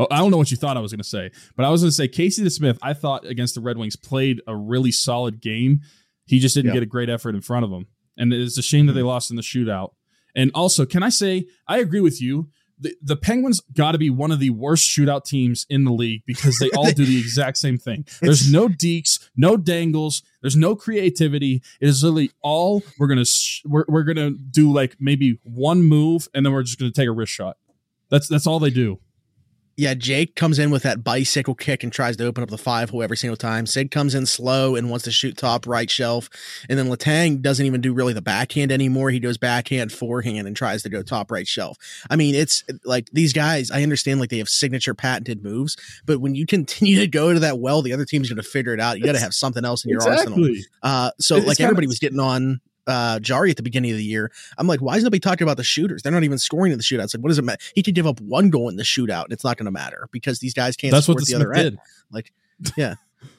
well, 0.00 0.08
I 0.10 0.16
don't 0.16 0.30
know 0.30 0.38
what 0.38 0.50
you 0.50 0.56
thought 0.56 0.78
I 0.78 0.80
was 0.80 0.92
going 0.92 1.02
to 1.02 1.08
say, 1.08 1.30
but 1.56 1.66
I 1.66 1.68
was 1.68 1.82
going 1.82 1.90
to 1.90 1.94
say 1.94 2.08
Casey 2.08 2.42
DeSmith. 2.42 2.78
I 2.80 2.94
thought 2.94 3.26
against 3.26 3.54
the 3.54 3.60
Red 3.60 3.76
Wings 3.76 3.96
played 3.96 4.40
a 4.46 4.56
really 4.56 4.90
solid 4.90 5.42
game. 5.42 5.82
He 6.24 6.38
just 6.38 6.54
didn't 6.54 6.68
yep. 6.68 6.76
get 6.76 6.82
a 6.82 6.86
great 6.86 7.10
effort 7.10 7.34
in 7.34 7.42
front 7.42 7.66
of 7.66 7.70
him, 7.70 7.86
and 8.16 8.32
it's 8.32 8.56
a 8.56 8.62
shame 8.62 8.86
that 8.86 8.94
they 8.94 9.00
mm-hmm. 9.00 9.08
lost 9.08 9.28
in 9.30 9.36
the 9.36 9.42
shootout. 9.42 9.90
And 10.34 10.50
also, 10.54 10.86
can 10.86 11.02
I 11.02 11.10
say 11.10 11.48
I 11.68 11.80
agree 11.80 12.00
with 12.00 12.22
you? 12.22 12.48
The, 12.78 12.94
the 13.02 13.16
Penguins 13.16 13.60
got 13.74 13.92
to 13.92 13.98
be 13.98 14.08
one 14.08 14.30
of 14.30 14.38
the 14.38 14.48
worst 14.48 14.88
shootout 14.88 15.26
teams 15.26 15.66
in 15.68 15.84
the 15.84 15.92
league 15.92 16.22
because 16.26 16.56
they 16.58 16.70
all 16.70 16.90
do 16.92 17.04
the 17.04 17.18
exact 17.20 17.58
same 17.58 17.76
thing. 17.76 18.06
There's 18.22 18.50
no 18.50 18.68
deeks, 18.68 19.28
no 19.36 19.58
dangles, 19.58 20.22
there's 20.40 20.56
no 20.56 20.74
creativity. 20.76 21.62
It 21.78 21.88
is 21.88 22.02
literally 22.02 22.30
all 22.40 22.82
we're 22.98 23.08
gonna 23.08 23.26
sh- 23.26 23.60
we're, 23.66 23.84
we're 23.86 24.04
gonna 24.04 24.30
do 24.30 24.72
like 24.72 24.96
maybe 24.98 25.38
one 25.42 25.82
move 25.82 26.26
and 26.32 26.46
then 26.46 26.54
we're 26.54 26.62
just 26.62 26.78
gonna 26.78 26.90
take 26.90 27.08
a 27.08 27.12
wrist 27.12 27.34
shot. 27.34 27.58
That's 28.08 28.28
that's 28.28 28.46
all 28.46 28.60
they 28.60 28.70
do. 28.70 28.98
Yeah, 29.76 29.94
Jake 29.94 30.36
comes 30.36 30.58
in 30.58 30.70
with 30.70 30.82
that 30.82 31.02
bicycle 31.02 31.54
kick 31.54 31.82
and 31.82 31.92
tries 31.92 32.16
to 32.18 32.26
open 32.26 32.42
up 32.42 32.50
the 32.50 32.58
five 32.58 32.90
hole 32.90 33.02
every 33.02 33.16
single 33.16 33.36
time. 33.36 33.66
Sid 33.66 33.90
comes 33.90 34.14
in 34.14 34.26
slow 34.26 34.76
and 34.76 34.90
wants 34.90 35.04
to 35.06 35.10
shoot 35.10 35.38
top 35.38 35.66
right 35.66 35.90
shelf. 35.90 36.28
And 36.68 36.78
then 36.78 36.88
Letang 36.88 37.40
doesn't 37.40 37.64
even 37.64 37.80
do 37.80 37.94
really 37.94 38.12
the 38.12 38.20
backhand 38.20 38.72
anymore. 38.72 39.10
He 39.10 39.20
goes 39.20 39.38
backhand, 39.38 39.90
forehand, 39.92 40.46
and 40.46 40.54
tries 40.54 40.82
to 40.82 40.90
go 40.90 41.02
top 41.02 41.30
right 41.30 41.46
shelf. 41.46 41.78
I 42.10 42.16
mean, 42.16 42.34
it's 42.34 42.62
like 42.84 43.08
these 43.12 43.32
guys, 43.32 43.70
I 43.70 43.82
understand 43.82 44.20
like 44.20 44.28
they 44.28 44.38
have 44.38 44.48
signature 44.48 44.94
patented 44.94 45.42
moves, 45.42 45.76
but 46.04 46.20
when 46.20 46.34
you 46.34 46.46
continue 46.50 47.00
to 47.00 47.06
go 47.06 47.32
to 47.32 47.40
that 47.40 47.58
well, 47.58 47.80
the 47.80 47.92
other 47.92 48.04
team's 48.04 48.28
going 48.28 48.42
to 48.42 48.48
figure 48.48 48.74
it 48.74 48.80
out. 48.80 48.98
You 48.98 49.04
got 49.04 49.12
to 49.12 49.20
have 49.20 49.34
something 49.34 49.64
else 49.64 49.84
in 49.84 49.90
your 49.90 49.98
exactly. 49.98 50.42
arsenal. 50.42 50.64
Uh, 50.82 51.10
so, 51.18 51.36
it's 51.36 51.46
like, 51.46 51.60
everybody 51.60 51.86
was 51.86 51.98
getting 51.98 52.20
on 52.20 52.60
uh, 52.86 53.18
Jarry 53.20 53.50
at 53.50 53.56
the 53.56 53.62
beginning 53.62 53.90
of 53.90 53.96
the 53.96 54.04
year. 54.04 54.32
I'm 54.58 54.66
like, 54.66 54.80
why 54.80 54.96
is 54.96 55.04
nobody 55.04 55.20
talking 55.20 55.44
about 55.44 55.56
the 55.56 55.64
shooters? 55.64 56.02
They're 56.02 56.12
not 56.12 56.24
even 56.24 56.38
scoring 56.38 56.72
in 56.72 56.78
the 56.78 56.84
shootouts. 56.84 57.14
Like, 57.14 57.22
what 57.22 57.28
does 57.28 57.38
it 57.38 57.42
matter? 57.42 57.62
He 57.74 57.82
could 57.82 57.94
give 57.94 58.06
up 58.06 58.20
one 58.20 58.50
goal 58.50 58.68
in 58.68 58.76
the 58.76 58.82
shootout, 58.82 59.24
and 59.24 59.32
it's 59.32 59.44
not 59.44 59.56
going 59.56 59.66
to 59.66 59.70
matter 59.70 60.08
because 60.12 60.38
these 60.38 60.54
guys 60.54 60.76
can't. 60.76 60.92
That's 60.92 61.08
what 61.08 61.18
the, 61.18 61.24
the 61.24 61.34
other 61.34 61.52
did. 61.52 61.66
end. 61.66 61.78
Like, 62.10 62.32
yeah. 62.76 62.94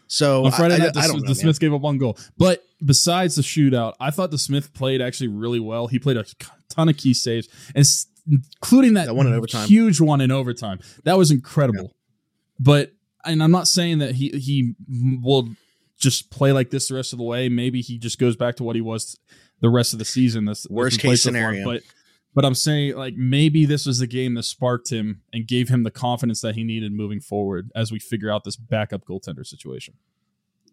So 0.08 0.46
on 0.46 0.52
Friday 0.52 0.76
I, 0.76 0.78
night, 0.78 0.88
I, 0.90 0.92
the, 0.92 1.00
I 1.00 1.08
know, 1.08 1.34
DeSmith 1.34 1.60
gave 1.60 1.74
up 1.74 1.82
one 1.82 1.98
goal. 1.98 2.18
But 2.38 2.64
besides 2.84 3.36
the 3.36 3.42
shootout, 3.42 3.94
I 4.00 4.12
thought 4.12 4.32
DeSmith 4.32 4.74
played 4.74 5.02
actually 5.02 5.30
really 5.30 5.60
well. 5.60 5.88
He 5.88 6.00
played 6.00 6.18
a 6.18 6.26
ton 6.70 6.90
of 6.90 6.98
key 6.98 7.14
saves, 7.14 7.48
and 7.76 7.86
including 8.30 8.94
that, 8.96 9.08
that 9.08 9.14
one 9.14 9.28
in 9.28 9.34
overtime. 9.34 9.68
huge 9.68 10.00
one 10.00 10.22
in 10.22 10.32
overtime. 10.32 10.80
That 11.04 11.18
was 11.18 11.32
incredible. 11.32 11.84
Yeah. 11.84 11.90
But 12.60 12.94
and 13.26 13.44
I'm 13.44 13.52
not 13.52 13.68
saying 13.68 14.00
that 14.00 14.16
he 14.16 14.30
he 14.30 14.76
will 15.22 15.50
just 16.02 16.32
play 16.32 16.52
like 16.52 16.70
this 16.70 16.90
the 16.90 16.96
rest 16.96 17.14
of 17.14 17.20
the 17.20 17.24
way. 17.24 17.48
Maybe 17.48 17.82
he 17.82 17.98
just 17.98 18.20
goes 18.20 18.36
back 18.36 18.56
to 18.58 18.64
what 18.64 18.76
he 18.76 18.82
was 18.82 19.18
the 19.62 19.70
rest 19.70 19.94
of 19.94 20.00
the 20.00 20.06
season. 20.06 20.46
This 20.46 20.68
worst 20.70 21.00
case 21.00 21.22
scenario, 21.22 21.64
but 21.64 21.84
but 22.34 22.44
I'm 22.44 22.56
saying 22.56 22.96
like 22.96 23.14
maybe 23.16 23.66
this 23.66 23.86
was 23.86 24.00
the 24.00 24.08
game 24.08 24.34
that 24.34 24.44
sparked 24.44 24.92
him 24.92 25.22
and 25.32 25.48
gave 25.48 25.70
him 25.70 25.84
the 25.84 25.92
confidence 25.92 26.42
that 26.42 26.56
he 26.56 26.64
needed 26.64 26.92
moving 26.92 27.22
forward 27.22 27.72
as 27.76 27.92
we 27.92 28.00
figure 28.00 28.32
out 28.32 28.44
this 28.44 28.56
backup 28.56 29.06
goaltender 29.06 29.46
situation. 29.46 29.94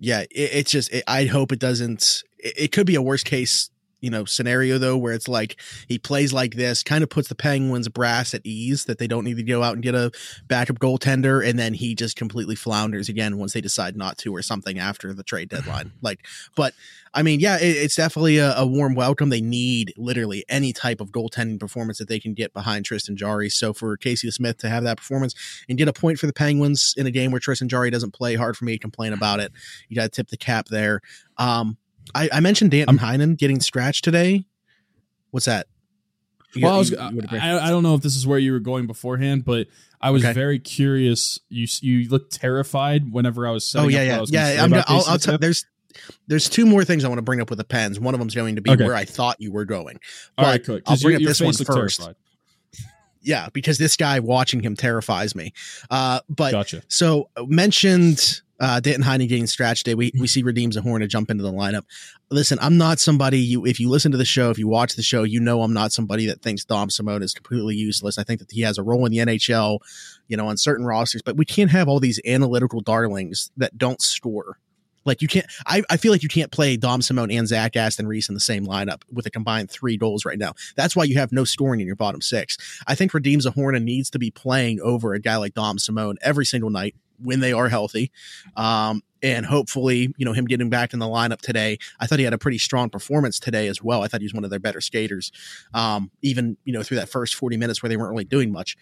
Yeah, 0.01 0.21
it, 0.21 0.31
it's 0.31 0.71
just 0.71 0.93
it, 0.93 1.05
I 1.07 1.27
hope 1.27 1.53
it 1.53 1.59
doesn't. 1.59 2.23
It, 2.39 2.55
it 2.57 2.73
could 2.73 2.87
be 2.87 2.95
a 2.95 3.03
worst 3.03 3.27
case 3.27 3.71
you 4.01 4.11
know 4.11 4.25
scenario 4.25 4.79
though 4.79 4.97
where 4.97 5.13
it's 5.13 5.29
like 5.29 5.61
he 5.89 5.99
plays 5.99 6.33
like 6.33 6.55
this 6.55 6.83
kind 6.83 7.03
of 7.03 7.11
puts 7.11 7.29
the 7.29 7.35
penguins 7.35 7.89
brass 7.89 8.35
at 8.35 8.41
ease 8.45 8.85
that 8.85 8.99
they 8.99 9.07
don't 9.07 9.25
need 9.25 9.37
to 9.37 9.43
go 9.43 9.63
out 9.63 9.75
and 9.75 9.83
get 9.83 9.95
a 9.95 10.11
backup 10.47 10.79
goaltender 10.79 11.47
and 11.47 11.59
then 11.59 11.75
he 11.75 11.95
just 11.95 12.17
completely 12.17 12.55
flounders 12.55 13.09
again 13.09 13.39
once 13.39 13.53
they 13.53 13.61
decide 13.61 13.97
not 13.97 14.17
to 14.19 14.35
or 14.35 14.43
something 14.43 14.79
after 14.79 15.13
the 15.13 15.23
trade 15.23 15.49
deadline. 15.49 15.93
Like 16.01 16.25
but 16.55 16.75
i 17.13 17.23
mean 17.23 17.41
yeah 17.41 17.57
it, 17.57 17.77
it's 17.77 17.97
definitely 17.97 18.39
a, 18.39 18.55
a, 18.57 18.67
warm 18.67 18.95
welcome. 18.95 19.31
They 19.31 19.41
need 19.41 19.93
literally 19.97 20.45
any 20.49 20.73
type 20.73 21.01
of 21.01 21.11
goaltending 21.11 21.59
performance 21.59 21.99
that 21.99 22.09
they 22.09 22.21
can 22.21 22.35
get 22.35 22.53
behind 22.53 22.85
tristan 22.85 23.17
jarry 23.17 23.51
so 23.51 23.73
for 23.73 23.97
casey 23.97 24.31
smith 24.31 24.59
to 24.59 24.69
have 24.69 24.85
that 24.85 24.99
performance 24.99 25.35
and 25.69 25.77
get 25.77 25.89
a 25.89 25.93
point 25.93 26.19
for 26.19 26.27
the 26.27 26.33
penguins 26.33 26.95
in 26.97 27.07
a 27.07 27.11
game 27.11 27.31
where 27.31 27.41
tristan 27.41 27.69
jarry 27.69 27.91
doesn't 27.91 28.15
play 28.15 28.37
hard 28.37 28.57
for 28.57 28.65
me 28.65 28.73
to 28.73 28.79
complain 28.79 29.13
about 29.13 29.41
it. 29.41 29.53
You 29.89 29.97
got 29.97 30.03
to 30.03 30.09
tip 30.09 30.29
the 30.29 30.37
cap 30.37 30.69
there. 30.69 31.01
Um 31.37 31.77
I, 32.15 32.29
I 32.33 32.41
mentioned 32.41 32.71
Danton 32.71 32.99
Heinen 32.99 33.37
getting 33.37 33.61
scratched 33.61 34.05
today. 34.05 34.45
What's 35.31 35.47
that? 35.47 35.67
You 36.55 36.65
well, 36.65 36.77
I, 36.77 36.79
was, 36.79 36.91
you, 36.91 36.97
you 36.97 37.23
I, 37.31 37.67
I, 37.67 37.71
don't 37.71 37.83
know 37.83 37.95
if 37.95 38.01
this 38.01 38.17
is 38.17 38.27
where 38.27 38.39
you 38.39 38.53
were 38.53 38.61
going 38.61 38.87
beforehand, 38.87 39.45
but 39.45 39.67
I 40.01 40.11
was 40.11 40.25
okay. 40.25 40.33
very 40.33 40.59
curious. 40.59 41.39
You 41.51 41.67
you 41.83 42.09
looked 42.09 42.33
terrified 42.33 43.13
whenever 43.13 43.47
I 43.47 43.51
was. 43.51 43.75
oh 43.77 43.89
yeah, 43.89 44.03
yeah, 44.03 44.25
yeah. 44.29 44.65
I'm 44.65 44.71
gonna, 44.71 44.85
I'll, 44.89 45.05
I'll 45.07 45.19
t- 45.19 45.37
there's 45.37 45.67
there's 46.27 46.49
two 46.49 46.65
more 46.65 46.85
things 46.85 47.05
I 47.05 47.09
want 47.09 47.19
to 47.19 47.23
bring 47.23 47.41
up 47.41 47.51
with 47.51 47.59
the 47.59 47.65
pens. 47.65 48.01
One 48.01 48.15
of 48.15 48.21
them's 48.21 48.35
going 48.35 48.57
to 48.57 48.63
be 48.63 48.71
okay. 48.71 48.85
where 48.85 48.95
I 48.95 49.05
thought 49.05 49.37
you 49.41 49.53
were 49.53 49.65
going. 49.65 50.01
But 50.37 50.45
All 50.45 50.75
right. 50.77 50.83
I'll 50.87 50.97
bring 50.97 51.17
up 51.17 51.23
this 51.23 51.41
one 51.41 51.53
first. 51.53 52.01
Terrified. 52.01 52.17
Yeah, 53.21 53.49
because 53.53 53.79
this 53.79 53.97
guy 53.97 54.21
watching 54.21 54.63
him 54.63 54.77
terrifies 54.77 55.35
me. 55.35 55.53
Uh, 55.91 56.21
but 56.29 56.53
gotcha. 56.53 56.83
so 56.89 57.29
mentioned 57.47 58.41
uh, 58.61 58.81
Danton 58.81 59.05
Heinen 59.05 59.29
getting 59.29 59.47
scratched 59.47 59.87
day. 59.87 59.95
We, 59.95 60.13
we 60.19 60.27
see 60.27 60.43
Radim 60.43 60.73
Zohorna 60.73 61.09
jump 61.09 61.31
into 61.31 61.43
the 61.43 61.53
lineup. 61.53 61.85
Listen, 62.31 62.59
I'm 62.61 62.77
not 62.77 62.99
somebody 62.99 63.39
you, 63.39 63.65
if 63.65 63.79
you 63.81 63.89
listen 63.89 64.13
to 64.13 64.19
the 64.19 64.25
show, 64.25 64.51
if 64.51 64.59
you 64.59 64.69
watch 64.69 64.97
the 64.97 65.03
show, 65.03 65.23
you 65.23 65.41
know, 65.41 65.63
I'm 65.63 65.73
not 65.73 65.93
somebody 65.93 66.27
that 66.27 66.43
thinks 66.43 66.65
Dom 66.65 66.91
Simon 66.91 67.23
is 67.23 67.33
completely 67.33 67.77
useless. 67.77 68.19
I 68.19 68.25
think 68.25 68.41
that 68.41 68.51
he 68.51 68.63
has 68.63 68.79
a 68.79 68.83
role 68.83 69.07
in 69.07 69.13
the 69.13 69.19
NHL, 69.19 69.79
you 70.27 70.37
know, 70.37 70.49
on 70.49 70.57
certain 70.57 70.85
rosters, 70.85 71.23
but 71.23 71.37
we 71.37 71.45
can't 71.45 71.71
have 71.71 71.89
all 71.89 72.01
these 72.01 72.21
analytical 72.27 72.81
darlings 72.81 73.51
that 73.57 73.79
don't 73.79 74.01
score. 74.01 74.59
Like 75.05 75.23
you 75.23 75.29
can't, 75.29 75.47
I, 75.65 75.83
I 75.89 75.97
feel 75.97 76.13
like 76.13 76.23
you 76.23 76.29
can't 76.29 76.53
play 76.53 76.77
Dom 76.77 77.01
Simon 77.01 77.31
and 77.31 77.49
Zach 77.49 77.77
Aston 77.77 78.07
Reese 78.07 78.29
in 78.29 78.35
the 78.35 78.41
same 78.41 78.67
lineup 78.67 79.03
with 79.11 79.25
a 79.25 79.31
combined 79.31 79.71
three 79.71 79.97
goals 79.97 80.27
right 80.27 80.39
now. 80.39 80.53
That's 80.77 80.95
why 80.95 81.05
you 81.05 81.17
have 81.17 81.33
no 81.33 81.45
scoring 81.45 81.81
in 81.81 81.87
your 81.87 81.97
bottom 81.97 82.21
six. 82.21 82.59
I 82.87 82.95
think 82.95 83.13
Radim 83.13 83.39
Zohorna 83.39 83.83
needs 83.83 84.11
to 84.11 84.19
be 84.19 84.31
playing 84.31 84.81
over 84.81 85.15
a 85.15 85.21
guy 85.21 85.37
like 85.37 85.55
Dom 85.55 85.79
Simone 85.79 86.17
every 86.21 86.45
single 86.45 86.69
night 86.69 86.95
when 87.23 87.41
they 87.41 87.53
are 87.53 87.69
healthy. 87.69 88.11
Um, 88.57 89.03
and 89.23 89.45
hopefully, 89.45 90.15
you 90.17 90.25
know, 90.25 90.33
him 90.33 90.45
getting 90.45 90.71
back 90.71 90.93
in 90.93 91.01
the 91.01 91.07
lineup 91.07 91.41
today. 91.41 91.79
I 91.99 92.07
thought 92.07 92.19
he 92.19 92.25
had 92.25 92.35
a 92.35 92.39
pretty 92.39 92.59
strong 92.59 92.89
performance 92.89 93.41
today 93.41 93.67
as 93.67 93.83
well. 93.83 94.03
I 94.03 94.09
thought 94.09 94.21
he 94.21 94.27
was 94.27 94.35
one 94.35 94.45
of 94.45 94.51
their 94.51 94.61
better 94.61 94.81
skaters, 94.81 95.33
um, 95.75 96.11
even, 96.23 96.57
you 96.65 96.73
know, 96.73 96.83
through 96.83 96.99
that 96.99 97.09
first 97.09 97.35
40 97.35 97.57
minutes 97.57 97.83
where 97.83 97.89
they 97.89 97.97
weren't 97.97 98.11
really 98.11 98.25
doing 98.25 98.53
much. 98.53 98.77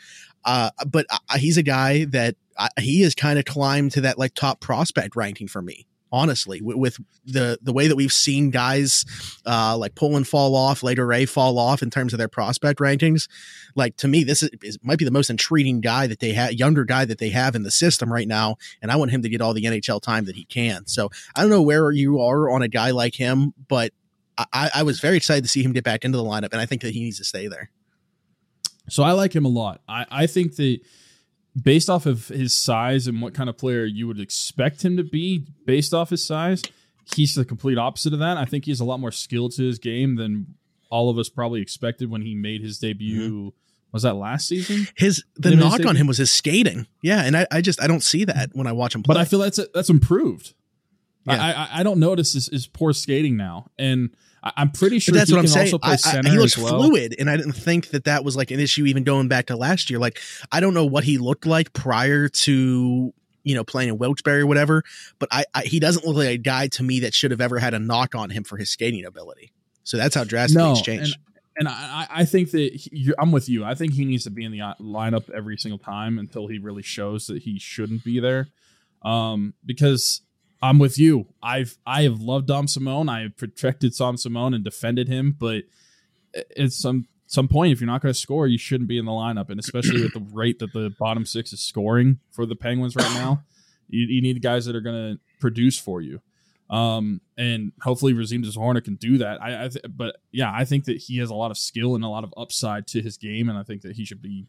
Uh, 0.45 0.71
but 0.87 1.07
uh, 1.11 1.39
he's 1.39 1.57
a 1.57 1.63
guy 1.63 2.05
that 2.07 2.37
uh, 2.59 2.69
he 2.79 3.03
has 3.03 3.15
kind 3.15 3.39
of 3.39 3.45
climbed 3.45 3.93
to 3.93 4.03
that 4.03 4.19
like 4.19 4.35
top 4.35 4.61
prospect 4.61 5.17
ranking 5.17 5.49
for 5.49 5.63
me 5.63 5.87
honestly, 6.17 6.63
with, 6.63 6.77
with 6.77 6.97
the 7.25 7.59
the 7.61 7.73
way 7.73 7.89
that 7.89 7.97
we've 7.97 8.13
seen 8.13 8.51
guys 8.51 9.05
uh, 9.45 9.77
like 9.77 9.95
Poulin 9.95 10.25
fall 10.25 10.57
off, 10.57 10.81
Legare 10.81 11.29
fall 11.29 11.59
off 11.59 11.83
in 11.83 11.91
terms 11.91 12.15
of 12.15 12.19
their 12.19 12.29
prospect 12.29 12.81
rankings. 12.81 13.29
Like 13.75 13.97
to 13.99 14.09
me, 14.09 14.25
this 14.25 14.43
is, 14.43 14.51
is 14.63 14.79
might 14.83 14.99
be 14.99 15.05
the 15.05 15.11
most 15.11 15.29
intriguing 15.29 15.81
guy 15.81 16.07
that 16.07 16.21
they 16.21 16.33
have, 16.33 16.55
younger 16.55 16.85
guy 16.85 17.05
that 17.05 17.19
they 17.19 17.29
have 17.31 17.55
in 17.55 17.63
the 17.63 17.71
system 17.71 18.11
right 18.11 18.27
now, 18.27 18.57
and 18.81 18.91
I 18.91 18.97
want 18.97 19.11
him 19.11 19.23
to 19.23 19.29
get 19.29 19.43
all 19.43 19.53
the 19.53 19.65
NHL 19.65 20.01
time 20.01 20.25
that 20.25 20.37
he 20.37 20.45
can. 20.47 20.87
So 20.87 21.11
I 21.35 21.43
don't 21.43 21.51
know 21.51 21.63
where 21.63 21.91
you 21.91 22.21
are 22.21 22.51
on 22.51 22.63
a 22.63 22.69
guy 22.69 22.93
like 22.93 23.15
him, 23.15 23.53
but 23.69 23.93
I, 24.39 24.71
I 24.75 24.83
was 24.83 25.01
very 25.01 25.17
excited 25.17 25.45
to 25.45 25.49
see 25.49 25.63
him 25.63 25.73
get 25.73 25.85
back 25.85 26.05
into 26.05 26.19
the 26.19 26.25
lineup, 26.25 26.53
and 26.53 26.61
I 26.61 26.67
think 26.67 26.83
that 26.83 26.93
he 26.93 27.01
needs 27.01 27.19
to 27.19 27.25
stay 27.25 27.49
there. 27.49 27.71
So 28.89 29.03
I 29.03 29.13
like 29.13 29.35
him 29.35 29.45
a 29.45 29.49
lot. 29.49 29.81
I, 29.89 30.07
I 30.11 30.27
think 30.27 30.57
that 30.57 30.81
based 31.61 31.89
off 31.89 32.07
of 32.07 32.29
his 32.29 32.53
size 32.53 33.07
and 33.07 33.23
what 33.23 33.35
kind 33.35 33.49
of 33.49 33.57
player 33.57 33.85
you 33.85 34.07
would 34.07 34.21
expect 34.21 34.85
him 34.85 34.97
to 34.97 35.05
be 35.05 35.47
based 35.65 35.95
off 35.95 36.11
his 36.11 36.25
size, 36.25 36.63
he's 37.15 37.35
the 37.35 37.45
complete 37.45 37.79
opposite 37.79 38.13
of 38.13 38.19
that. 38.19 38.37
I 38.37 38.45
think 38.45 38.65
he's 38.65 38.81
a 38.81 38.85
lot 38.85 39.01
more 39.01 39.13
skilled 39.13 39.53
to 39.53 39.67
his 39.67 39.79
game 39.79 40.17
than 40.17 40.55
all 40.91 41.11
of 41.11 41.19
us 41.19 41.29
probably 41.29 41.61
expected 41.61 42.11
when 42.11 42.23
he 42.23 42.35
made 42.35 42.63
his 42.63 42.79
debut. 42.79 43.31
Mm-hmm. 43.31 43.49
Was 43.93 44.03
that 44.03 44.15
last 44.15 44.49
season? 44.49 44.87
His 44.95 45.25
the 45.37 45.57
knock 45.57 45.87
on 45.87 45.97
him 45.97 46.07
was 46.07 46.19
his 46.19 46.31
skating. 46.31 46.87
Yeah, 47.03 47.23
and 47.23 47.37
I, 47.37 47.47
I 47.51 47.61
just 47.63 47.81
I 47.83 47.87
don't 47.87 48.03
see 48.03 48.25
that 48.25 48.51
when 48.53 48.67
I 48.67 48.73
watch 48.73 48.95
him 48.95 49.03
play. 49.03 49.15
But 49.15 49.21
I 49.21 49.25
feel 49.25 49.39
that's 49.39 49.61
that's 49.73 49.89
improved. 49.89 50.53
Yeah. 51.27 51.45
I, 51.45 51.51
I, 51.51 51.81
I 51.81 51.83
don't 51.83 51.99
notice 51.99 52.33
his, 52.33 52.47
his 52.47 52.67
poor 52.67 52.93
skating 52.93 53.37
now, 53.37 53.67
and 53.79 54.11
I, 54.43 54.63
am 54.63 54.71
pretty 54.71 54.99
sure 54.99 55.15
that's 55.15 55.31
what 55.31 55.41
I'm 55.41 55.47
saying. 55.47 55.75
I, 55.83 55.97
I, 56.05 56.29
he 56.29 56.39
looks 56.39 56.57
well. 56.57 56.83
fluid, 56.83 57.17
and 57.19 57.29
I 57.29 57.37
didn't 57.37 57.55
think 57.55 57.89
that 57.89 58.05
that 58.05 58.25
was 58.25 58.37
like 58.37 58.51
an 58.51 58.61
issue 58.61 58.85
even 58.85 59.03
going 59.03 59.29
back 59.29 59.47
to 59.47 59.57
last 59.57 59.91
year. 59.91 59.99
Like 59.99 60.21
I 60.53 60.61
don't 60.61 60.75
know 60.75 60.87
what 60.87 61.05
he 61.05 61.19
looked 61.19 61.47
like 61.47 61.73
prior 61.73 62.29
to 62.29 63.13
you 63.43 63.55
know 63.55 63.65
playing 63.65 63.89
in 63.89 63.99
Wilkes-Barre 63.99 64.43
or 64.43 64.47
whatever, 64.47 64.85
but 65.19 65.29
I, 65.33 65.45
I 65.55 65.63
he 65.63 65.81
doesn't 65.81 66.07
look 66.07 66.17
like 66.17 66.29
a 66.29 66.39
guy 66.39 66.69
to 66.69 66.83
me 66.83 67.01
that 67.01 67.13
should 67.13 67.33
have 67.33 67.41
ever 67.41 67.59
had 67.59 67.75
a 67.75 67.79
knock 67.79 68.15
on 68.15 68.31
him 68.31 68.45
for 68.45 68.57
his 68.57 68.71
skating 68.71 69.05
ability. 69.05 69.53
So 69.83 69.97
that's 69.97 70.15
how 70.15 70.25
drastically 70.25 70.63
no, 70.63 70.81
changed. 70.81 71.17
And, 71.57 71.67
and 71.67 71.69
I, 71.69 72.07
I 72.11 72.25
think 72.25 72.51
that 72.51 72.75
he, 72.75 73.13
I'm 73.19 73.33
with 73.33 73.49
you. 73.49 73.65
I 73.65 73.75
think 73.75 73.95
he 73.95 74.05
needs 74.05 74.25
to 74.25 74.31
be 74.31 74.45
in 74.45 74.53
the 74.53 74.61
uh, 74.61 74.75
lineup 74.81 75.31
every 75.31 75.57
single 75.57 75.79
time 75.79 76.19
until 76.19 76.49
he 76.49 76.59
really 76.59 76.83
shows 76.83 77.29
that 77.29 77.43
he 77.43 77.59
shouldn't 77.59 78.05
be 78.05 78.21
there. 78.21 78.49
Um, 79.03 79.55
because 79.65 80.23
I'm 80.67 80.79
with 80.79 80.99
you. 80.99 81.27
I've 81.43 81.79
I 81.87 82.03
have 82.03 82.21
loved 82.21 82.49
Dom 82.49 82.67
Simon. 82.67 83.09
I 83.09 83.23
have 83.23 83.37
protected 83.37 83.95
Dom 83.95 84.17
Simon 84.17 84.53
and 84.53 84.65
defended 84.65 85.09
him, 85.09 85.37
but 85.39 85.65
at 86.57 86.73
some 86.73 87.07
some 87.27 87.49
point, 87.49 87.73
if 87.73 87.81
you're 87.81 87.87
not 87.87 88.03
going 88.03 88.13
to 88.13 88.19
score, 88.19 88.47
you 88.47 88.59
shouldn't 88.59 88.89
be 88.89 88.99
in 88.99 89.05
the 89.05 89.13
lineup. 89.13 89.51
And 89.51 89.59
especially 89.59 90.03
with 90.03 90.15
the 90.15 90.27
rate 90.33 90.59
that 90.61 90.73
the 90.73 90.93
bottom 90.99 91.25
six 91.25 91.53
is 91.53 91.61
scoring 91.61 92.21
for 92.31 92.47
the 92.47 92.57
Penguins 92.57 92.97
right 92.97 93.15
now, 93.15 93.43
you, 93.89 94.07
you 94.07 94.23
need 94.23 94.41
guys 94.43 94.67
that 94.67 94.77
are 94.77 94.81
going 94.81 95.15
to 95.15 95.21
produce 95.41 95.79
for 95.79 96.01
you. 96.01 96.21
Um, 96.69 97.21
and 97.37 97.73
hopefully 97.81 98.13
Radim 98.13 98.45
Zohorna 98.45 98.83
can 98.83 98.97
do 98.97 99.19
that. 99.19 99.41
I, 99.41 99.65
I 99.65 99.69
th- 99.69 99.85
but 99.89 100.17
yeah, 100.33 100.53
I 100.53 100.65
think 100.65 100.85
that 100.87 100.97
he 100.97 101.19
has 101.19 101.31
a 101.31 101.35
lot 101.35 101.53
of 101.53 101.59
skill 101.59 101.95
and 101.95 102.03
a 102.03 102.09
lot 102.09 102.25
of 102.25 102.35
upside 102.37 102.89
to 102.89 103.01
his 103.01 103.17
game, 103.17 103.49
and 103.49 103.57
I 103.57 103.63
think 103.63 103.83
that 103.83 103.95
he 103.95 104.05
should 104.05 104.21
be 104.21 104.47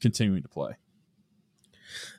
continuing 0.00 0.42
to 0.42 0.48
play. 0.48 0.72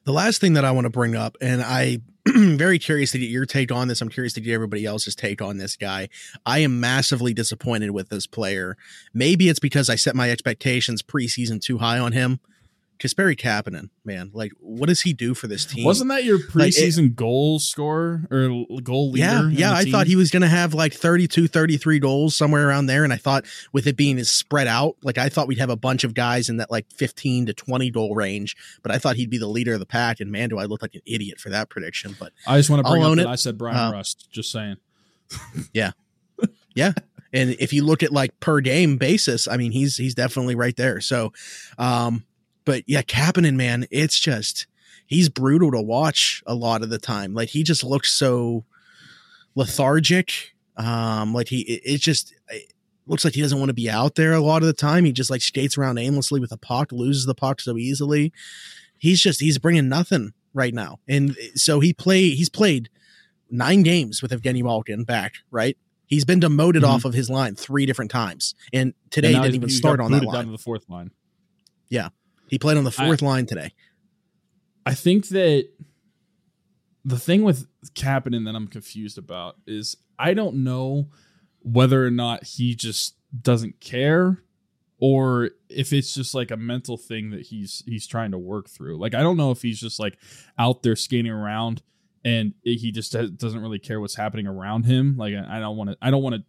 The 0.03 0.11
last 0.11 0.41
thing 0.41 0.53
that 0.53 0.65
I 0.65 0.71
want 0.71 0.85
to 0.85 0.89
bring 0.89 1.15
up, 1.15 1.37
and 1.41 1.61
I 1.61 1.99
very 2.27 2.77
curious 2.77 3.11
to 3.11 3.19
get 3.19 3.29
your 3.29 3.45
take 3.45 3.71
on 3.71 3.87
this. 3.87 4.01
I'm 4.01 4.09
curious 4.09 4.33
to 4.33 4.41
get 4.41 4.53
everybody 4.53 4.85
else's 4.85 5.15
take 5.15 5.41
on 5.41 5.57
this 5.57 5.75
guy. 5.75 6.09
I 6.45 6.59
am 6.59 6.79
massively 6.79 7.33
disappointed 7.33 7.91
with 7.91 8.09
this 8.09 8.27
player. 8.27 8.77
Maybe 9.13 9.49
it's 9.49 9.59
because 9.59 9.89
I 9.89 9.95
set 9.95 10.15
my 10.15 10.29
expectations 10.29 11.01
preseason 11.01 11.61
too 11.61 11.79
high 11.79 11.99
on 11.99 12.11
him. 12.11 12.39
Kasperi 13.01 13.35
Kapanen, 13.35 13.89
man, 14.05 14.29
like 14.31 14.51
what 14.59 14.85
does 14.85 15.01
he 15.01 15.11
do 15.11 15.33
for 15.33 15.47
this 15.47 15.65
team? 15.65 15.85
Wasn't 15.85 16.07
that 16.09 16.23
your 16.23 16.37
preseason 16.37 17.03
like, 17.03 17.15
goal 17.15 17.57
scorer 17.57 18.27
or 18.29 18.65
goal 18.83 19.09
leader? 19.09 19.25
Yeah, 19.25 19.49
yeah. 19.49 19.73
I 19.75 19.83
team? 19.83 19.91
thought 19.91 20.05
he 20.05 20.15
was 20.15 20.29
going 20.29 20.43
to 20.43 20.47
have 20.47 20.75
like 20.75 20.93
32, 20.93 21.47
33 21.47 21.97
goals 21.97 22.35
somewhere 22.35 22.69
around 22.69 22.85
there, 22.85 23.03
and 23.03 23.11
I 23.11 23.17
thought 23.17 23.45
with 23.73 23.87
it 23.87 23.97
being 23.97 24.23
spread 24.23 24.67
out, 24.67 24.97
like 25.01 25.17
I 25.17 25.29
thought 25.29 25.47
we'd 25.47 25.57
have 25.57 25.71
a 25.71 25.75
bunch 25.75 26.03
of 26.03 26.13
guys 26.13 26.47
in 26.47 26.57
that 26.57 26.69
like 26.69 26.85
fifteen 26.91 27.47
to 27.47 27.53
twenty 27.55 27.89
goal 27.89 28.13
range. 28.13 28.55
But 28.83 28.91
I 28.91 28.99
thought 28.99 29.15
he'd 29.15 29.31
be 29.31 29.39
the 29.39 29.47
leader 29.47 29.73
of 29.73 29.79
the 29.79 29.87
pack, 29.87 30.19
and 30.19 30.31
man, 30.31 30.49
do 30.49 30.59
I 30.59 30.65
look 30.65 30.83
like 30.83 30.93
an 30.93 31.01
idiot 31.07 31.39
for 31.39 31.49
that 31.49 31.69
prediction. 31.69 32.15
But 32.19 32.33
I 32.45 32.57
just 32.57 32.69
want 32.69 32.85
to 32.85 32.91
bring 32.91 33.03
I'll 33.03 33.11
up 33.11 33.17
that 33.17 33.23
it. 33.23 33.29
I 33.29 33.35
said 33.35 33.57
Bryan 33.57 33.77
uh, 33.77 33.91
Rust. 33.93 34.29
Just 34.31 34.51
saying. 34.51 34.77
yeah, 35.73 35.91
yeah. 36.75 36.93
And 37.33 37.55
if 37.59 37.73
you 37.73 37.83
look 37.83 38.03
at 38.03 38.11
like 38.11 38.39
per 38.39 38.59
game 38.61 38.97
basis, 38.97 39.47
I 39.47 39.57
mean, 39.57 39.71
he's 39.71 39.97
he's 39.97 40.13
definitely 40.13 40.55
right 40.55 40.75
there. 40.75 41.01
So, 41.01 41.33
um, 41.77 42.25
but 42.65 42.83
yeah, 42.87 43.01
Kapanen, 43.01 43.55
man, 43.55 43.85
it's 43.91 44.19
just 44.19 44.67
he's 45.05 45.29
brutal 45.29 45.71
to 45.71 45.81
watch 45.81 46.43
a 46.45 46.55
lot 46.55 46.81
of 46.81 46.89
the 46.89 46.97
time. 46.97 47.33
Like 47.33 47.49
he 47.49 47.63
just 47.63 47.83
looks 47.83 48.11
so 48.11 48.65
lethargic. 49.55 50.53
Um, 50.77 51.33
like 51.33 51.49
he 51.49 51.61
it, 51.61 51.81
it 51.83 52.01
just 52.01 52.33
it 52.49 52.73
looks 53.05 53.25
like 53.25 53.33
he 53.33 53.41
doesn't 53.41 53.59
want 53.59 53.69
to 53.69 53.73
be 53.73 53.89
out 53.89 54.15
there 54.15 54.33
a 54.33 54.39
lot 54.39 54.61
of 54.61 54.67
the 54.67 54.73
time. 54.73 55.05
He 55.05 55.11
just 55.11 55.29
like 55.29 55.41
skates 55.41 55.77
around 55.77 55.97
aimlessly 55.97 56.39
with 56.39 56.51
a 56.51 56.57
puck, 56.57 56.91
loses 56.91 57.25
the 57.25 57.35
puck 57.35 57.59
so 57.61 57.77
easily. 57.77 58.31
He's 58.97 59.21
just 59.21 59.41
he's 59.41 59.57
bringing 59.57 59.89
nothing 59.89 60.33
right 60.53 60.73
now, 60.73 60.99
and 61.07 61.35
so 61.55 61.79
he 61.79 61.93
play 61.93 62.29
he's 62.29 62.49
played 62.49 62.89
nine 63.49 63.83
games 63.83 64.21
with 64.21 64.31
Evgeny 64.31 64.63
Malkin 64.63 65.03
back, 65.03 65.35
right? 65.49 65.77
He's 66.05 66.25
been 66.25 66.39
demoted 66.39 66.83
mm-hmm. 66.83 66.91
off 66.91 67.05
of 67.05 67.13
his 67.13 67.29
line 67.29 67.55
three 67.55 67.85
different 67.85 68.11
times, 68.11 68.55
and 68.71 68.93
today 69.09 69.33
and 69.33 69.43
didn't 69.43 69.55
even 69.55 69.69
start 69.69 69.99
on 69.99 70.11
that 70.11 70.23
line. 70.23 70.35
Down 70.35 70.45
to 70.45 70.51
the 70.51 70.57
fourth 70.57 70.89
line. 70.89 71.11
Yeah, 71.89 72.09
he 72.51 72.59
played 72.59 72.77
on 72.77 72.83
the 72.83 72.91
fourth 72.91 73.23
I, 73.23 73.25
line 73.25 73.45
today. 73.45 73.73
I 74.85 74.93
think 74.93 75.29
that 75.29 75.69
the 77.05 77.17
thing 77.17 77.43
with 77.43 77.65
Kapanen 77.95 78.45
that 78.45 78.55
I'm 78.55 78.67
confused 78.67 79.17
about 79.17 79.55
is 79.65 79.95
I 80.19 80.33
don't 80.33 80.57
know 80.57 81.07
whether 81.61 82.05
or 82.05 82.11
not 82.11 82.43
he 82.43 82.75
just 82.75 83.15
doesn't 83.41 83.79
care 83.79 84.43
or 84.99 85.51
if 85.69 85.93
it's 85.93 86.13
just 86.13 86.35
like 86.35 86.51
a 86.51 86.57
mental 86.57 86.97
thing 86.97 87.31
that 87.31 87.47
he's 87.47 87.83
he's 87.87 88.05
trying 88.05 88.31
to 88.31 88.37
work 88.37 88.69
through. 88.69 88.99
Like 88.99 89.15
I 89.15 89.21
don't 89.21 89.37
know 89.37 89.51
if 89.51 89.61
he's 89.61 89.79
just 89.79 89.97
like 89.97 90.17
out 90.59 90.83
there 90.83 90.97
skating 90.97 91.31
around 91.31 91.81
and 92.25 92.53
he 92.63 92.91
just 92.91 93.13
doesn't 93.37 93.61
really 93.61 93.79
care 93.79 94.01
what's 94.01 94.15
happening 94.15 94.45
around 94.45 94.83
him. 94.83 95.15
Like 95.15 95.33
I 95.35 95.61
don't 95.61 95.77
want 95.77 95.91
to 95.91 95.97
I 96.01 96.11
don't 96.11 96.21
want 96.21 96.35
to 96.35 96.43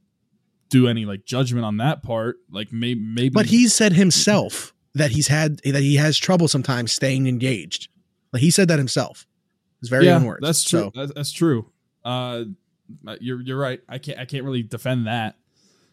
do 0.69 0.89
any 0.89 1.05
like 1.05 1.25
judgment 1.25 1.65
on 1.65 1.77
that 1.77 2.03
part. 2.03 2.39
Like 2.51 2.73
maybe 2.73 3.01
maybe 3.01 3.31
But 3.31 3.47
he 3.47 3.69
said 3.69 3.93
himself 3.93 4.75
that 4.95 5.11
he's 5.11 5.29
had 5.29 5.59
that 5.65 5.83
he 5.83 5.97
has 5.97 6.19
trouble 6.19 6.49
sometimes 6.49 6.93
staying 6.93 7.27
engaged. 7.27 7.89
Like 8.33 8.43
he 8.43 8.51
said 8.51 8.69
that 8.69 8.79
himself. 8.79 9.27
His 9.81 9.89
very 9.89 10.07
yeah, 10.07 10.17
own 10.17 10.25
words. 10.25 10.41
That's 10.43 10.63
true. 10.63 10.81
So. 10.81 10.93
That's, 10.95 11.13
that's, 11.13 11.33
true. 11.33 11.71
Uh, 12.05 12.45
you're 13.21 13.41
you're 13.41 13.59
right. 13.59 13.81
I 13.89 13.99
can't 13.99 14.19
I 14.19 14.25
can't 14.25 14.45
really 14.45 14.63
defend 14.63 15.07
that. 15.07 15.37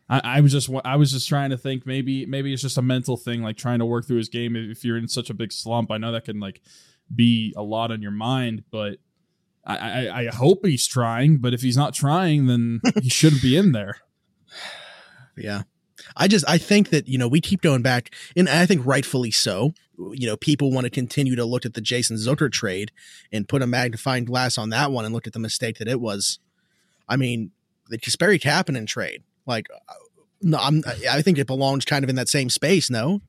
I, 0.10 0.22
I, 0.24 0.42
was 0.42 0.52
just 0.52 0.70
I 0.86 0.96
was 0.96 1.12
just 1.12 1.30
trying 1.30 1.52
to 1.52 1.58
think 1.58 1.86
maybe 1.86 2.26
maybe 2.26 2.52
it's 2.52 2.62
just 2.62 2.78
a 2.78 2.82
mental 2.82 3.16
thing, 3.16 3.42
like 3.42 3.58
trying 3.58 3.80
to 3.80 3.86
work 3.86 4.06
through 4.06 4.18
his 4.18 4.30
game. 4.30 4.56
If 4.56 4.84
you're 4.84 4.98
in 4.98 5.08
such 5.08 5.30
a 5.30 5.34
big 5.34 5.52
slump, 5.52 5.92
I 5.92 5.98
know 5.98 6.12
that 6.12 6.26
can 6.26 6.40
like 6.40 6.62
be 7.14 7.54
a 7.56 7.64
lot 7.64 7.92
on 7.92 8.02
your 8.02 8.12
mind, 8.12 8.64
but 8.72 8.98
I, 9.66 10.08
I, 10.08 10.20
I 10.20 10.26
hope 10.28 10.66
he's 10.66 10.88
trying. 10.88 11.38
But 11.38 11.54
if 11.54 11.62
he's 11.62 11.78
not 11.78 11.94
trying, 11.94 12.48
then 12.48 12.82
he 13.02 13.10
shouldn't 13.10 13.42
be 13.42 13.56
in 13.58 13.72
there. 13.72 13.98
Yeah. 15.38 15.62
I 16.16 16.28
just 16.28 16.48
I 16.48 16.58
think 16.58 16.90
that 16.90 17.08
you 17.08 17.18
know 17.18 17.28
we 17.28 17.42
keep 17.42 17.62
going 17.62 17.82
back, 17.82 18.14
and 18.36 18.50
I 18.50 18.66
think 18.66 18.86
rightfully 18.86 19.32
so. 19.32 19.74
You 19.98 20.28
know, 20.28 20.38
people 20.38 20.72
want 20.72 20.86
to 20.86 20.90
continue 20.90 21.36
to 21.36 21.44
look 21.44 21.66
at 21.66 21.74
the 21.74 21.82
Jason 21.82 22.16
Zucker 22.16 22.50
trade 22.52 22.92
and 23.34 23.50
put 23.50 23.62
a 23.62 23.68
magnifying 23.68 24.24
glass 24.24 24.58
on 24.58 24.70
that 24.70 24.92
one 24.92 25.04
and 25.04 25.14
look 25.14 25.28
at 25.28 25.34
the 25.34 25.40
mistake 25.40 25.78
that 25.80 25.90
it 25.90 26.00
was. 26.00 26.40
I 27.08 27.18
mean, 27.18 27.52
the 27.90 27.98
Kasperi 27.98 28.40
Kapanen 28.40 28.88
trade, 28.88 29.24
like, 29.46 29.68
no, 30.42 30.58
I'm 30.58 30.84
I 31.10 31.22
think 31.22 31.38
it 31.38 31.48
belongs 31.48 31.86
kind 31.86 32.04
of 32.04 32.10
in 32.10 32.16
that 32.16 32.30
same 32.30 32.50
space. 32.50 32.90
No. 32.90 33.22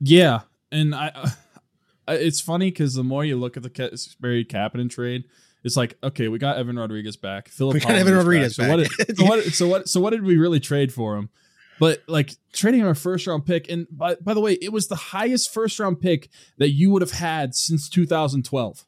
Yeah, 0.00 0.40
and 0.72 0.94
I, 0.94 1.08
uh, 1.14 1.30
it's 2.08 2.40
funny 2.40 2.70
because 2.70 2.94
the 2.94 3.04
more 3.04 3.24
you 3.24 3.36
look 3.36 3.56
at 3.56 3.62
the 3.62 3.70
Kasperi 3.70 4.46
Kapanen 4.46 4.90
trade, 4.90 5.24
it's 5.64 5.76
like 5.76 5.96
okay, 6.02 6.28
we 6.28 6.38
got 6.38 6.58
Evan 6.58 6.78
Rodrigues 6.78 7.16
back. 7.16 7.48
Philip 7.48 7.74
we 7.74 7.80
got 7.80 7.92
Evan 7.92 8.14
Rodrigues 8.14 8.56
back. 8.56 8.68
back. 8.68 8.86
So, 8.86 8.98
what 9.00 9.06
did, 9.06 9.16
so, 9.16 9.24
what, 9.28 9.44
so 9.44 9.68
what? 9.68 9.88
So 9.88 10.00
what 10.00 10.10
did 10.10 10.22
we 10.22 10.36
really 10.36 10.60
trade 10.60 10.92
for 10.92 11.16
him? 11.16 11.30
But 11.80 12.02
like 12.06 12.32
trading 12.52 12.84
our 12.84 12.94
first 12.94 13.26
round 13.26 13.46
pick, 13.46 13.68
and 13.68 13.86
by, 13.90 14.14
by 14.16 14.34
the 14.34 14.40
way, 14.40 14.52
it 14.52 14.72
was 14.72 14.88
the 14.88 14.96
highest 14.96 15.52
first 15.52 15.80
round 15.80 16.00
pick 16.00 16.28
that 16.58 16.70
you 16.70 16.90
would 16.90 17.02
have 17.02 17.10
had 17.10 17.54
since 17.54 17.88
2012. 17.88 18.84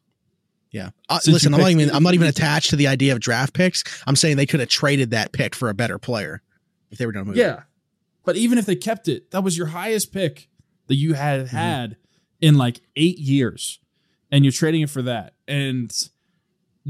Yeah. 0.71 0.91
Uh, 1.09 1.19
listen, 1.27 1.55
I'm 1.55 1.61
not 1.61 1.71
even 1.71 1.91
I'm 1.91 2.03
not 2.03 2.15
even 2.15 2.27
attached 2.29 2.71
to 2.71 2.77
the 2.77 2.87
idea 2.87 3.13
of 3.13 3.21
draft 3.21 3.55
picks. 3.55 3.83
I'm 4.07 4.17
saying 4.17 4.37
they 4.37 4.47
could 4.47 4.61
have 4.61 4.69
traded 4.69 5.11
that 5.11 5.33
pick 5.33 5.55
for 5.55 5.69
a 5.69 5.75
better 5.75 5.99
player 5.99 6.43
if 6.91 6.99
they 6.99 7.07
were 7.07 7.13
to 7.13 7.25
move. 7.25 7.37
Yeah. 7.37 7.63
But 8.25 8.37
even 8.37 8.59
if 8.59 8.67
they 8.67 8.77
kept 8.77 9.09
it, 9.09 9.31
that 9.31 9.43
was 9.43 9.57
your 9.57 9.69
highest 9.69 10.13
pick 10.13 10.49
that 10.89 10.97
you 10.97 11.15
had 11.15 11.47
mm-hmm. 11.47 11.57
had 11.57 11.97
in 12.41 12.57
like 12.57 12.81
8 12.97 13.19
years 13.19 13.81
and 14.31 14.45
you're 14.45 14.53
trading 14.53 14.83
it 14.83 14.91
for 14.91 15.03
that. 15.03 15.35
And 15.49 15.91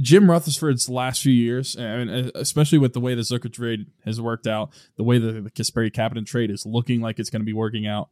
Jim 0.00 0.30
Rutherford's 0.30 0.88
last 0.88 1.22
few 1.22 1.32
years, 1.32 1.74
and 1.74 2.30
especially 2.34 2.78
with 2.78 2.92
the 2.92 3.00
way 3.00 3.14
the 3.14 3.22
Zucker 3.22 3.52
trade 3.52 3.86
has 4.04 4.20
worked 4.20 4.46
out, 4.46 4.70
the 4.96 5.02
way 5.02 5.18
the, 5.18 5.40
the 5.40 5.50
Kasperi 5.50 5.90
Kapanen 5.90 6.26
trade 6.26 6.50
is 6.50 6.66
looking 6.66 7.00
like 7.00 7.18
it's 7.18 7.30
going 7.30 7.40
to 7.40 7.46
be 7.46 7.52
working 7.54 7.86
out, 7.86 8.10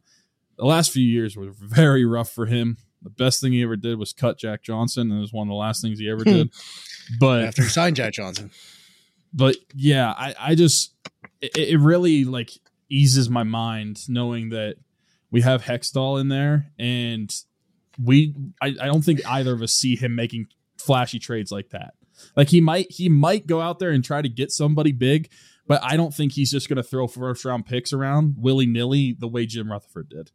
the 0.57 0.65
last 0.65 0.91
few 0.91 1.03
years 1.03 1.35
were 1.35 1.51
very 1.51 2.05
rough 2.05 2.31
for 2.31 2.45
him. 2.47 2.77
The 3.01 3.09
best 3.09 3.39
thing 3.39 3.53
he 3.53 3.61
ever 3.61 3.75
did 3.75 3.99
was 3.99 4.13
cut 4.13 4.39
Jack 4.39 4.63
Johnson, 4.63 5.11
and 5.11 5.19
it 5.19 5.21
was 5.21 5.33
one 5.33 5.47
of 5.47 5.51
the 5.51 5.55
last 5.55 5.81
things 5.81 5.99
he 5.99 6.09
ever 6.09 6.23
did. 6.23 6.51
But 7.19 7.43
after 7.45 7.63
he 7.63 7.69
signed 7.69 7.95
Jack 7.95 8.13
Johnson. 8.13 8.51
But 9.31 9.57
yeah, 9.75 10.11
I, 10.17 10.33
I 10.39 10.55
just 10.55 10.93
it, 11.41 11.55
it 11.55 11.77
really 11.77 12.23
like 12.23 12.51
eases 12.89 13.29
my 13.29 13.43
mind 13.43 14.09
knowing 14.09 14.49
that 14.49 14.77
we 15.29 15.41
have 15.41 15.63
Hextall 15.63 16.19
in 16.19 16.29
there, 16.29 16.71
and 16.79 17.33
we 18.01 18.33
I, 18.61 18.67
I 18.81 18.85
don't 18.87 19.03
think 19.03 19.21
either 19.27 19.53
of 19.53 19.61
us 19.61 19.73
see 19.73 19.95
him 19.95 20.15
making 20.15 20.47
flashy 20.77 21.19
trades 21.19 21.51
like 21.51 21.69
that. 21.69 21.93
Like 22.35 22.49
he 22.49 22.61
might 22.61 22.91
he 22.91 23.09
might 23.09 23.47
go 23.47 23.61
out 23.61 23.79
there 23.79 23.91
and 23.91 24.03
try 24.03 24.21
to 24.21 24.29
get 24.29 24.51
somebody 24.51 24.91
big, 24.91 25.29
but 25.67 25.83
I 25.83 25.97
don't 25.97 26.13
think 26.13 26.33
he's 26.33 26.51
just 26.51 26.69
going 26.69 26.77
to 26.77 26.83
throw 26.83 27.07
first 27.07 27.43
round 27.45 27.65
picks 27.65 27.91
around 27.91 28.35
willy 28.37 28.65
nilly 28.65 29.15
the 29.17 29.27
way 29.27 29.45
Jim 29.45 29.71
Rutherford 29.71 30.09
did. 30.09 30.31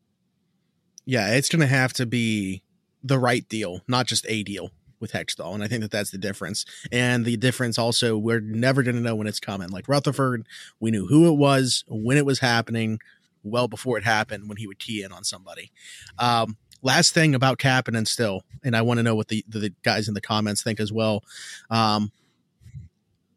Yeah, 1.06 1.34
it's 1.34 1.48
going 1.48 1.60
to 1.60 1.66
have 1.66 1.92
to 1.94 2.06
be 2.06 2.62
the 3.02 3.18
right 3.18 3.48
deal, 3.48 3.80
not 3.88 4.06
just 4.06 4.26
a 4.28 4.42
deal 4.42 4.70
with 5.00 5.12
Hextall. 5.12 5.54
And 5.54 5.64
I 5.64 5.68
think 5.68 5.80
that 5.80 5.90
that's 5.90 6.10
the 6.10 6.18
difference. 6.18 6.66
And 6.92 7.24
the 7.24 7.38
difference 7.38 7.78
also, 7.78 8.18
we're 8.18 8.40
never 8.40 8.82
going 8.82 8.96
to 8.96 9.00
know 9.00 9.16
when 9.16 9.26
it's 9.26 9.40
coming. 9.40 9.70
Like 9.70 9.88
Rutherford, 9.88 10.46
we 10.78 10.90
knew 10.90 11.06
who 11.06 11.28
it 11.28 11.36
was, 11.36 11.84
when 11.88 12.18
it 12.18 12.26
was 12.26 12.40
happening, 12.40 12.98
well 13.42 13.66
before 13.66 13.96
it 13.96 14.04
happened, 14.04 14.48
when 14.48 14.58
he 14.58 14.66
would 14.66 14.78
key 14.78 15.02
in 15.02 15.10
on 15.10 15.24
somebody. 15.24 15.72
Um, 16.18 16.58
last 16.82 17.14
thing 17.14 17.34
about 17.34 17.58
Kapanen 17.58 17.98
and 17.98 18.08
still, 18.08 18.42
and 18.62 18.76
I 18.76 18.82
want 18.82 18.98
to 18.98 19.02
know 19.02 19.14
what 19.14 19.28
the, 19.28 19.44
the 19.48 19.72
guys 19.82 20.08
in 20.08 20.14
the 20.14 20.20
comments 20.20 20.62
think 20.62 20.80
as 20.80 20.92
well. 20.92 21.24
Um, 21.70 22.12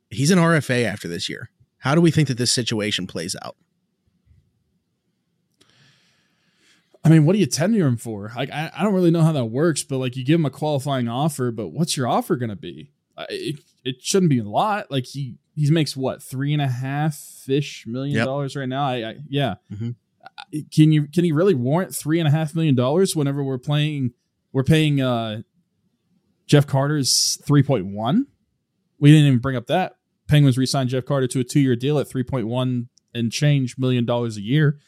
he's 0.10 0.32
an 0.32 0.40
RFA 0.40 0.86
after 0.86 1.08
this 1.08 1.30
year. 1.30 1.50
How 1.80 1.96
do 1.96 2.02
we 2.02 2.12
think 2.12 2.28
that 2.30 2.38
this 2.38 2.52
situation 2.54 3.08
plays 3.08 3.36
out? 3.44 3.56
I 7.06 7.10
mean, 7.10 7.26
what 7.26 7.34
do 7.34 7.40
you 7.40 7.46
tender 7.46 7.86
him 7.86 7.98
for? 7.98 8.32
Like, 8.34 8.50
I, 8.52 8.72
I 8.78 8.84
don't 8.84 8.94
really 8.94 9.12
know 9.12 9.24
how 9.24 9.34
that 9.34 9.46
works, 9.46 9.84
but 9.84 9.98
like, 9.98 10.16
you 10.16 10.24
give 10.24 10.40
him 10.40 10.46
a 10.46 10.50
qualifying 10.50 11.10
offer, 11.10 11.52
but 11.52 11.70
what's 11.70 11.98
your 11.98 12.08
offer 12.08 12.38
going 12.38 12.50
to 12.50 12.56
be? 12.56 12.92
It, 13.30 13.60
it 13.84 14.02
shouldn't 14.02 14.30
be 14.30 14.40
a 14.40 14.44
lot. 14.44 14.90
Like 14.90 15.06
he 15.06 15.36
he 15.56 15.70
makes 15.70 15.96
what 15.96 16.24
three 16.24 16.54
and 16.54 16.62
a 16.62 16.68
half 16.68 17.44
ish 17.48 17.86
million 17.86 18.16
yep. 18.16 18.26
dollars 18.26 18.56
right 18.56 18.68
now. 18.68 18.86
I, 18.86 19.10
I 19.10 19.16
yeah. 19.30 19.56
Mm-hmm. 19.72 19.92
Can 20.74 20.92
you 20.92 21.08
can 21.08 21.24
he 21.24 21.32
really 21.32 21.54
warrant 21.54 21.96
three 21.96 22.20
and 22.20 22.28
a 22.28 22.32
half 22.32 22.56
million 22.56 22.76
dollars 22.76 23.16
whenever 23.16 23.44
we're 23.44 23.58
playing? 23.58 24.12
We're 24.52 24.64
paying 24.64 25.02
uh, 25.02 25.42
Jeff 26.46 26.68
Carter's 26.68 27.40
three 27.44 27.64
point 27.64 27.88
one. 27.88 28.28
We 29.00 29.12
didn't 29.12 29.28
even 29.28 29.40
bring 29.40 29.56
up 29.56 29.68
that. 29.68 29.98
Penguins 30.28 30.58
re-signed 30.58 30.90
Jeff 30.90 31.06
Carter 31.06 31.28
to 31.28 31.42
a 31.42 31.44
two-year 31.44 31.76
deal 31.76 32.00
at 32.00 32.08
3.1 32.08 32.88
and 33.14 33.32
change 33.32 33.78
million 33.78 34.06
dollars 34.06 34.38
a 34.38 34.42
year. 34.42 34.80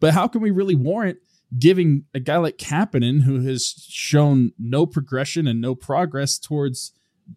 But 0.00 0.14
how 0.14 0.26
can 0.28 0.40
we 0.40 0.50
really 0.50 0.74
warrant 0.74 1.18
giving 1.56 2.04
a 2.14 2.20
guy 2.20 2.36
like 2.36 2.58
Kapanen, 2.58 3.22
who 3.22 3.40
has 3.40 3.86
shown 3.88 4.52
no 4.58 4.86
progression 4.86 5.46
and 5.46 5.60
no 5.60 5.74
progress 5.74 6.38
towards 6.38 6.92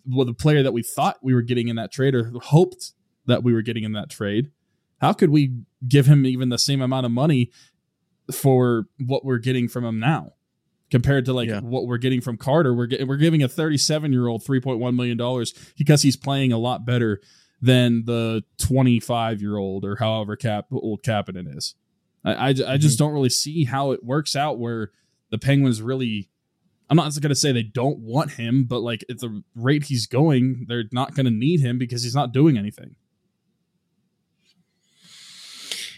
well, 0.10 0.26
the 0.26 0.34
player 0.34 0.64
that 0.64 0.74
we 0.74 0.84
thought 0.84 1.18
we 1.22 1.34
were 1.34 1.42
getting 1.42 1.68
in 1.68 1.76
that 1.76 1.92
trade 1.92 2.16
or 2.16 2.32
hoped 2.44 2.94
that 3.26 3.44
we 3.44 3.54
were 3.54 3.62
getting 3.62 3.84
in 3.84 3.92
that 3.94 4.10
trade, 4.10 4.52
how 5.02 5.14
could 5.14 5.32
we 5.32 5.52
give 5.88 6.06
him 6.06 6.26
even 6.26 6.50
the 6.50 6.60
same 6.60 6.82
amount 6.82 7.08
of 7.08 7.12
money 7.12 7.52
for 8.32 8.86
what 9.04 9.26
we're 9.26 9.40
getting 9.40 9.68
from 9.68 9.84
him 9.84 10.00
now? 10.00 10.34
Compared 10.92 11.26
to 11.26 11.34
like 11.34 11.50
yeah. 11.50 11.62
what 11.62 11.88
we're 11.88 11.98
getting 11.98 12.22
from 12.22 12.38
Carter, 12.38 12.74
we're 12.74 12.88
we're 13.06 13.18
giving 13.18 13.42
a 13.42 13.48
37 13.48 14.12
year 14.12 14.28
old 14.28 14.44
3.1 14.44 14.96
million 14.96 15.18
dollars 15.18 15.54
because 15.78 16.02
he's 16.02 16.18
playing 16.18 16.52
a 16.52 16.58
lot 16.58 16.86
better 16.86 17.22
than 17.62 18.04
the 18.06 18.44
25 18.58 19.42
year 19.42 19.58
old 19.58 19.86
or 19.86 19.96
however 19.96 20.36
cap 20.36 20.66
old 20.72 21.02
Kapanen 21.02 21.58
is. 21.58 21.76
I, 22.26 22.34
I, 22.34 22.48
I 22.50 22.52
just 22.52 22.68
mm-hmm. 22.68 23.06
don't 23.06 23.14
really 23.14 23.30
see 23.30 23.64
how 23.64 23.92
it 23.92 24.04
works 24.04 24.36
out 24.36 24.60
where 24.60 24.92
the 25.30 25.38
Penguins 25.38 25.82
really. 25.82 26.30
I'm 26.90 26.98
not 26.98 27.14
going 27.22 27.30
to 27.30 27.36
say 27.36 27.54
they 27.54 27.64
don't 27.64 28.00
want 28.00 28.32
him, 28.32 28.66
but 28.66 28.82
like 28.82 29.06
at 29.10 29.20
the 29.20 29.44
rate 29.56 29.86
he's 29.86 30.08
going, 30.08 30.66
they're 30.68 30.84
not 30.92 31.16
going 31.16 31.26
to 31.26 31.32
need 31.32 31.62
him 31.62 31.78
because 31.78 32.04
he's 32.04 32.14
not 32.14 32.34
doing 32.34 32.58
anything. 32.58 32.98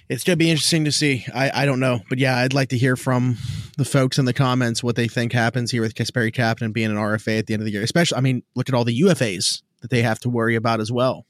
It's 0.10 0.24
going 0.24 0.34
to 0.34 0.44
be 0.44 0.52
interesting 0.52 0.86
to 0.86 0.92
see. 0.92 1.26
I, 1.34 1.64
I 1.64 1.66
don't 1.66 1.80
know, 1.80 2.02
but 2.10 2.20
yeah, 2.20 2.38
I'd 2.38 2.54
like 2.54 2.70
to 2.70 2.78
hear 2.78 2.96
from 2.96 3.38
the 3.78 3.86
folks 3.86 4.20
in 4.20 4.26
the 4.26 4.34
comments 4.34 4.84
what 4.84 4.96
they 4.96 5.08
think 5.08 5.32
happens 5.32 5.72
here 5.72 5.82
with 5.82 5.96
Kasperi 5.96 6.34
Kapanen 6.34 6.74
being 6.74 6.92
an 6.92 6.98
RFA 6.98 7.40
at 7.40 7.48
the 7.48 7.54
end 7.54 7.62
of 7.62 7.66
the 7.66 7.72
year. 7.72 7.84
Especially, 7.84 8.18
I 8.18 8.22
mean, 8.22 8.44
look 8.56 8.70
at 8.70 8.76
all 8.76 8.84
the 8.84 9.02
UFAs 9.02 9.62
that 9.82 9.90
they 9.90 10.02
have 10.02 10.20
to 10.20 10.30
worry 10.30 10.56
about 10.56 10.80
as 10.80 10.92
well. 10.92 11.26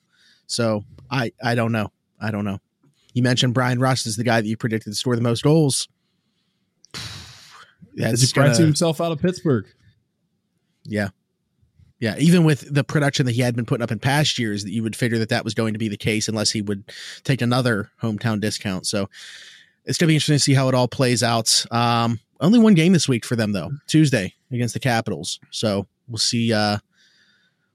So 0.47 0.84
I 1.09 1.32
I 1.41 1.55
don't 1.55 1.71
know. 1.71 1.91
I 2.19 2.32
don't 2.32 2.45
know. 2.45 2.59
You 3.13 3.21
mentioned 3.21 3.53
Bryan 3.53 3.80
Rust 3.80 4.07
is 4.07 4.15
the 4.15 4.24
guy 4.24 4.41
that 4.41 4.47
you 4.47 4.57
predicted 4.57 4.91
to 4.91 4.97
score 4.97 5.15
the 5.15 5.21
most 5.21 5.43
goals. 5.43 5.88
That's 7.95 8.21
he 8.21 8.34
gonna, 8.34 8.55
himself 8.55 8.99
out 8.99 9.11
of 9.11 9.21
Pittsburgh. 9.21 9.65
Yeah. 10.84 11.09
Yeah, 12.04 12.18
even 12.20 12.43
with 12.43 12.66
the 12.70 12.84
production 12.84 13.26
that 13.28 13.32
he 13.32 13.39
had 13.39 13.56
been 13.56 13.66
putting 13.66 13.82
up 13.82 13.89
in 13.89 13.97
past 13.97 14.38
years, 14.38 14.66
that 14.66 14.72
you 14.72 14.84
would 14.84 14.93
figure 14.93 15.18
that 15.20 15.30
that 15.30 15.45
was 15.45 15.54
going 15.54 15.72
to 15.72 15.80
be 15.80 15.88
the 15.88 15.95
case 15.95 16.28
unless 16.28 16.51
he 16.51 16.62
would 16.62 16.91
take 17.24 17.41
another 17.41 17.91
hometown 18.01 18.41
discount. 18.41 18.86
So 18.86 19.10
it's 19.86 19.97
going 19.97 20.08
to 20.08 20.12
be 20.12 20.16
interesting 20.16 20.36
to 20.36 20.39
see 20.41 20.54
how 20.54 20.68
it 20.68 20.76
all 20.76 20.89
plays 20.89 21.24
out. 21.24 21.66
Um, 21.72 22.20
only 22.41 22.60
one 22.60 22.74
game 22.74 22.91
this 22.91 23.08
week 23.08 23.24
for 23.24 23.38
them 23.38 23.54
though, 23.54 23.72
Tuesday 23.88 24.34
against 24.51 24.74
the 24.74 24.82
Capitals. 24.82 25.39
So 25.49 25.88
we'll 26.10 26.18
see. 26.18 26.51
Uh, 26.51 26.80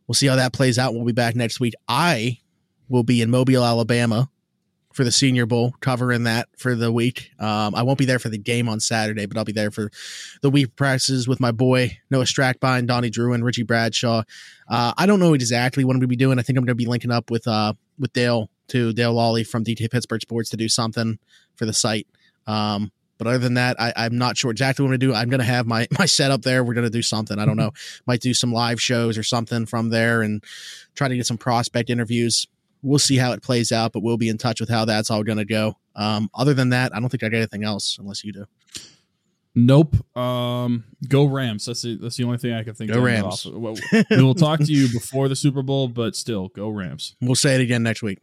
we'll 0.06 0.14
see 0.14 0.26
how 0.26 0.36
that 0.36 0.52
plays 0.52 0.78
out. 0.78 0.92
We'll 0.92 1.06
be 1.06 1.12
back 1.12 1.34
next 1.34 1.58
week. 1.58 1.72
I 1.88 2.36
will 2.90 3.04
be 3.04 3.22
in 3.22 3.30
Mobile, 3.30 3.64
Alabama 3.64 4.28
for 4.98 5.04
the 5.04 5.12
Senior 5.12 5.46
Bowl, 5.46 5.76
covering 5.78 6.24
that 6.24 6.48
for 6.56 6.74
the 6.74 6.90
week. 6.90 7.30
Um, 7.38 7.72
I 7.76 7.84
won't 7.84 8.00
be 8.00 8.04
there 8.04 8.18
for 8.18 8.30
the 8.30 8.36
game 8.36 8.68
on 8.68 8.80
Saturday, 8.80 9.26
but 9.26 9.38
I'll 9.38 9.44
be 9.44 9.52
there 9.52 9.70
for 9.70 9.92
the 10.42 10.50
week 10.50 10.74
practices 10.74 11.28
with 11.28 11.38
my 11.38 11.52
boy 11.52 11.96
Noah 12.10 12.24
Strackbine, 12.24 12.88
Donnie 12.88 13.08
Drew, 13.08 13.32
and 13.32 13.44
Richie 13.44 13.62
Bradshaw. 13.62 14.24
Uh, 14.68 14.92
I 14.98 15.06
don't 15.06 15.20
know 15.20 15.34
exactly 15.34 15.84
what 15.84 15.92
I'm 15.92 16.00
going 16.00 16.08
to 16.08 16.08
be 16.08 16.16
doing. 16.16 16.40
I 16.40 16.42
think 16.42 16.58
I'm 16.58 16.64
going 16.64 16.76
to 16.76 16.82
be 16.82 16.86
linking 16.86 17.12
up 17.12 17.30
with 17.30 17.46
uh, 17.46 17.74
with 17.96 18.12
Dale 18.12 18.50
to 18.70 18.92
Dale 18.92 19.12
Lawley 19.12 19.44
from 19.44 19.62
DT 19.62 19.88
Pittsburgh 19.88 20.20
Sports 20.20 20.50
to 20.50 20.56
do 20.56 20.68
something 20.68 21.20
for 21.54 21.64
the 21.64 21.72
site. 21.72 22.08
Um, 22.48 22.90
but 23.18 23.28
other 23.28 23.38
than 23.38 23.54
that, 23.54 23.80
I, 23.80 24.06
am 24.06 24.18
not 24.18 24.36
sure 24.36 24.50
exactly 24.50 24.82
what 24.82 24.88
I'm 24.88 24.98
going 24.98 25.00
to 25.00 25.06
do. 25.06 25.14
I'm 25.14 25.28
going 25.28 25.38
to 25.38 25.46
have 25.46 25.64
my 25.64 25.86
my 25.96 26.06
setup 26.06 26.42
there. 26.42 26.64
We're 26.64 26.74
going 26.74 26.86
to 26.86 26.90
do 26.90 27.02
something. 27.02 27.38
I 27.38 27.44
don't 27.44 27.56
know. 27.64 27.70
Might 28.04 28.20
do 28.20 28.34
some 28.34 28.52
live 28.52 28.80
shows 28.80 29.16
or 29.16 29.22
something 29.22 29.64
from 29.64 29.90
there 29.90 30.22
and 30.22 30.42
try 30.96 31.06
to 31.06 31.16
get 31.16 31.26
some 31.26 31.38
prospect 31.38 31.88
interviews 31.88 32.48
we'll 32.82 32.98
see 32.98 33.16
how 33.16 33.32
it 33.32 33.42
plays 33.42 33.72
out, 33.72 33.92
but 33.92 34.02
we'll 34.02 34.16
be 34.16 34.28
in 34.28 34.38
touch 34.38 34.60
with 34.60 34.68
how 34.68 34.84
that's 34.84 35.10
all 35.10 35.22
going 35.22 35.38
to 35.38 35.44
go. 35.44 35.76
Um, 35.96 36.30
other 36.34 36.54
than 36.54 36.70
that, 36.70 36.94
I 36.94 37.00
don't 37.00 37.08
think 37.08 37.22
I 37.22 37.28
got 37.28 37.36
anything 37.36 37.64
else 37.64 37.96
unless 37.98 38.24
you 38.24 38.32
do. 38.32 38.44
Nope. 39.54 39.96
Um, 40.16 40.84
go 41.08 41.24
Rams. 41.24 41.66
That's 41.66 41.82
the, 41.82 41.96
that's 41.96 42.16
the 42.16 42.24
only 42.24 42.38
thing 42.38 42.52
I 42.52 42.62
can 42.62 42.74
think 42.74 42.92
go 42.92 42.98
of. 42.98 43.04
Rams. 43.04 43.46
Well, 43.46 43.76
we 44.10 44.22
will 44.22 44.34
talk 44.34 44.60
to 44.60 44.72
you 44.72 44.88
before 44.92 45.28
the 45.28 45.34
Super 45.34 45.62
Bowl, 45.62 45.88
but 45.88 46.14
still, 46.14 46.48
go 46.48 46.68
Rams. 46.68 47.16
We'll 47.20 47.34
say 47.34 47.56
it 47.56 47.60
again 47.60 47.82
next 47.82 48.02
week. 48.02 48.20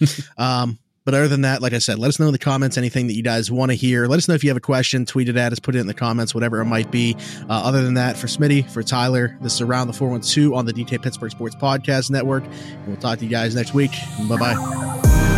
um, 0.38 0.78
but 1.04 1.14
other 1.14 1.28
than 1.28 1.42
that, 1.42 1.62
like 1.62 1.72
I 1.72 1.78
said, 1.78 1.98
let 1.98 2.08
us 2.08 2.18
know 2.18 2.26
in 2.26 2.32
the 2.32 2.38
comments 2.38 2.78
anything 2.78 3.06
that 3.08 3.14
you 3.14 3.22
guys 3.22 3.50
want 3.50 3.70
to 3.70 3.76
hear. 3.76 4.06
Let 4.06 4.16
us 4.16 4.28
know 4.28 4.34
if 4.34 4.42
you 4.42 4.50
have 4.50 4.56
a 4.56 4.60
question, 4.60 5.04
tweet 5.04 5.28
it 5.28 5.36
at 5.36 5.52
us, 5.52 5.58
put 5.58 5.74
it 5.74 5.78
in 5.78 5.86
the 5.86 5.94
comments, 5.94 6.34
whatever 6.34 6.60
it 6.60 6.66
might 6.66 6.90
be. 6.90 7.16
Uh, 7.42 7.62
other 7.64 7.82
than 7.82 7.94
that, 7.94 8.16
for 8.16 8.26
Smitty, 8.26 8.68
for 8.70 8.82
Tyler, 8.82 9.36
this 9.40 9.54
is 9.54 9.60
Around 9.60 9.88
the 9.88 9.92
412 9.92 10.52
on 10.52 10.66
the 10.66 10.72
DT 10.72 11.02
Pittsburgh 11.02 11.30
Sports 11.30 11.54
Podcast 11.54 12.10
Network. 12.10 12.44
And 12.44 12.86
we'll 12.86 12.96
talk 12.96 13.18
to 13.18 13.24
you 13.24 13.30
guys 13.30 13.54
next 13.54 13.74
week. 13.74 13.92
Bye 14.28 14.36
bye. 14.36 15.33